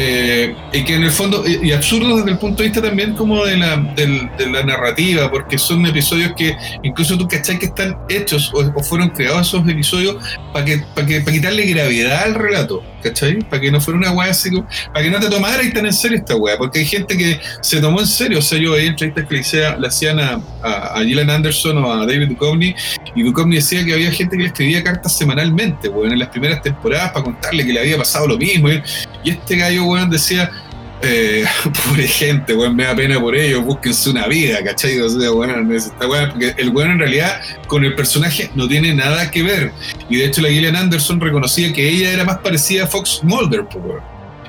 [0.00, 3.44] eh, y que en el fondo, y, absurdos desde el punto de vista también como
[3.44, 7.96] de la, del- de la narrativa, porque son episodios que incluso tú cachai que están
[8.08, 10.16] hechos o, o fueron creados esos episodios
[10.52, 13.38] para que, para que, para quitarle gravedad al relato, ¿cachai?
[13.40, 14.50] Para que no fuera una weá así,
[14.92, 17.40] para que no te tomara y tan en serio esta weá, porque hay gente que
[17.60, 20.40] se tomó en serio, o sea, yo veía entrevistas que le, hacía- le hacían a,
[20.62, 22.74] a, a Anderson o a David Duchovny,
[23.14, 26.62] y Duchovny decía que había gente que le escribía cartas semanalmente, weón, en las primeras
[26.62, 28.82] temporadas para contarle que le había pasado lo mismo, y,
[29.24, 30.50] y este gallo, weón, decía,
[31.02, 31.44] eh,
[31.86, 34.98] pobre gente, weón, me da pena por ellos, búsquense una vida, ¿cachai?
[35.00, 38.66] O sea, weón, es esta weá, porque el weón en realidad con el personaje no
[38.66, 39.72] tiene nada que ver.
[40.08, 43.66] Y de hecho la Gillian Anderson reconocía que ella era más parecida a Fox Mulder,
[43.74, 44.00] weón.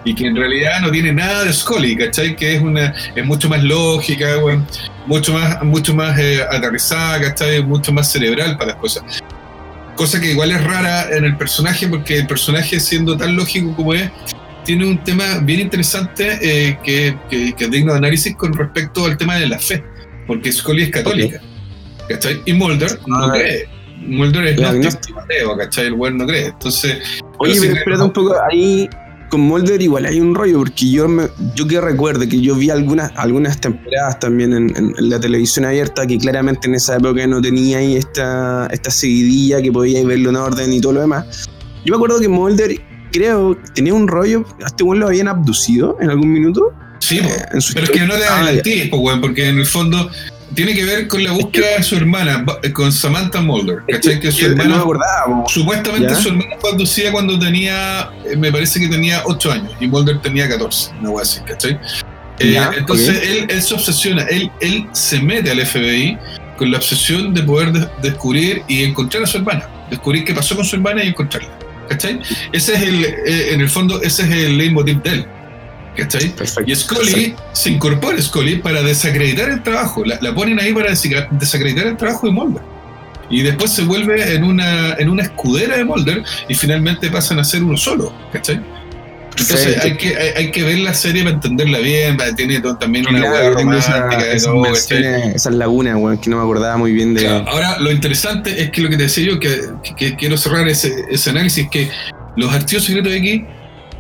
[0.05, 2.35] Y que en realidad no tiene nada de Scully, ¿cachai?
[2.35, 4.65] Que es una es mucho más lógica, weón,
[5.05, 7.63] mucho más, mucho más eh, aterrizada, ¿cachai?
[7.63, 9.03] Mucho más cerebral para las cosas.
[9.95, 13.93] Cosa que igual es rara en el personaje, porque el personaje, siendo tan lógico como
[13.93, 14.09] es,
[14.69, 19.03] tiene un tema bien interesante eh, que, que- que es digno de análisis con respecto
[19.05, 19.83] al tema de la fe,
[20.27, 21.41] porque Scully es católica,
[22.07, 22.39] ¿cachai?
[22.45, 23.31] Y Mulder no Ah.
[23.33, 23.67] cree.
[24.05, 25.87] Mulder es Es gnóstico, ateo, ¿cachai?
[25.87, 26.45] El weón no cree.
[26.49, 26.97] Entonces,
[27.39, 28.87] Oye, pero creo- espérate un poco, ahí
[29.31, 31.23] con Mulder igual hay un rollo, porque yo me,
[31.55, 35.65] yo que recuerdo que yo vi algunas, algunas temporadas también en, en- en la televisión
[35.65, 40.29] abierta, que claramente en esa época no tenía ahí esta, esta seguidilla que podíais verlo
[40.29, 41.49] en orden y todo lo demás.
[41.85, 42.79] Yo me acuerdo que Mulder,
[43.11, 46.73] creo, tenía un rollo, a este weón lo habían abducido en algún minuto.
[46.99, 49.57] sí, eh, en su pero es que no te Ah, adelanté, po, weón, porque en
[49.59, 50.09] el fondo
[50.53, 54.19] tiene que ver con la búsqueda de su hermana, ba- con Samantha Mulder, ¿cachai?
[54.19, 55.43] Que su no hermana acordaba.
[55.47, 56.15] Supuestamente ¿Ya?
[56.15, 60.19] su hermana fue abducida cuando tenía, eh, me parece que tenía 8 años y Mulder
[60.21, 61.79] tenía 14, una wea así, ¿cachai?
[62.39, 66.17] Eh, Ya, entonces él, él se obsesiona, él, él se mete al FBI
[66.57, 70.55] con la obsesión de poder de- descubrir y encontrar a su hermana, descubrir qué pasó
[70.55, 71.49] con su hermana y encontrarla,
[71.89, 72.19] ¿cachai?
[72.53, 75.25] Ese es el, eh, en el fondo, ese es el leitmotiv de él,
[75.97, 76.29] ¿cachai?
[76.29, 76.71] Perfecto.
[76.71, 80.05] Y Scully se incorpora Scully para desacreditar el trabajo.
[80.05, 82.61] La, la ponen ahí para desa- desacreditar el trabajo de Mulder.
[83.31, 87.43] Y después se vuelve en una, en una escudera de Mulder y finalmente pasan a
[87.43, 88.11] ser uno solo.
[88.33, 88.59] ¿Cachai?
[89.39, 92.17] Entonces hay que, hay, hay que ver la serie para entenderla bien.
[92.19, 94.31] va, Tiene todo- también una Claro, romántica.
[95.35, 97.21] esas lagunas, weón, que no me acordaba muy bien de.
[97.21, 100.37] Claro, Ahora, lo interesante es que lo que te decía yo, que, que- que quiero
[100.37, 101.89] cerrar ese, ese análisis, que
[102.35, 103.45] los archivos secretos de aquí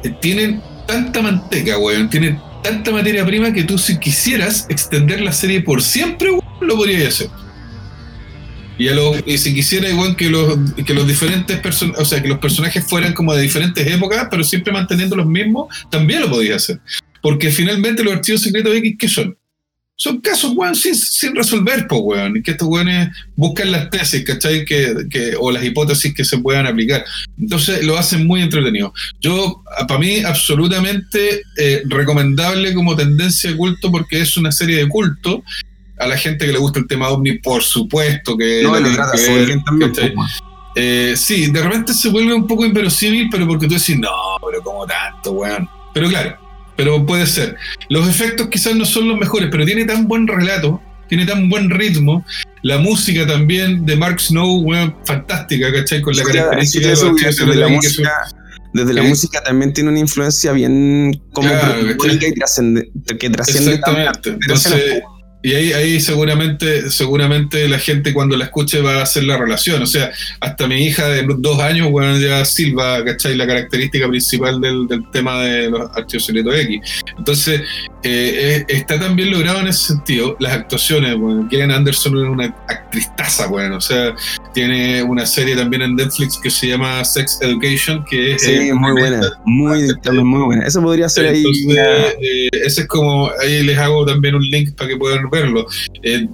[0.03, 5.31] eh, tienen tanta manteca, weón, tienen tanta materia prima que tú si quisieras extender la
[5.31, 7.29] serie por siempre, weón, lo podrías hacer.
[8.79, 12.21] Y, a lo- y si quisiera igual que los, que los diferentes person o sea,
[12.21, 16.29] que los personajes fueran como de diferentes épocas, pero siempre manteniendo los mismos, también lo
[16.29, 16.79] podías hacer.
[17.21, 19.37] Porque finalmente los archivos secretos X, ¿qué son?
[20.01, 22.37] Son casos, weón, sin, sin resolver, pues, weón.
[22.37, 24.63] Y que estos weones buscan las tesis, ¿cachai?
[24.63, 27.03] Que, que, o las hipótesis que se puedan aplicar.
[27.37, 28.93] Entonces lo hacen muy entretenido.
[29.19, 34.87] Yo, para mí, absolutamente eh, recomendable como tendencia de culto porque es una serie de
[34.87, 35.43] culto.
[35.99, 39.17] A la gente que le gusta el tema ovni, por supuesto que no, tienen trata
[39.17, 40.15] que ver, también, po, weón.
[40.75, 44.09] Eh, sí, de repente se vuelve un poco inverosímil, pero porque tú decís, no,
[44.49, 45.67] pero como tanto, weón.
[45.93, 46.37] Pero claro,
[46.77, 47.57] pero puede ser.
[47.89, 51.69] Los efectos quizás no son los mejores, pero tiene tan buen relato, tiene tan buen
[51.69, 52.23] ritmo.
[52.61, 56.01] La música también de Mark Snow, weón, fantástica, ¿cachai?
[56.01, 58.11] Con la Sí, característica sí, eso, los de, la que son- música,
[58.73, 64.29] desde la música también tiene una influencia bien como Claro, que trasciende a Exactamente.
[64.29, 65.01] Entonces.
[65.41, 69.81] Y ahí, ahí seguramente, seguramente la gente cuando la escuche va a hacer la relación.
[69.81, 70.11] O sea,
[70.41, 73.35] hasta mi hija de dos años, bueno, ya silba, ¿cachai?
[73.35, 76.81] La característica principal del, del tema de los archivos secretos X.
[77.17, 77.61] Entonces,
[78.03, 80.35] eh, eh, está tan bien logrado en ese sentido.
[80.39, 84.15] Las actuaciones, bueno, Gillian Anderson es una actristaza, bueno, o sea,
[84.53, 88.73] tiene una serie también en Netflix que se llama Sex Education, que es Sí, eh,
[88.73, 90.65] muy buena, muy, también muy buena.
[90.65, 91.37] Eso podría ser ahí.
[91.37, 91.77] entonces,
[92.21, 95.67] eh, ese es como, ahí les hago también un link para que puedan verlo.
[96.03, 96.27] Eh,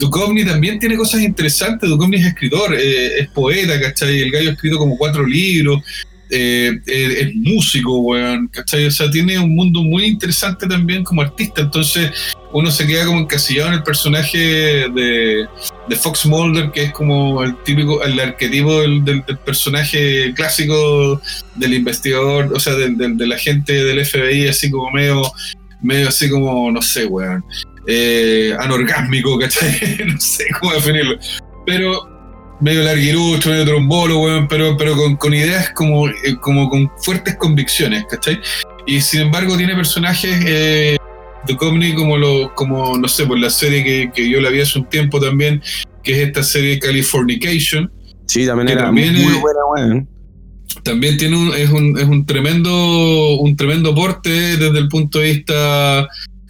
[0.46, 1.90] también tiene cosas interesantes.
[1.90, 4.22] Duchovny es escritor, eh, es poeta, ¿cachai?
[4.22, 5.82] El gallo ha escrito como cuatro libros.
[6.30, 8.88] eh, eh, es músico, weón, ¿cachai?
[8.88, 11.62] O sea, tiene un mundo muy interesante también como artista.
[11.62, 12.12] Entonces,
[12.52, 14.38] uno se queda como encasillado en el personaje
[14.90, 15.48] de,
[15.98, 21.22] Fox Mulder, que es como el típico, el arquetipo del personaje clásico
[21.56, 25.22] del investigador, o sea, del, del, del agente del FBI, así como medio,
[25.82, 27.44] medio así como, no sé, weón,
[27.88, 29.98] eh, anorgásmico, ¿cachai?
[30.06, 31.18] no sé cómo definirlo.
[31.66, 32.10] Pero
[32.62, 37.36] medio larguirucho, medio trombolo, weón, pero, pero con, con ideas como, eh, como con fuertes
[37.36, 38.40] convicciones, ¿cachai?
[38.88, 40.96] Y sin embargo tiene personajes eh,
[41.48, 44.62] de Comedy como, lo, como, no sé, por la serie que, que yo la vi
[44.62, 45.62] hace un tiempo también,
[46.04, 47.92] que es esta serie Californication,
[48.28, 50.10] Sí, también era también muy es- buena, weón.
[50.84, 55.32] también tiene un, es, un, es un tremendo un tremendo porte desde el punto de
[55.34, 56.08] vista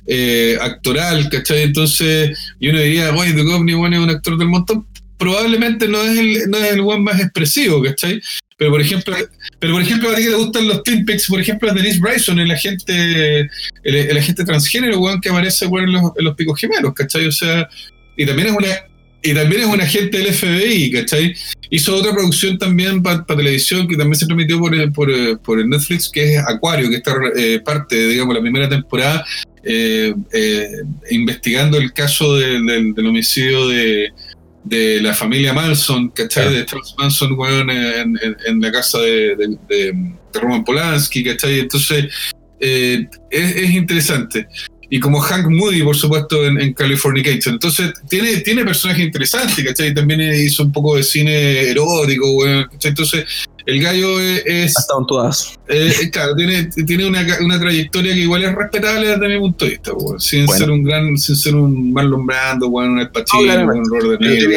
[0.08, 1.64] eh, actoral, ¿cachai?
[1.64, 4.86] Entonces, yo uno diría, oye, Duchovny bueno, es un actor del montón.
[5.18, 8.22] Probablemente no es el, no es el one más expresivo, ¿cachai?
[8.58, 9.16] Pero por ejemplo,
[9.60, 12.00] pero por ejemplo, a ti que te gustan los Twin Peaks, por ejemplo, es Denise
[12.00, 13.50] Bryson, el agente, el,
[13.84, 17.28] el agente transgénero, weón, que aparece weón, en, los, en los picos gemelos, ¿cachai?
[17.28, 17.68] O sea,
[18.16, 18.68] y también es una,
[19.26, 21.34] y también es un agente del FBI, ¿cachai?
[21.70, 25.60] Hizo otra producción también para televisión que también se transmitió por, eh, por, eh, por
[25.60, 29.26] el Netflix, que es Acuario, que está eh, parte de digamos, la primera temporada,
[29.64, 30.68] eh, eh,
[31.12, 34.12] investigando el caso de- del- del homicidio de,
[34.64, 36.44] de la familia Manson, ¿cachai?
[36.44, 36.58] Claro.
[36.60, 39.94] De Charles Manson, weón, en, en- en la casa de, de- de-
[40.34, 41.60] de Roman Polanski, ¿cachai?
[41.60, 42.06] Entonces,
[42.60, 44.48] eh, es, es interesante.
[44.90, 47.56] Y como Hank Moody, por supuesto, en, en Californication.
[47.56, 49.94] Entonces, tiene, tiene personajes interesantes, ¿cachai?
[49.94, 52.40] También hizo un poco de cine erótico,
[52.72, 52.90] ¿cachai?
[52.90, 53.26] Entonces,
[53.66, 54.44] el gallo es...
[54.46, 55.54] es- Ha estado en todas.
[55.68, 59.66] eh, eh, claro, tiene, tiene una, una trayectoria que igual es respetable desde mi punto
[59.66, 59.92] de vista.
[60.20, 60.60] Sin Bueno.
[60.60, 64.50] ser un gran, sin ser un Marlon Brando, un Pacino, No, un Robert De Niro,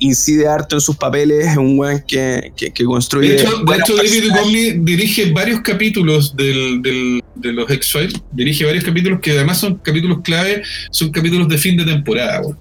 [0.00, 3.30] incide harto en sus papeles, es un weón que, que, que construye.
[3.30, 4.22] De hecho, de hecho David.
[4.24, 9.76] Duchovny dirige varios capítulos del, del- de los X-Files, dirige varios capítulos que además son
[9.78, 12.58] capítulos clave, son capítulos de fin de temporada, weón.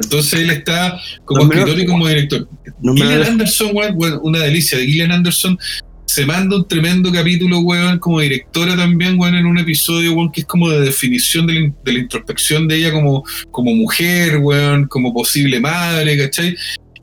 [0.00, 2.48] Entonces él está como No escritor y como director.
[2.80, 4.78] No Gillian Anderson, weón, una delicia.
[4.78, 5.58] De Gillian Anderson
[6.06, 10.42] se manda un tremendo capítulo, weón, como directora también, weón, en un episodio, weón, que
[10.42, 14.86] es como de definición de la, de la introspección de ella como, como mujer, weón,
[14.86, 16.56] como posible madre, ¿cachai?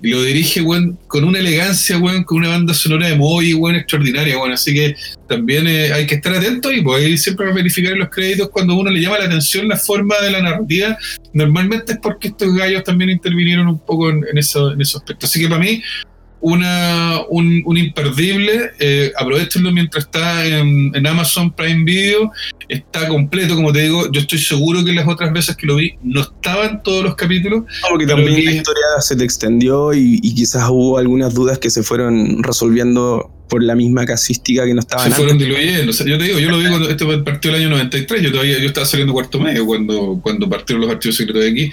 [0.04, 0.62] Y lo dirige,
[1.08, 4.36] con una elegancia, weón, con una banda sonora de Moby, weón, extraordinaria.
[4.52, 4.96] Así que
[5.30, 8.76] también eh, hay que estar atento y pues ahí siempre verificar en los créditos cuando
[8.76, 10.98] uno le llama la atención la forma de la narrativa.
[11.32, 15.26] Normalmente es porque estos gallos también intervinieron un poco en, en eso, en ese aspecto.
[15.26, 15.82] Así que para mí,
[16.44, 18.72] una, un, un imperdible.
[18.80, 22.32] Eh, aprovechenlo mientras está en, en Amazon Prime Video.
[22.70, 24.12] Está completo, como te digo.
[24.12, 27.64] Yo estoy seguro que las otras veces que lo vi no estaban todos los capítulos.
[27.82, 31.34] Como que Pero también que- la historia se te extendió y, y quizás hubo algunas
[31.34, 35.18] dudas que se fueron resolviendo por la misma casística que no estaban se antes.
[35.18, 35.92] fueron diluyendo.
[35.92, 38.22] O sea, yo te digo, yo lo vi cuando este partió el año 93.
[38.22, 41.72] Yo todavía yo estaba saliendo cuarto medio cuando, cuando partieron los archivos secretos de aquí.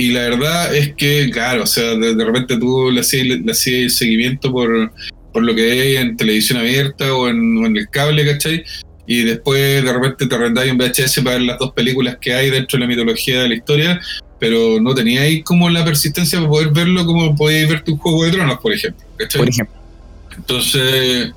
[0.00, 3.52] Y la verdad es que, claro, o sea, de, de repente tú le hacías le
[3.52, 4.90] hacías seguimiento por,
[5.30, 8.64] por lo que veías en televisión abierta o en, o en el cable, ¿cachai?
[9.06, 12.48] Y después de repente te arrendáis un VHS para ver las dos películas que hay
[12.48, 14.00] dentro de la mitología de la historia,
[14.38, 18.30] pero no teníais como la persistencia para poder verlo como podíais ver tu Juego de
[18.30, 19.38] Tronos, por ejemplo, ¿cachai?
[19.38, 19.76] Por ejemplo,
[20.34, 21.30] Entonces,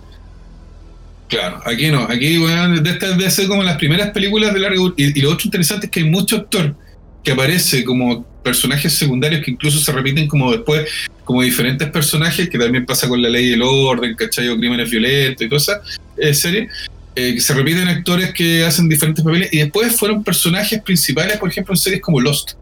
[1.28, 4.94] claro, aquí no, aquí bueno, de estas de ser como las primeras películas de largo
[4.96, 6.78] y, y lo otro interesante es que hay mucho actor
[7.24, 10.88] que aparece como personajes secundarios que incluso se repiten como después
[11.24, 14.50] como diferentes personajes que también pasa con la ley y el orden, ¿cachai?
[14.50, 15.82] O crímenes violentos y toda esa
[16.18, 16.68] eh, serie
[17.16, 21.50] eh, que se repiten actores que hacen diferentes papeles y después fueron personajes principales, por
[21.50, 22.54] ejemplo, en series como Lost,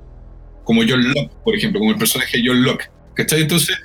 [0.64, 3.42] como John Locke, por ejemplo, como el personaje de John Locke, ¿cachai?
[3.42, 3.76] Entonces,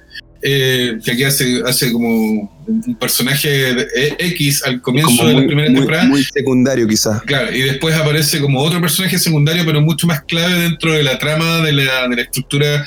[0.49, 2.09] eh, que aquí hace, hace como
[2.69, 6.05] un personaje de- eh, X al comienzo como de la muy, primera muy- temporada.
[6.05, 7.21] muy secundario quizás.
[7.23, 11.19] Claro, y después aparece como otro personaje secundario, pero mucho más clave dentro de la
[11.19, 12.87] trama de la, de la estructura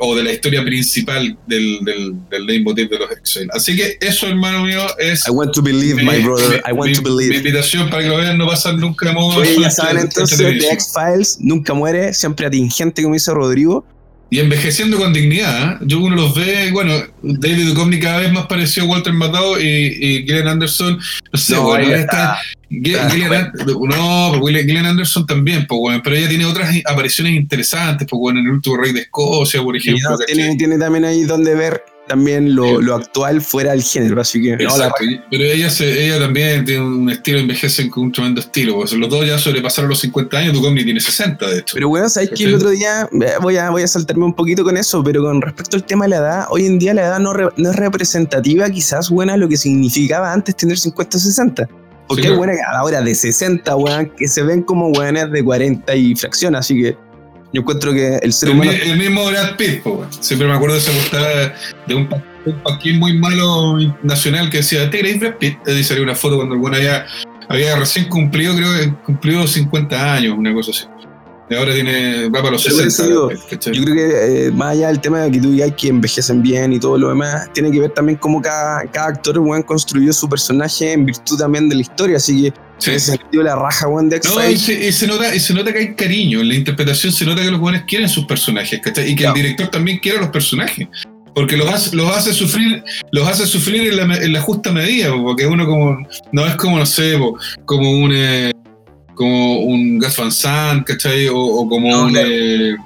[0.00, 3.48] o de la historia principal del, del, del leitmotiv de los Excel.
[3.52, 5.26] Así que eso, hermano mío, es.
[5.26, 6.62] I want to believe, my brother.
[6.68, 7.30] I want mi, to believe.
[7.30, 9.40] Mi invitación para que lo vean, no pasar nunca de modo.
[9.40, 13.84] Oye, ya saben entonces, The X-Files nunca muere, siempre atingente, como dice Rodrigo.
[14.30, 15.72] Y envejeciendo con dignidad.
[15.72, 15.76] ¿eh?
[15.82, 16.92] Yo uno los ve, bueno,
[17.22, 20.98] David Duchovny cada vez más parecido a Walter Matthau y, y Gillian Anderson.
[21.32, 22.36] No sé, No, bueno, ahí está.
[22.68, 23.52] Gillian, Gillian-
[23.88, 28.18] no, pues, Gillian Gillian Anderson también, pues, bueno, pero ella tiene otras apariciones interesantes, pues,
[28.20, 30.10] bueno, en el último Rey de Escocia, por ejemplo.
[30.10, 30.34] no, ¿cachai?
[30.34, 34.56] tiene, tiene también ahí donde ver también lo, lo actual fuera del género, así que
[34.56, 34.92] no, la-
[35.30, 38.74] pero ella, se, ella también tiene un estilo, envejecen con un tremendo estilo.
[38.76, 41.74] Pues los dos ya sobrepasaron los 50 años, Duchovny tiene 60, de hecho.
[41.74, 44.64] Pero bueno, ¿sabes que el otro día eh, voy a, voy a saltarme un poquito
[44.64, 47.18] con eso, pero con respecto al tema de la edad, hoy en día la edad
[47.20, 51.68] no, re- no es representativa quizás, buena, lo que significaba antes tener 50 o 60.
[52.08, 52.38] Porque Sí, hay claro.
[52.38, 56.80] buenas ahora de 60, weón, que se ven como weones de 40 y fracción, así
[56.80, 56.96] que
[57.52, 58.72] yo encuentro que el ser El, humano...
[58.72, 61.54] mi- el mismo Brad Pitt, po, siempre me acuerdo de esa portada
[61.86, 62.08] de un,
[62.46, 65.56] un paquín muy malo nacional que decía, ¿te crees Brad Pitt?
[65.66, 67.06] Y salió una foto cuando el bueno había,
[67.48, 70.84] había recién cumplido, creo que cumplió 50 años, una cosa así.
[71.50, 72.88] Y ahora tiene, va para los Pero por 60.
[72.88, 73.30] eso digo.
[73.72, 76.72] Yo creo que eh, más allá del tema de que tú digas que envejecen bien
[76.74, 80.28] y todo lo demás, tiene que ver también cómo cada, cada actor, weón, construyó su
[80.28, 82.90] personaje en virtud también de la historia, así que Sí.
[82.90, 85.52] en ese sentido la raja, weón, de No, y se, y se nota, y se
[85.52, 86.40] nota que hay cariño.
[86.42, 89.06] En la interpretación se nota que los jóvenes quieren sus personajes, ¿cachai?
[89.10, 89.34] Y que Claro.
[89.36, 90.86] el director también quiere los personajes.
[91.34, 94.72] Porque los hace, los hace sufrir, los hace sufrir en la, me- en la justa
[94.72, 95.96] medida, po, porque uno como,
[96.32, 97.16] no es como, no sé,
[97.64, 98.52] como un eh,
[99.18, 101.26] como un Gas Van Sant, ¿cachai?
[101.28, 102.28] O, o como No, un claro.
[102.30, 102.76] eh,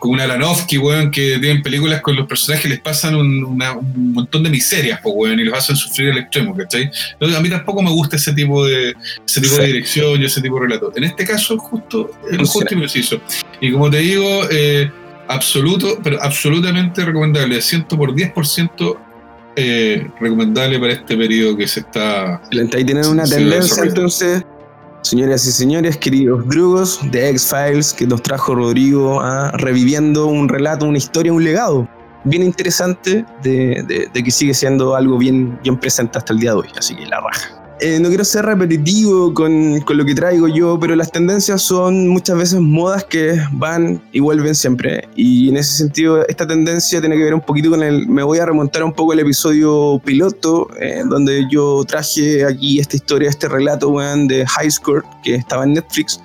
[0.00, 4.12] como un Aronofsky, weón, que tienen películas con los personajes les pasan un, una- un
[4.12, 6.90] montón de miserias, po, weón, y los hacen sufrir al extremo, ¿cachai?
[7.12, 8.94] Entonces, a mí tampoco me gusta ese tipo de,
[9.26, 9.60] ese tipo Sí.
[9.60, 10.92] de dirección y ese tipo de relato.
[10.96, 13.20] En este caso, justo, es lo justo y preciso.
[13.60, 14.90] Y como te digo, eh,
[15.28, 18.98] absoluto, pero absolutamente recomendable, 100 por 10%
[19.60, 22.40] eh, recomendable para este periodo que se está.
[22.74, 24.44] Ahí tienen una tendencia entonces,
[25.08, 30.84] señoras y señores, queridos drugos de X-Files que nos trajo Rodrigo a reviviendo un relato,
[30.86, 31.88] una historia, un legado
[32.24, 36.50] bien interesante de, de- de que sigue siendo algo bien, bien presente hasta el día
[36.50, 37.57] de hoy, así que la raja.
[37.80, 42.08] Eh, no quiero ser repetitivo con, con lo que traigo yo, pero las tendencias son
[42.08, 45.08] muchas veces modas que van y vuelven siempre.
[45.14, 48.08] Y en ese sentido, esta tendencia tiene que ver un poquito con el...
[48.08, 52.96] Me voy a remontar un poco al episodio piloto, eh, donde yo traje aquí esta
[52.96, 53.94] historia, este relato,
[54.26, 56.20] de High Score, que estaba en Netflix.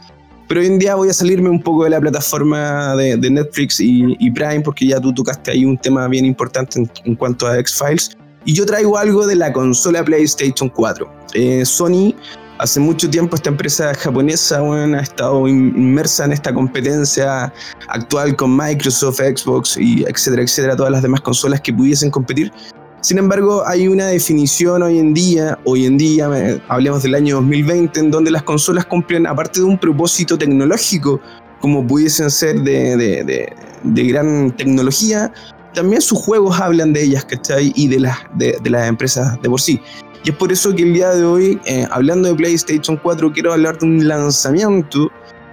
[0.48, 3.80] Pero hoy en día voy a salirme un poco de la plataforma de, de Netflix
[3.80, 7.46] y, y Prime, porque ya tú tocaste ahí un tema bien importante en, en cuanto
[7.46, 8.18] a X-Files.
[8.46, 11.10] Y yo traigo algo de la consola PlayStation 4.
[11.34, 12.14] Eh, Sony,
[12.60, 17.54] hace mucho tiempo, esta empresa japonesa ha estado in- inmersa en esta competencia
[17.88, 22.52] actual con Microsoft, Xbox y etcétera, etcétera, todas las demás consolas que pudiesen competir.
[23.02, 27.36] Sin embargo, hay una definición hoy en día, hoy en día, eh, hablemos del año
[27.36, 31.20] 2020, en donde las consolas cumplen, aparte de un propósito tecnológico,
[31.60, 33.54] como pudiesen ser de
[33.84, 35.34] gran tecnología,
[35.74, 37.72] también sus juegos hablan de ellas, ¿cachai?
[37.76, 39.82] Y de las, de, de las empresas de por sí.
[40.24, 43.52] Y es por eso que el día de hoy, eh, hablando de PlayStation 4, quiero
[43.52, 45.12] hablar de un lanzamiento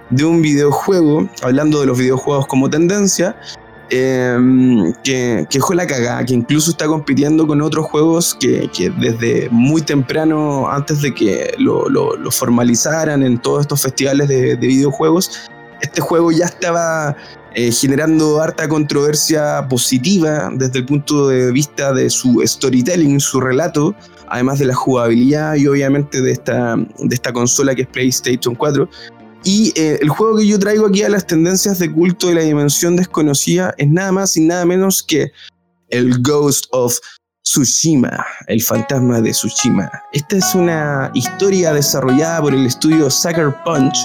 [0.09, 3.35] de un videojuego, hablando de los videojuegos como tendencia,
[3.89, 4.37] eh,
[5.03, 9.81] que, que la cagada, que incluso está compitiendo con otros juegos que, que desde muy
[9.81, 11.83] temprano, antes de que lo,
[12.31, 15.50] formalizaran en todos estos festivales de videojuegos,
[15.81, 17.15] este juego ya estaba
[17.53, 23.93] eh, generando harta controversia positiva desde el punto de vista de su storytelling, su relato,
[24.27, 28.89] además de la jugabilidad y obviamente de esta, de esta consola que es PlayStation 4.
[29.43, 32.41] Y eh, el juego que yo traigo aquí a las tendencias de culto de la
[32.41, 35.31] dimensión desconocida es nada más y nada menos que
[35.89, 36.97] el Ghost of
[37.43, 39.91] Tsushima, el fantasma de Tsushima.
[40.13, 43.97] Esta es una historia desarrollada por el estudio Sucker Punch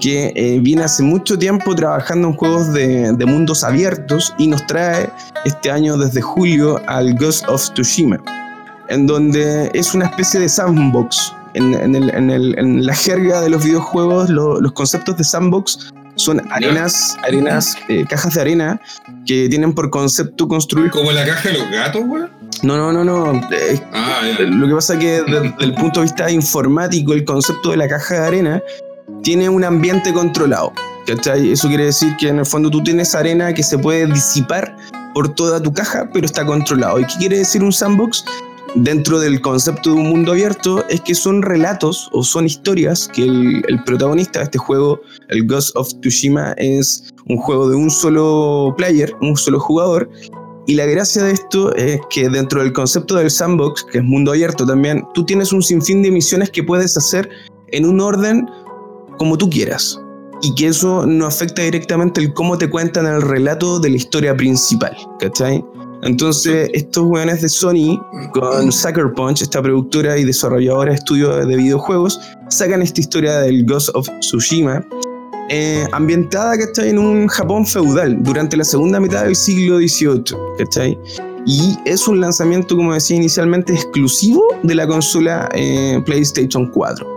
[0.00, 4.66] que eh, viene hace mucho tiempo trabajando en juegos de, de mundos abiertos y nos
[4.66, 5.08] trae
[5.44, 8.18] este año desde julio al Ghost of Tsushima,
[8.88, 11.32] en donde es una especie de sandbox.
[11.54, 15.24] En, en el- en el- en la jerga de los videojuegos, lo- los conceptos de
[15.24, 18.80] sandbox son arenas, arenas, eh, cajas de arena
[19.26, 20.90] que tienen por concepto construir.
[20.90, 22.30] Como la caja de los gatos, weón.
[22.62, 23.40] No, no, no, no.
[23.52, 27.70] eh, Ah, lo que pasa es que desde el punto de vista informático, el concepto
[27.70, 28.62] de la caja de arena
[29.26, 30.72] tiene un ambiente controlado.
[31.04, 31.50] ¿cachai?
[31.50, 34.76] Eso quiere decir que en el fondo tú tienes arena que se puede disipar
[35.14, 37.00] por toda tu caja, pero está controlado.
[37.00, 38.24] ¿Y qué quiere decir un sandbox?
[38.74, 43.22] dentro del concepto de un mundo abierto es que son relatos o son historias que
[43.22, 47.90] el, el, protagonista de este juego, el Ghost of Tsushima, es un juego de un
[47.90, 50.10] solo player, un solo jugador.
[50.66, 54.32] Y la gracia de esto es que dentro del concepto del sandbox, que es mundo
[54.32, 57.30] abierto también, tú tienes un sinfín de misiones que puedes hacer
[57.68, 58.46] en un orden
[59.18, 60.00] como tú quieras.
[60.42, 64.36] Y que eso no afecta directamente el cómo te cuentan el relato de la historia
[64.36, 65.64] principal, ¿cachai?
[66.02, 68.00] Entonces, estos weones de Sony,
[68.32, 73.64] con Sucker Punch, esta productora y desarrolladora de estudios de videojuegos, sacan esta historia del
[73.64, 74.84] Ghost of Tsushima,
[75.48, 76.90] eh, ambientada, ¿cachai?
[76.90, 80.98] En un Japón feudal, durante la segunda mitad del siglo XVIII, ¿cachai?
[81.46, 87.15] Y es un lanzamiento, como decía inicialmente, exclusivo de la consola eh, PlayStation 4.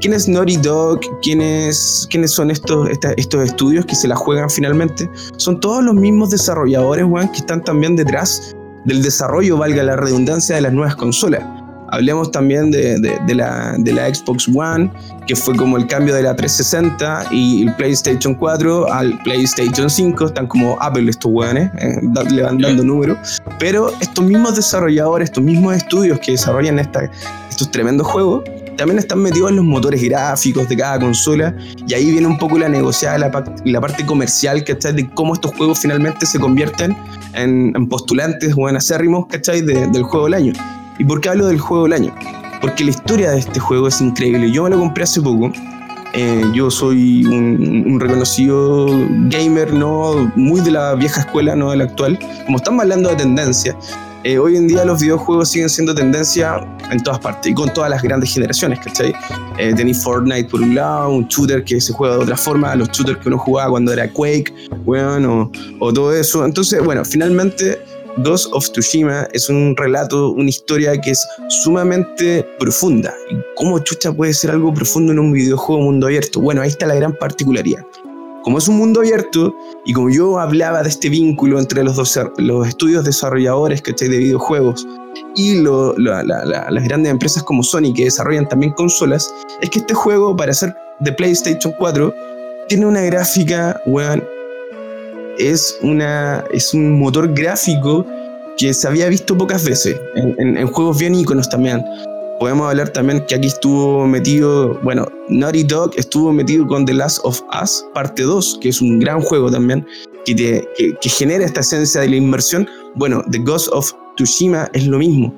[0.00, 1.00] ¿Quién es Naughty Dog?
[1.22, 5.08] ¿Quiénes, ¿Quiénes son estos, estos estudios que se la juegan finalmente?
[5.38, 8.54] Son todos los mismos desarrolladores, weón, que están también detrás
[8.84, 11.42] del desarrollo, valga la redundancia, de las nuevas consolas.
[11.88, 14.90] Hablemos también de, de, la, de, la, Xbox One,
[15.26, 20.26] que fue como el cambio de la 360 y el PlayStation 4 al PlayStation 5.
[20.26, 22.00] Están como Apple estos weones, eh,
[22.30, 23.40] levantando números.
[23.58, 27.08] Pero estos mismos desarrolladores, estos mismos estudios que desarrollan esta,
[27.48, 28.42] estos tremendos juegos,
[28.76, 32.58] también están metidos en los motores gráficos de cada consola y ahí viene un poco
[32.58, 34.92] la negociada, la, la parte comercial, ¿cachai?
[34.92, 36.96] De cómo estos juegos finalmente se convierten
[37.34, 39.62] en, postulantes o en acérrimos, ¿cachai?
[39.62, 40.52] del juego del año.
[40.98, 42.14] ¿Y por qué hablo del juego del año?
[42.60, 44.50] Porque la historia de este juego es increíble.
[44.50, 45.52] Yo me lo compré hace poco.
[46.14, 48.86] Eh, yo soy un, un, reconocido
[49.28, 52.18] gamer, no muy de la vieja escuela, no de la actual.
[52.46, 53.76] Como estamos hablando de tendencia,
[54.26, 56.56] eh, hoy en día los videojuegos siguen siendo tendencia
[56.90, 59.14] en todas partes y con todas las grandes generaciones, ¿cachai?
[59.56, 62.88] Eh, tenéis Fortnite por un lado, un shooter que se juega de otra forma, los
[62.88, 64.52] shooters que uno jugaba cuando era Quake,
[64.84, 66.44] bueno, o, todo eso.
[66.44, 67.78] Entonces, bueno, finalmente
[68.16, 71.24] Ghost of Tsushima es un relato, una historia que es
[71.62, 73.14] sumamente profunda.
[73.30, 76.40] ¿Y cómo chucha puede ser algo profundo en un videojuego mundo abierto?
[76.40, 77.84] Bueno, ahí está la gran particularidad
[78.46, 82.16] como es un mundo abierto y como yo hablaba de este vínculo entre los, dos,
[82.36, 84.86] los estudios desarrolladores de videojuegos
[85.34, 89.28] y las grandes empresas como Sony que desarrollan también consolas,
[89.60, 92.14] es que este juego, para ser de PlayStation 4,
[92.68, 94.22] tiene una gráfica, weón,
[95.38, 98.06] es, una, es un motor gráfico
[98.56, 101.84] que se había visto pocas veces en, en juegos bien íconos también
[102.38, 107.20] podemos hablar también que aquí estuvo metido, bueno, Naughty Dog estuvo metido con The Last
[107.24, 109.86] of Us, parte 2, que es un gran juego también,
[110.24, 110.68] que, te,
[111.00, 112.68] que, genera esta esencia de la inversión.
[112.94, 115.34] Bueno, The Ghost of Tsushima es lo mismo.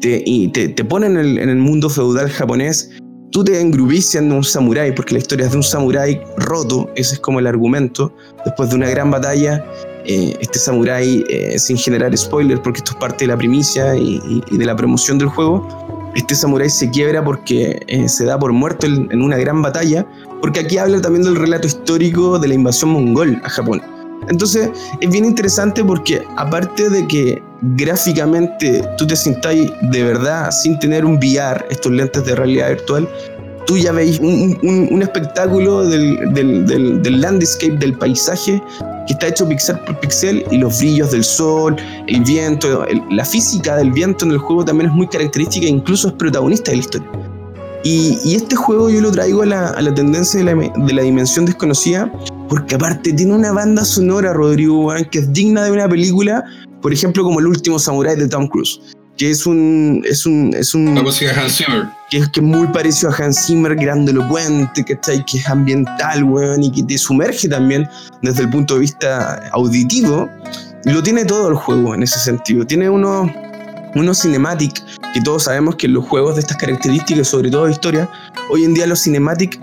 [0.00, 2.90] Te, y te, te pone en el, en el, mundo feudal japonés,
[3.30, 7.14] tú te engrubís siendo un samurái, porque la historia es de un samurái roto, ese
[7.14, 8.14] es como el argumento,
[8.44, 9.64] después de una gran batalla.
[10.06, 14.20] Eh, este samurái, eh, sin generar spoilers, porque esto es parte de la primicia y,
[14.50, 15.66] y de la promoción del juego,
[16.14, 20.06] este samurái se quiebra porque eh, se da por muerto en, una gran batalla,
[20.40, 23.82] porque aquí habla también del relato histórico de la invasión mongol a Japón.
[24.28, 24.70] Entonces
[25.00, 27.42] es bien interesante porque aparte de que
[27.76, 33.08] gráficamente tú te sintáis de verdad sin tener un VR, estos lentes de realidad virtual,
[33.66, 38.62] tú ya veis un, espectáculo del, del, del, landscape, del paisaje,
[39.06, 41.76] que está hecho pixel por pixel y los brillos del sol,
[42.06, 46.08] el viento, la física del viento en el juego también es muy característica e incluso
[46.08, 47.10] es protagonista de la historia.
[47.84, 51.02] Y, este juego yo lo traigo a la, a la tendencia de la, de la,
[51.02, 52.10] dimensión desconocida,
[52.48, 56.42] porque aparte tiene una banda sonora, Rodrigo, que es digna de una película,
[56.80, 58.80] por ejemplo, como El último Samurai de Tom Cruise
[59.16, 60.02] que es un.
[60.04, 61.84] Es un, es un música de Hans Zimmer.
[62.10, 65.24] Que es, que muy parecido a Hans Zimmer, grandilocuente, ¿cachai?
[65.24, 67.88] Que es ambiental, weón, y que te sumerge también
[68.22, 70.28] desde el punto de vista auditivo.
[70.84, 72.66] Lo tiene todo el juego en ese sentido.
[72.66, 73.30] Tiene unos
[73.94, 74.82] uno cinematic,
[75.12, 78.10] que todos sabemos que los juegos de estas características, sobre todo de historia,
[78.50, 79.60] hoy en día los cinematic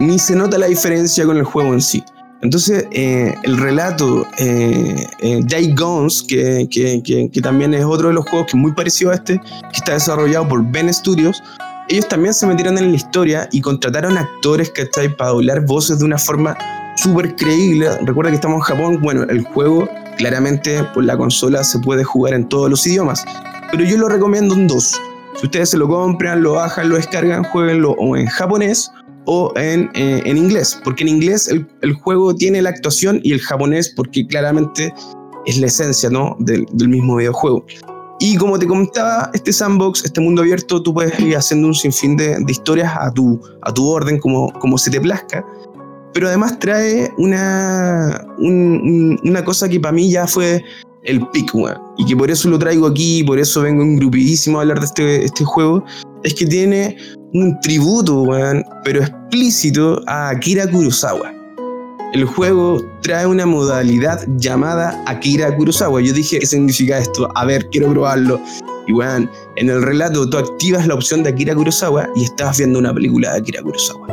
[0.00, 2.02] ni se nota la diferencia con el juego en sí.
[2.42, 8.28] Entonces, eh, el relato eh, eh Day Guns, que, que, también es otro de los
[8.28, 11.42] juegos que es muy parecido a este, que está desarrollado por Ben Studios,
[11.88, 16.04] ellos también se metieron en la historia y contrataron actores que para doblar voces de
[16.04, 16.56] una forma
[16.96, 17.88] súper creíble.
[18.02, 22.34] Recuerda que estamos en Japón, bueno, el juego claramente por la consola se puede jugar
[22.34, 23.24] en todos los idiomas,
[23.70, 25.00] pero yo lo recomiendo en dos.
[25.36, 28.92] Si ustedes se lo compran, lo bajan, lo descargan, jueguenlo o en japonés
[29.26, 33.32] o en, eh, en inglés, porque en inglés el, el, juego tiene la actuación y
[33.32, 34.92] el japonés porque claramente
[35.46, 36.36] es la esencia ¿no?
[36.40, 37.64] del, del, mismo videojuego.
[38.20, 42.16] Y como te comentaba, este sandbox, este mundo abierto, tú puedes ir haciendo un sinfín
[42.16, 45.44] de, de historias a tu, a tu orden, como, como se te plazca,
[46.14, 50.64] pero además trae una, un, una cosa que para mí ya fue
[51.02, 51.76] el pick, weón.
[51.98, 55.24] Y que por eso lo traigo aquí, por eso vengo engrupidísimo a hablar de este,
[55.24, 55.84] este juego,
[56.22, 56.96] es que tiene
[57.34, 61.32] un tributo, weón, pero explícito a Akira Kurosawa.
[62.12, 66.00] El juego trae una modalidad llamada Akira Kurosawa.
[66.00, 67.28] Yo dije, ¿qué significa esto?
[67.34, 68.40] A ver, quiero probarlo.
[68.86, 72.78] Y weón, en el relato tú activas la opción de Akira Kurosawa y estás viendo
[72.78, 74.06] una película de Akira Kurosawa.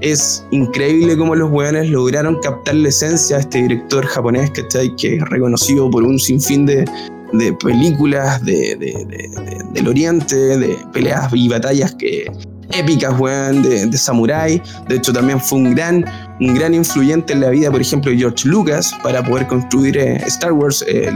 [0.00, 4.94] Es increíble cómo los weones lograron captar la esencia de este director japonés, ¿cachai?
[4.96, 6.84] Que es reconocido por un sinfín de,
[7.32, 12.30] de películas de, de- de- del Oriente, de peleas y batallas que
[12.70, 14.62] épicas, weón, de, de samurái.
[14.88, 16.04] De hecho, también fue un gran,
[16.40, 20.16] un gran influyente en la vida, por ejemplo, de George Lucas para poder construir eh,
[20.26, 21.10] Star Wars, eh,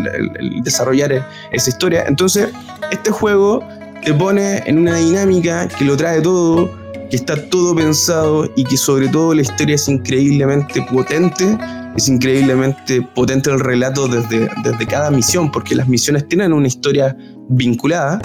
[0.63, 2.05] desarrollar eh, esa historia.
[2.07, 2.49] Entonces,
[2.91, 3.63] este juego
[4.05, 6.71] te pone en una dinámica que lo trae todo,
[7.11, 11.59] que está todo pensado y que sobre todo la historia es increíblemente potente.
[11.97, 17.17] Es increíblemente potente el relato desde, desde cada misión, porque las misiones tienen una historia
[17.49, 18.21] vinculada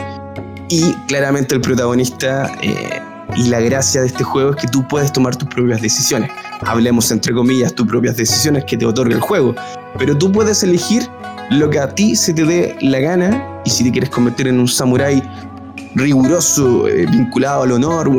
[0.72, 3.02] y claramente el protagonista eh,
[3.36, 6.30] y la gracia de este juego es que tú puedes tomar tus propias decisiones.
[6.62, 9.56] Hablemos entre comillas tus propias decisiones que te otorga el juego,
[9.98, 11.08] pero tú puedes elegir
[11.50, 14.60] lo que a ti se te dé la gana y si te quieres convertir en
[14.60, 15.22] un samurái
[15.96, 18.10] riguroso, eh, vinculado al honor,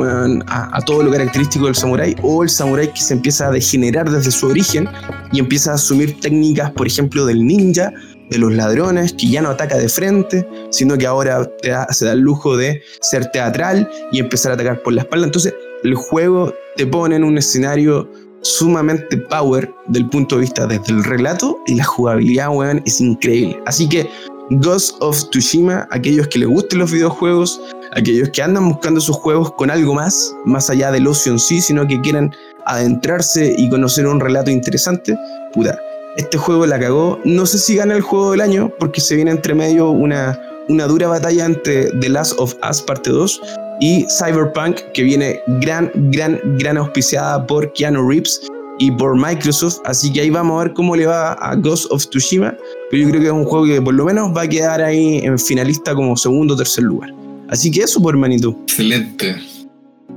[0.47, 4.10] a, a todo lo característico del samurái, o el samurái que se empieza a degenerar
[4.10, 4.89] desde su origen
[5.32, 7.93] y empieza a asumir técnicas, por ejemplo, del ninja,
[8.32, 12.06] de los ladrones, que ya no ataca de frente, sino que ahora te da- se
[12.06, 15.26] da el lujo de ser teatral y empezar a atacar por la espalda.
[15.26, 15.54] Entonces,
[15.84, 18.09] el juego te pone en un escenario
[18.42, 23.60] sumamente power del punto de vista desde el relato y la jugabilidad, weón, es increíble.
[23.66, 24.09] Así que
[24.50, 27.60] Ghost of Tsushima, aquellos que les gusten los videojuegos,
[27.92, 31.60] aquellos que andan buscando sus juegos con algo más, más allá del ocio en sí,
[31.60, 32.34] sino que quieran
[32.66, 35.16] adentrarse y conocer un relato interesante,
[35.52, 35.78] puta,
[36.16, 37.20] este juego la cagó.
[37.24, 40.86] No sé si gana el juego del año, porque se viene entre medio una, una
[40.86, 43.40] dura batalla entre The Last of Us Parte 2
[43.80, 48.40] y Cyberpunk, que viene gran, gran, gran auspiciada por Keanu Reeves
[48.78, 49.78] y por Microsoft.
[49.84, 52.56] Así que ahí vamos a ver cómo le va a Ghost of Tsushima.
[52.90, 55.18] Pero yo creo que es un juego que por lo menos va a quedar ahí
[55.18, 57.12] en finalista como segundo o tercer lugar.
[57.48, 58.56] Así que eso, por hermanito.
[58.62, 59.36] Excelente.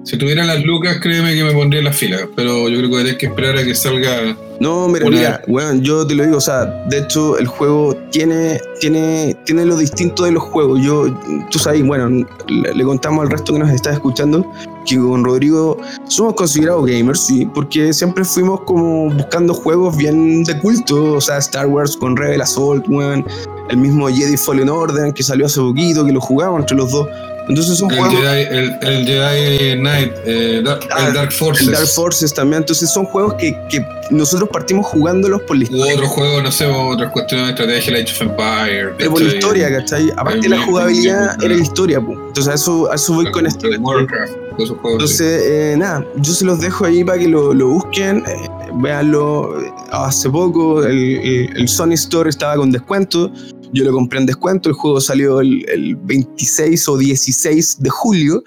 [0.04, 2.96] Si tuviera las lucas, créeme que me pondría en la fila, pero yo creo que
[2.96, 4.38] tendría que esperar a que salga.
[4.60, 8.60] No, Una- mira, weón, yo te lo digo, o sea, de hecho el juego tiene,
[8.80, 10.82] tiene, tiene lo distinto de los juegos.
[10.82, 11.08] Yo,
[11.52, 14.46] tú sabes, bueno, le, le contamos al resto que nos está escuchando
[14.86, 15.78] que con Rodrigo
[16.08, 21.38] somos considerados gamers, sí, porque siempre fuimos como buscando juegos bien de culto, o sea,
[21.40, 23.26] Star Wars con Rebel Assault, weón,
[23.70, 27.08] el mismo Jedi Fallen Order que salió hace poquito, que lo jugamos entre los dos.
[27.48, 28.18] Entonces son El juegos...
[28.20, 31.68] Jedi, el, el Jedi Knight, eh, Dark- Ah, el Dark Forces.
[31.68, 35.66] el Dark Forces también, entonces son juegos que, que nosotros partimos jugándolos por la U
[35.66, 35.94] historia.
[35.96, 38.94] otros juegos, no sé, otras cuestiones de estrategia, la Age of Empire.
[38.98, 40.12] Pero por la historia, ¿cachai?
[40.18, 42.18] Aparte de la jugabilidad, era la historia, pues.
[42.28, 43.68] Entonces a eso, a eso voy con esto.
[43.80, 44.92] Warcraft, esos juegos.
[44.94, 48.50] Entonces, eh, nada, yo se los dejo ahí para que lo, lo busquen, eh,
[48.82, 49.62] véanlo.
[49.62, 53.32] eh, Hace poco el- el Sony Store estaba con descuento,
[53.76, 58.44] yo lo compré en descuento, el juego salió el, el 26 o 16 de julio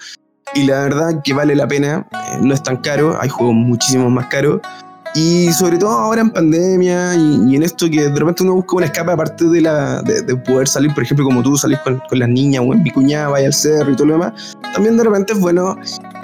[0.55, 4.11] y la verdad que vale la pena, eh, no es tan caro, hay juegos muchísimos
[4.11, 4.59] más caros.
[5.15, 8.75] Y sobre todo ahora en pandemia y, y en esto que de repente uno busca
[8.75, 11.99] un escape aparte de, la, de, de poder salir, por ejemplo, como tú salís con,
[12.07, 15.03] con las niñas o en Vicuñá, vaya al cerro y todo lo demás, también de
[15.03, 15.77] repente es bueno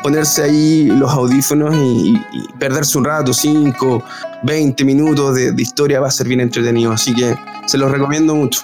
[0.03, 4.03] ponerse ahí los audífonos y, y perderse un rato, 5,
[4.43, 8.35] 20 minutos de, de historia va a ser bien entretenido, así que se los recomiendo
[8.35, 8.61] mucho.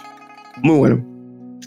[0.62, 1.06] Muy bueno.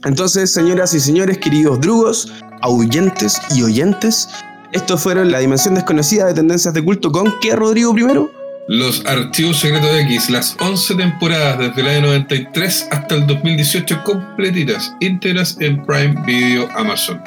[0.05, 4.29] Entonces, señoras y señores, queridos drugos, ahuyentes y oyentes,
[4.73, 8.31] estos fueron la dimensión desconocida de tendencias de culto con qué, Rodrigo, primero?
[8.67, 14.95] Los Archivos Secretos X, las 11 temporadas desde el año 93 hasta el 2018 completitas,
[15.01, 17.21] íntegras en Prime Video Amazon,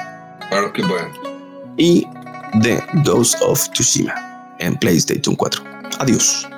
[0.50, 1.10] para los que puedan.
[1.76, 2.06] Y
[2.62, 4.14] The Ghost of Tsushima
[4.58, 5.62] en PlayStation 4.
[6.00, 6.48] Adiós.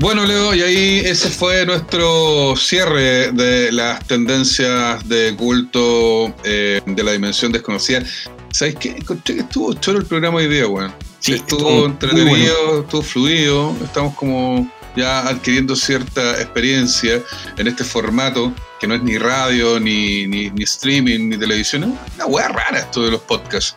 [0.00, 7.04] Bueno, Leo, y ahí ese fue nuestro cierre de las tendencias de culto eh, de
[7.04, 8.02] la dimensión desconocida.
[8.50, 8.92] ¿Sabes qué?
[8.92, 10.94] Encontré que estuvo choro el programa hoy día, weón.
[11.18, 12.80] Sí, estuvo entretenido, bueno.
[12.80, 13.76] estuvo fluido.
[13.84, 17.22] Estamos como ya adquiriendo cierta experiencia
[17.58, 21.82] en este formato que no es ni radio, ni, ni, ni streaming, ni televisión.
[22.06, 23.76] Es una weá rara esto de los podcasts.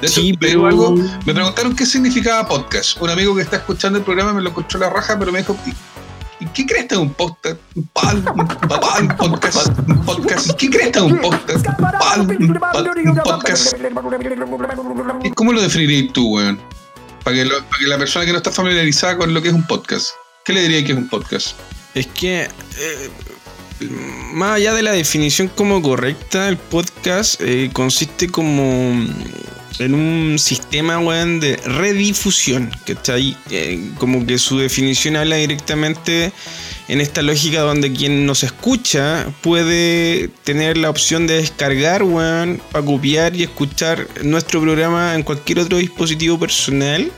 [0.00, 0.94] De hecho, Sí, digo pero- algo,
[1.24, 3.00] me preguntaron qué significaba podcast.
[3.00, 5.56] Un amigo que está escuchando el programa me lo encontró la raja, pero me dijo,
[6.40, 7.56] ¿y, ¿qué crees de un podcast?
[7.74, 10.50] Un pal, un pal, un podcast, un podcast.
[10.58, 11.66] ¿Qué crees un podcast?
[11.66, 13.74] Un pal, un pal, un podcast.
[15.22, 16.60] ¿Y cómo lo definirías tú, weón?
[17.22, 19.54] Para que, lo- para que la persona que no está familiarizada con lo que es
[19.54, 20.08] un podcast,
[20.44, 21.56] ¿qué le diría que es un podcast?
[21.94, 23.10] Es que, eh,
[24.32, 28.92] más allá de la definición como correcta, el podcast eh, consiste como
[29.78, 33.36] en un sistema, weón, de redifusión, ¿cachai?
[33.50, 36.32] Eh, como que su definición habla directamente
[36.88, 43.34] en esta lógica donde quien nos escucha puede tener la opción de descargar, para copiar
[43.34, 47.10] y escuchar nuestro programa en cualquier otro dispositivo personal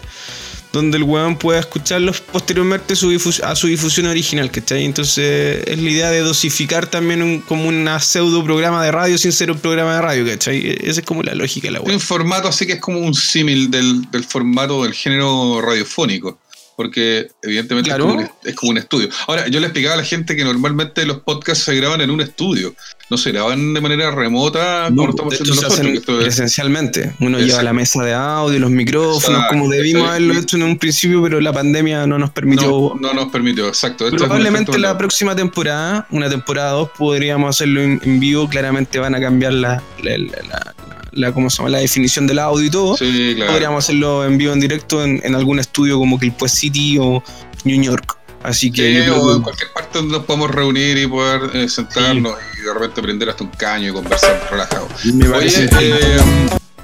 [0.76, 3.10] donde el weón pueda escucharlos posteriormente su
[3.42, 4.84] a su difusión original, ¿cachai?
[4.84, 9.32] Entonces es la idea de dosificar también un- como una pseudo programa de radio sin
[9.32, 10.76] ser un programa de radio, ¿cachai?
[10.82, 11.94] Esa es como la lógica la weón.
[11.94, 16.38] un formato así que es como un símil del, del formato del género radiofónico.
[16.76, 18.04] Porque evidentemente Claro.
[18.04, 19.08] es, como un, es como un estudio.
[19.26, 22.20] Ahora, yo le explicaba a la gente que normalmente los podcasts se graban en un
[22.20, 22.74] estudio.
[23.08, 26.20] No se graban de manera remota No, como de haciendo nosotros.
[26.22, 27.14] presencialmente.
[27.20, 27.46] Uno Exacto.
[27.46, 31.22] lleva la mesa de audio, los micrófonos, Exacto, como debimos haberlo hecho en un principio,
[31.22, 32.68] pero la pandemia no nos permitió.
[32.68, 34.04] no, no nos permitió, exacto.
[34.06, 38.48] Esto Probablemente la próxima temporada, una temporada 2, podríamos hacerlo en, en vivo.
[38.48, 40.74] Claramente van a cambiar la, la, la, la-
[41.16, 41.70] la- ¿cómo se llama?
[41.70, 42.96] la definición del audio y todo.
[42.96, 43.52] Sí, claro.
[43.52, 47.22] Podríamos hacerlo en vivo, en directo, en, en algún estudio como Quilpue City o
[47.64, 48.16] New York.
[48.42, 51.06] Así que Sí, yo creo o en que- cualquier parte donde nos podamos reunir y
[51.08, 54.88] poder eh, sentarnos y de repente prender hasta un caño y conversar relajado.
[55.12, 55.68] me parece.
[55.76, 56.18] Oye, eh,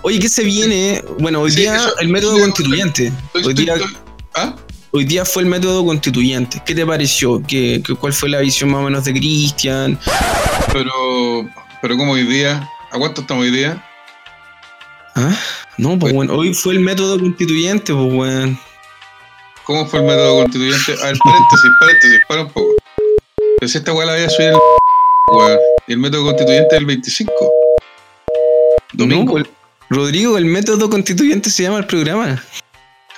[0.05, 1.01] Oye, ¿qué se viene?
[1.21, 3.07] Bueno, hoy Sí, día eso- el método constituyente.
[3.07, 3.97] estoy- Hoy estoy- día, estoy-
[4.35, 4.57] ¿Ah?
[4.91, 6.61] hoy día fue el método constituyente.
[6.67, 7.41] ¿Qué te pareció?
[7.47, 9.97] ¿Qué, qué- cuál fue la visión más o menos de Cristian?
[10.73, 11.49] Pero,
[11.81, 13.85] pero como hoy día, ¿a cuánto estamos hoy día?
[15.15, 15.37] ¿Ah?
[15.79, 18.59] No, pues bueno, hoy fue el método constituyente, pues bueno.
[19.65, 20.93] ¿Cómo fue el método constituyente?
[21.03, 22.69] A ver, paréntesis, paréntesis, para un poco.
[23.59, 24.57] Pero si esta weá la había subido el
[25.37, 25.59] weón.
[25.87, 27.33] Y el método constituyente es el 25.
[28.95, 29.25] Domingo.
[29.25, 29.47] No, pues,
[29.91, 32.43] Rodrigo, el método constituyente se llama el programa.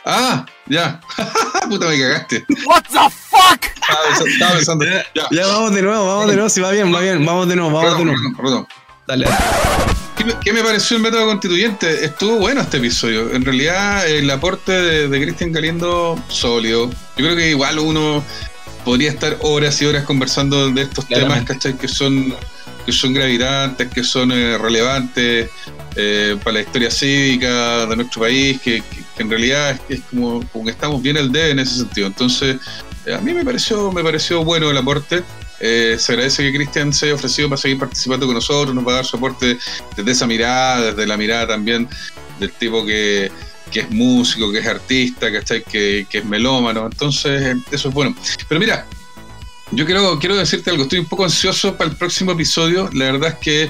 [0.04, 1.00] Ah, ya.
[1.68, 2.44] Puta, me cagaste.
[2.66, 3.64] What the fuck?
[4.26, 4.84] Estaba pensando.
[4.84, 5.26] Ya.
[5.30, 7.70] Ya vamos de nuevo, vamos de nuevo, si va bien, va bien, vamos de nuevo,
[7.70, 8.36] vamos de Perdón, nuevo.
[8.36, 8.68] perdón, perdón.
[9.06, 10.03] Dale.
[10.24, 12.04] ¿Qué me, qué me pareció el método constituyente?
[12.04, 13.32] Estuvo bueno este episodio.
[13.34, 16.88] En realidad, el aporte de, de Cristian Galindo, sólido.
[17.16, 18.24] Yo creo que igual uno
[18.84, 21.44] podría estar horas y horas conversando de estos temas.
[21.44, 21.76] ¿cachai?
[21.76, 22.34] Que son,
[22.86, 25.50] que son gravitantes, que son eh, relevantes
[25.96, 30.04] eh, para la historia cívica de nuestro país, que, que- que en realidad es, es
[30.10, 32.06] como, como que estamos bien al debe en ese sentido.
[32.08, 32.56] Entonces,
[33.06, 35.22] eh, a mí me pareció, me pareció bueno el aporte.
[35.60, 38.92] Eh, se agradece que Cristian se haya ofrecido para seguir participando con nosotros, nos va
[38.92, 39.56] a dar su aporte
[39.96, 41.88] desde esa mirada, desde la mirada también
[42.40, 43.30] del tipo que,
[43.70, 45.62] que es músico, que es artista, ¿cachai?
[45.62, 46.86] Que, que es melómano.
[46.86, 48.14] Entonces, eso es bueno.
[48.48, 48.86] Pero mira,
[49.70, 52.90] yo quiero, quiero decirte algo, estoy un poco ansioso para el próximo episodio.
[52.92, 53.62] La verdad es que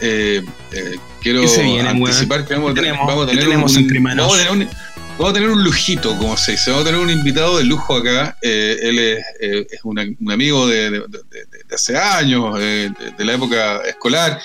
[0.00, 3.06] eh, eh, quiero ¿Qué se viene, anticipar que vamos, a ¿Qué tener- tenemos?
[3.08, 4.26] vamos a ¿Qué tener tenemos un, entre manos?
[4.26, 4.70] vamos a tener un-
[5.18, 6.70] vamos a tener un lujito, como se dice.
[6.70, 8.36] Vamos a tener un invitado de lujo acá.
[8.42, 12.56] Eh, él es, eh, es una- un amigo de, de- de- de- de hace años,
[12.60, 14.40] eh, de, la época escolar.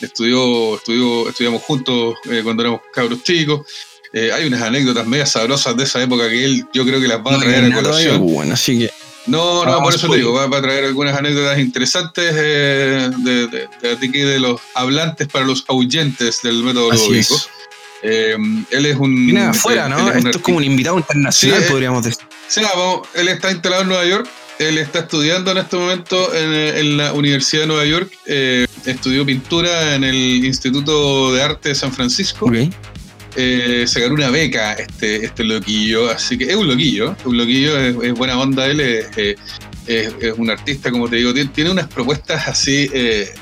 [0.00, 2.14] Estudió, estudió, estudiamos juntos
[2.44, 3.66] cuando éramos cabros chicos.
[4.14, 7.30] Hay unas anécdotas medias sabrosas de esa época que él yo creo que las va
[7.32, 8.26] a No traer hay a colación.
[8.26, 8.90] bueno, así que
[9.26, 13.46] No, no, por eso te digo, va, va a traer algunas anécdotas interesantes eh, de,
[13.48, 17.48] de, de, los hablantes para los ahuyentes del método es.
[18.02, 18.36] Eh,
[18.70, 19.26] él es un.
[19.26, 19.98] Viene de afuera, ¿no?
[19.98, 21.70] él es Esto es como un invitado internacional, Sí, eh.
[21.70, 22.24] podríamos decir.
[22.46, 24.28] Sí, vamos, él está instalado en Nueva York.
[24.58, 28.10] Él está estudiando en este momento en, en la Universidad de Nueva York.
[28.26, 32.46] eh, estudió pintura en el Instituto de Arte de San Francisco.
[32.46, 32.56] Ok.
[33.36, 37.78] Eh, se ganó una beca este, este loquillo, así que es un loquillo, un loquillo,
[37.78, 39.36] es, es buena onda él, es, eh,
[39.86, 43.32] es- es un artista, como te digo, tiene, tiene unas propuestas así eh,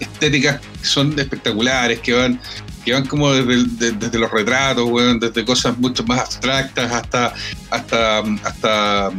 [0.00, 2.40] estéticas que son espectaculares, que van
[2.84, 7.34] que van como desde, desde los retratos, weón, desde cosas mucho más abstractas hasta,
[7.68, 9.10] hasta, hasta,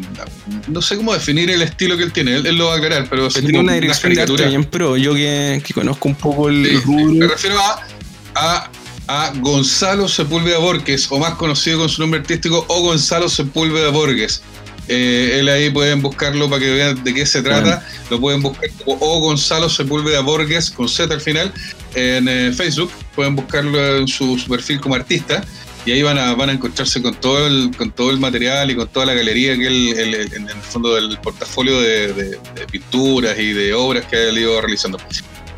[0.70, 3.08] no sé cómo definir el estilo que él tiene, él, él lo va a aclarar,
[3.10, 4.96] pero tiene una dirección de arte bien pro.
[4.96, 7.14] Yo que, que conozco un poco el Sí, sí, rubro.
[7.14, 7.82] me refiero a,
[8.36, 8.70] a,
[9.08, 14.44] a Gonzalo Sepúlveda Borges, o más conocido con su nombre artístico, o Gonzalo Sepúlveda Borges.
[14.88, 17.86] Eh, él ahí pueden buscarlo para que vean de qué se trata.
[18.10, 21.52] Lo pueden buscar como o Gonzalo Sepúlveda Borges, con Z al final,
[21.96, 22.92] en eh, Facebook.
[23.16, 25.44] Pueden buscarlo en su, su perfil como artista.
[25.86, 28.76] Y ahí van a, van a encontrarse con todo, el, con todo el material y
[28.76, 32.30] con toda la galería que él, él- él- en el fondo del portafolio de, de-
[32.56, 34.98] de pinturas y de obras que ha ido realizando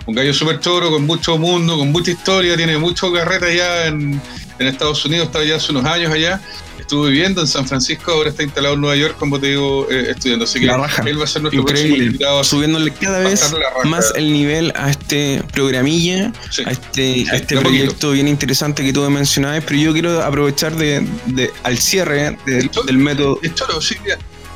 [0.05, 4.19] un gallo súper choro, con mucho mundo, con mucha historia, tiene mucho carreta ya en,
[4.59, 6.41] en Estados Unidos, estaba ya hace unos años allá,
[6.89, 10.07] estuvo viviendo en San Francisco, ahora está instalado en Nueva York, como te digo, eh,
[10.09, 10.45] estudiando.
[10.45, 11.03] Así que La raja.
[11.05, 11.87] él va a ser nuestro Increíble.
[11.89, 12.43] próximo invitado.
[12.43, 13.53] Subiéndole cada vez
[13.85, 16.63] más el nivel a este programilla, Sí.
[16.65, 18.11] a este, a este de proyecto poquito.
[18.13, 22.65] bien interesante que tú me mencionabas, pero yo quiero aprovechar de, de- al cierre del,
[22.65, 23.37] Esto- del método.
[23.43, 23.95] Es choro, sí.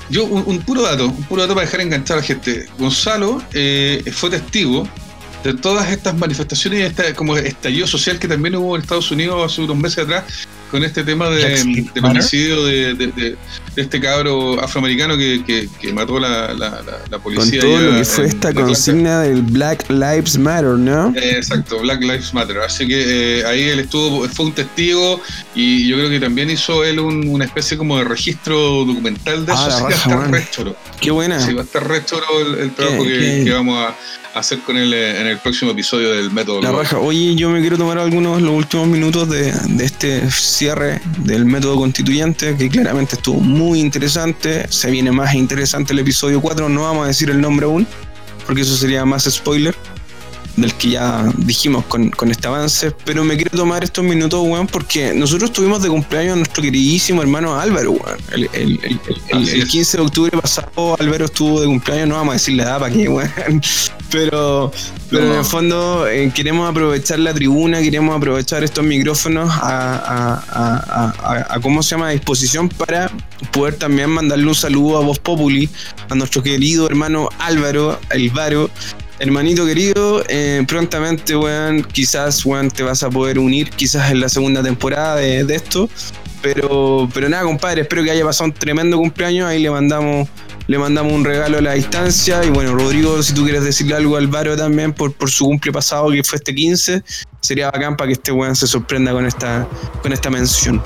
[0.09, 2.67] Yo, un, un puro dato, un puro dato para dejar enganchar a la gente.
[2.79, 4.87] Gonzalo eh, fue testigo
[5.43, 9.51] de todas estas manifestaciones y este como estallido social que también hubo en Estados Unidos
[9.51, 10.23] hace unos meses atrás
[10.73, 13.37] con este tema de, Lives del homicidio de, de- de-
[13.75, 17.61] de este cabro afroamericano que, que- que mató la, la, la- la Con policía.
[17.61, 21.13] todo lo que fue esta consigna del Black Lives Matter, ¿no?
[21.15, 22.57] Eh, Exacto, Black Lives Matter.
[22.57, 25.21] Así que eh, ahí él estuvo, fue un testigo
[25.53, 29.51] y yo creo que también hizo él un- una especie como de registro documental de
[29.51, 29.87] Ah, eso.
[29.87, 30.73] Así que va a estar re.
[30.99, 31.39] Qué buena.
[31.39, 33.43] Sí, va a estar re el, el trabajo ¿Qué- que, qué?
[33.45, 33.95] que vamos a
[34.33, 36.61] hacer con él eh, en el próximo episodio del método.
[36.61, 36.85] La Global.
[36.85, 36.99] raja.
[36.99, 41.75] Oye, yo me quiero tomar algunos los últimos minutos de, de este cierre del método
[41.75, 44.65] constituyente, que claramente estuvo muy interesante.
[44.69, 46.69] Se viene más interesante el episodio 4.
[46.69, 47.85] No vamos a decir el nombre aún,
[48.45, 49.75] porque eso sería más spoiler
[50.55, 52.91] del que ya dijimos con, con este avance.
[53.05, 57.21] Pero me quiero tomar estos minutos, weón, porque nosotros tuvimos de cumpleaños a nuestro queridísimo
[57.23, 58.19] hermano Álvaro, weón.
[58.31, 58.99] El, el- el- el-
[59.29, 59.69] el- Así el es.
[59.69, 62.07] 15 de octubre pasado, Álvaro estuvo de cumpleaños.
[62.09, 63.31] No vamos a decir la edad para qué, weón.
[64.13, 64.71] Pero,
[65.09, 70.35] pero en el fondo eh, queremos aprovechar la tribuna, queremos aprovechar estos micrófonos a, a-
[70.35, 72.09] a- a- a- a- ¿cómo se llama?
[72.09, 73.09] a disposición para
[73.51, 75.67] poder también mandarle un saludo a Voz Populi,
[76.11, 78.69] a nuestro querido hermano Álvaro, Álvaro.
[79.19, 84.27] Hermanito querido, eh, prontamente, weón, quizás, weón, te vas a poder unir, quizás en la
[84.29, 85.89] segunda temporada de, de esto.
[86.41, 89.47] Pero, pero nada, compadre, espero que haya pasado un tremendo cumpleaños.
[89.47, 90.27] Ahí le mandamos,
[90.67, 92.43] le mandamos un regalo a la distancia.
[92.43, 95.71] Y bueno, Rodrigo, si tú quieres decirle algo al Álvaro también por, por su cumple
[95.71, 97.03] pasado, que fue este 15,
[97.41, 99.67] sería bacán para que este weón se sorprenda con esta,
[100.01, 100.81] con esta mención.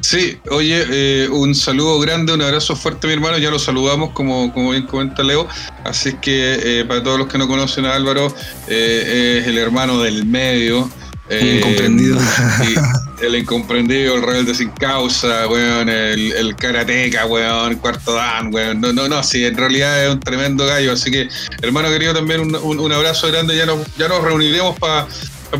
[0.00, 3.36] Sí, oye, eh, un saludo grande, un abrazo fuerte, mi hermano.
[3.38, 5.46] Ya lo saludamos, como, como bien comenta Leo.
[5.84, 8.34] Así que eh, para todos los que no conocen a Álvaro,
[8.68, 10.90] eh, es el hermano del medio.
[11.30, 12.18] Incomprendido.
[12.62, 18.80] y el incomprendido, el rebelde sin causa, weón, el, el karateca, weón, cuarto dan, weón.
[18.80, 20.92] No, no, no, sí, en realidad es un tremendo gallo.
[20.92, 21.28] Así que,
[21.62, 23.56] hermano querido, también un, un- un abrazo grande.
[23.56, 25.06] Ya nos, ya nos reuniremos para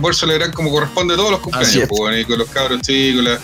[0.01, 1.89] poder celebrar como corresponde todos los cumpleaños, es.
[1.89, 3.39] pues, weón, y con los cabros chicos, la-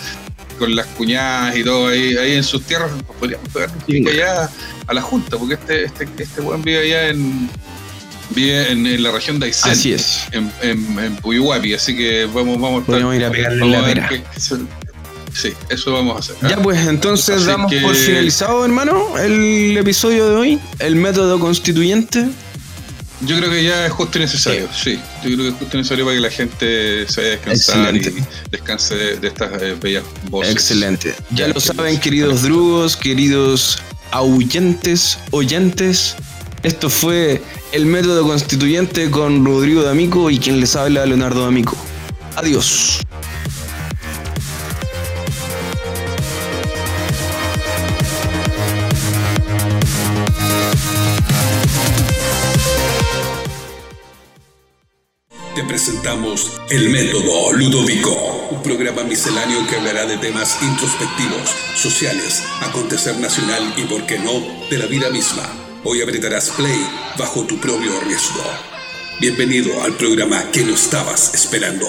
[0.58, 3.70] con las cuñadas y todo ahí, ahí en sus tierras, podríamos pegar
[4.08, 4.50] allá
[4.86, 7.50] a la Junta, porque este, este, este weón vive allá en
[8.30, 10.22] vive en, en la región de Aysén, Así es.
[10.32, 11.18] en, en,
[11.74, 14.22] así que vamos, vamos a estar ir a pegarle vamos la a ver pera.
[15.32, 16.36] Sí, eso vamos a hacer.
[16.48, 21.38] Ya pues, entonces Así damos que- por finalizado, hermano, el episodio de hoy, el método
[21.38, 22.26] constituyente.
[23.22, 24.98] Yo creo que ya es justo y necesario, sí.
[25.24, 27.94] Yo creo que es justo y necesario para que la gente se vaya a descansar
[27.96, 28.20] Excelente.
[28.46, 30.52] y descanse de, de estas eh, bellas voces.
[30.52, 31.14] Excelente.
[31.30, 32.00] Ya Ya, lo saben, queridos.
[32.00, 33.78] queridos drugos, queridos
[34.10, 36.14] ahuyentes, oyentes.
[36.66, 37.40] Esto fue
[37.70, 41.76] el método constituyente con Rodrigo D'Amico y quien les habla, Leonardo D'Amico.
[42.34, 43.02] Adiós.
[55.54, 58.10] Te presentamos El Método Ludovico,
[58.50, 64.32] un programa misceláneo que hablará de temas introspectivos, sociales, acontecer nacional y, por qué no,
[64.68, 65.65] de la vida misma.
[65.88, 66.84] Hoy apretarás play
[67.16, 68.42] bajo tu propio riesgo.
[69.20, 71.86] Bienvenido al programa que no estabas esperando.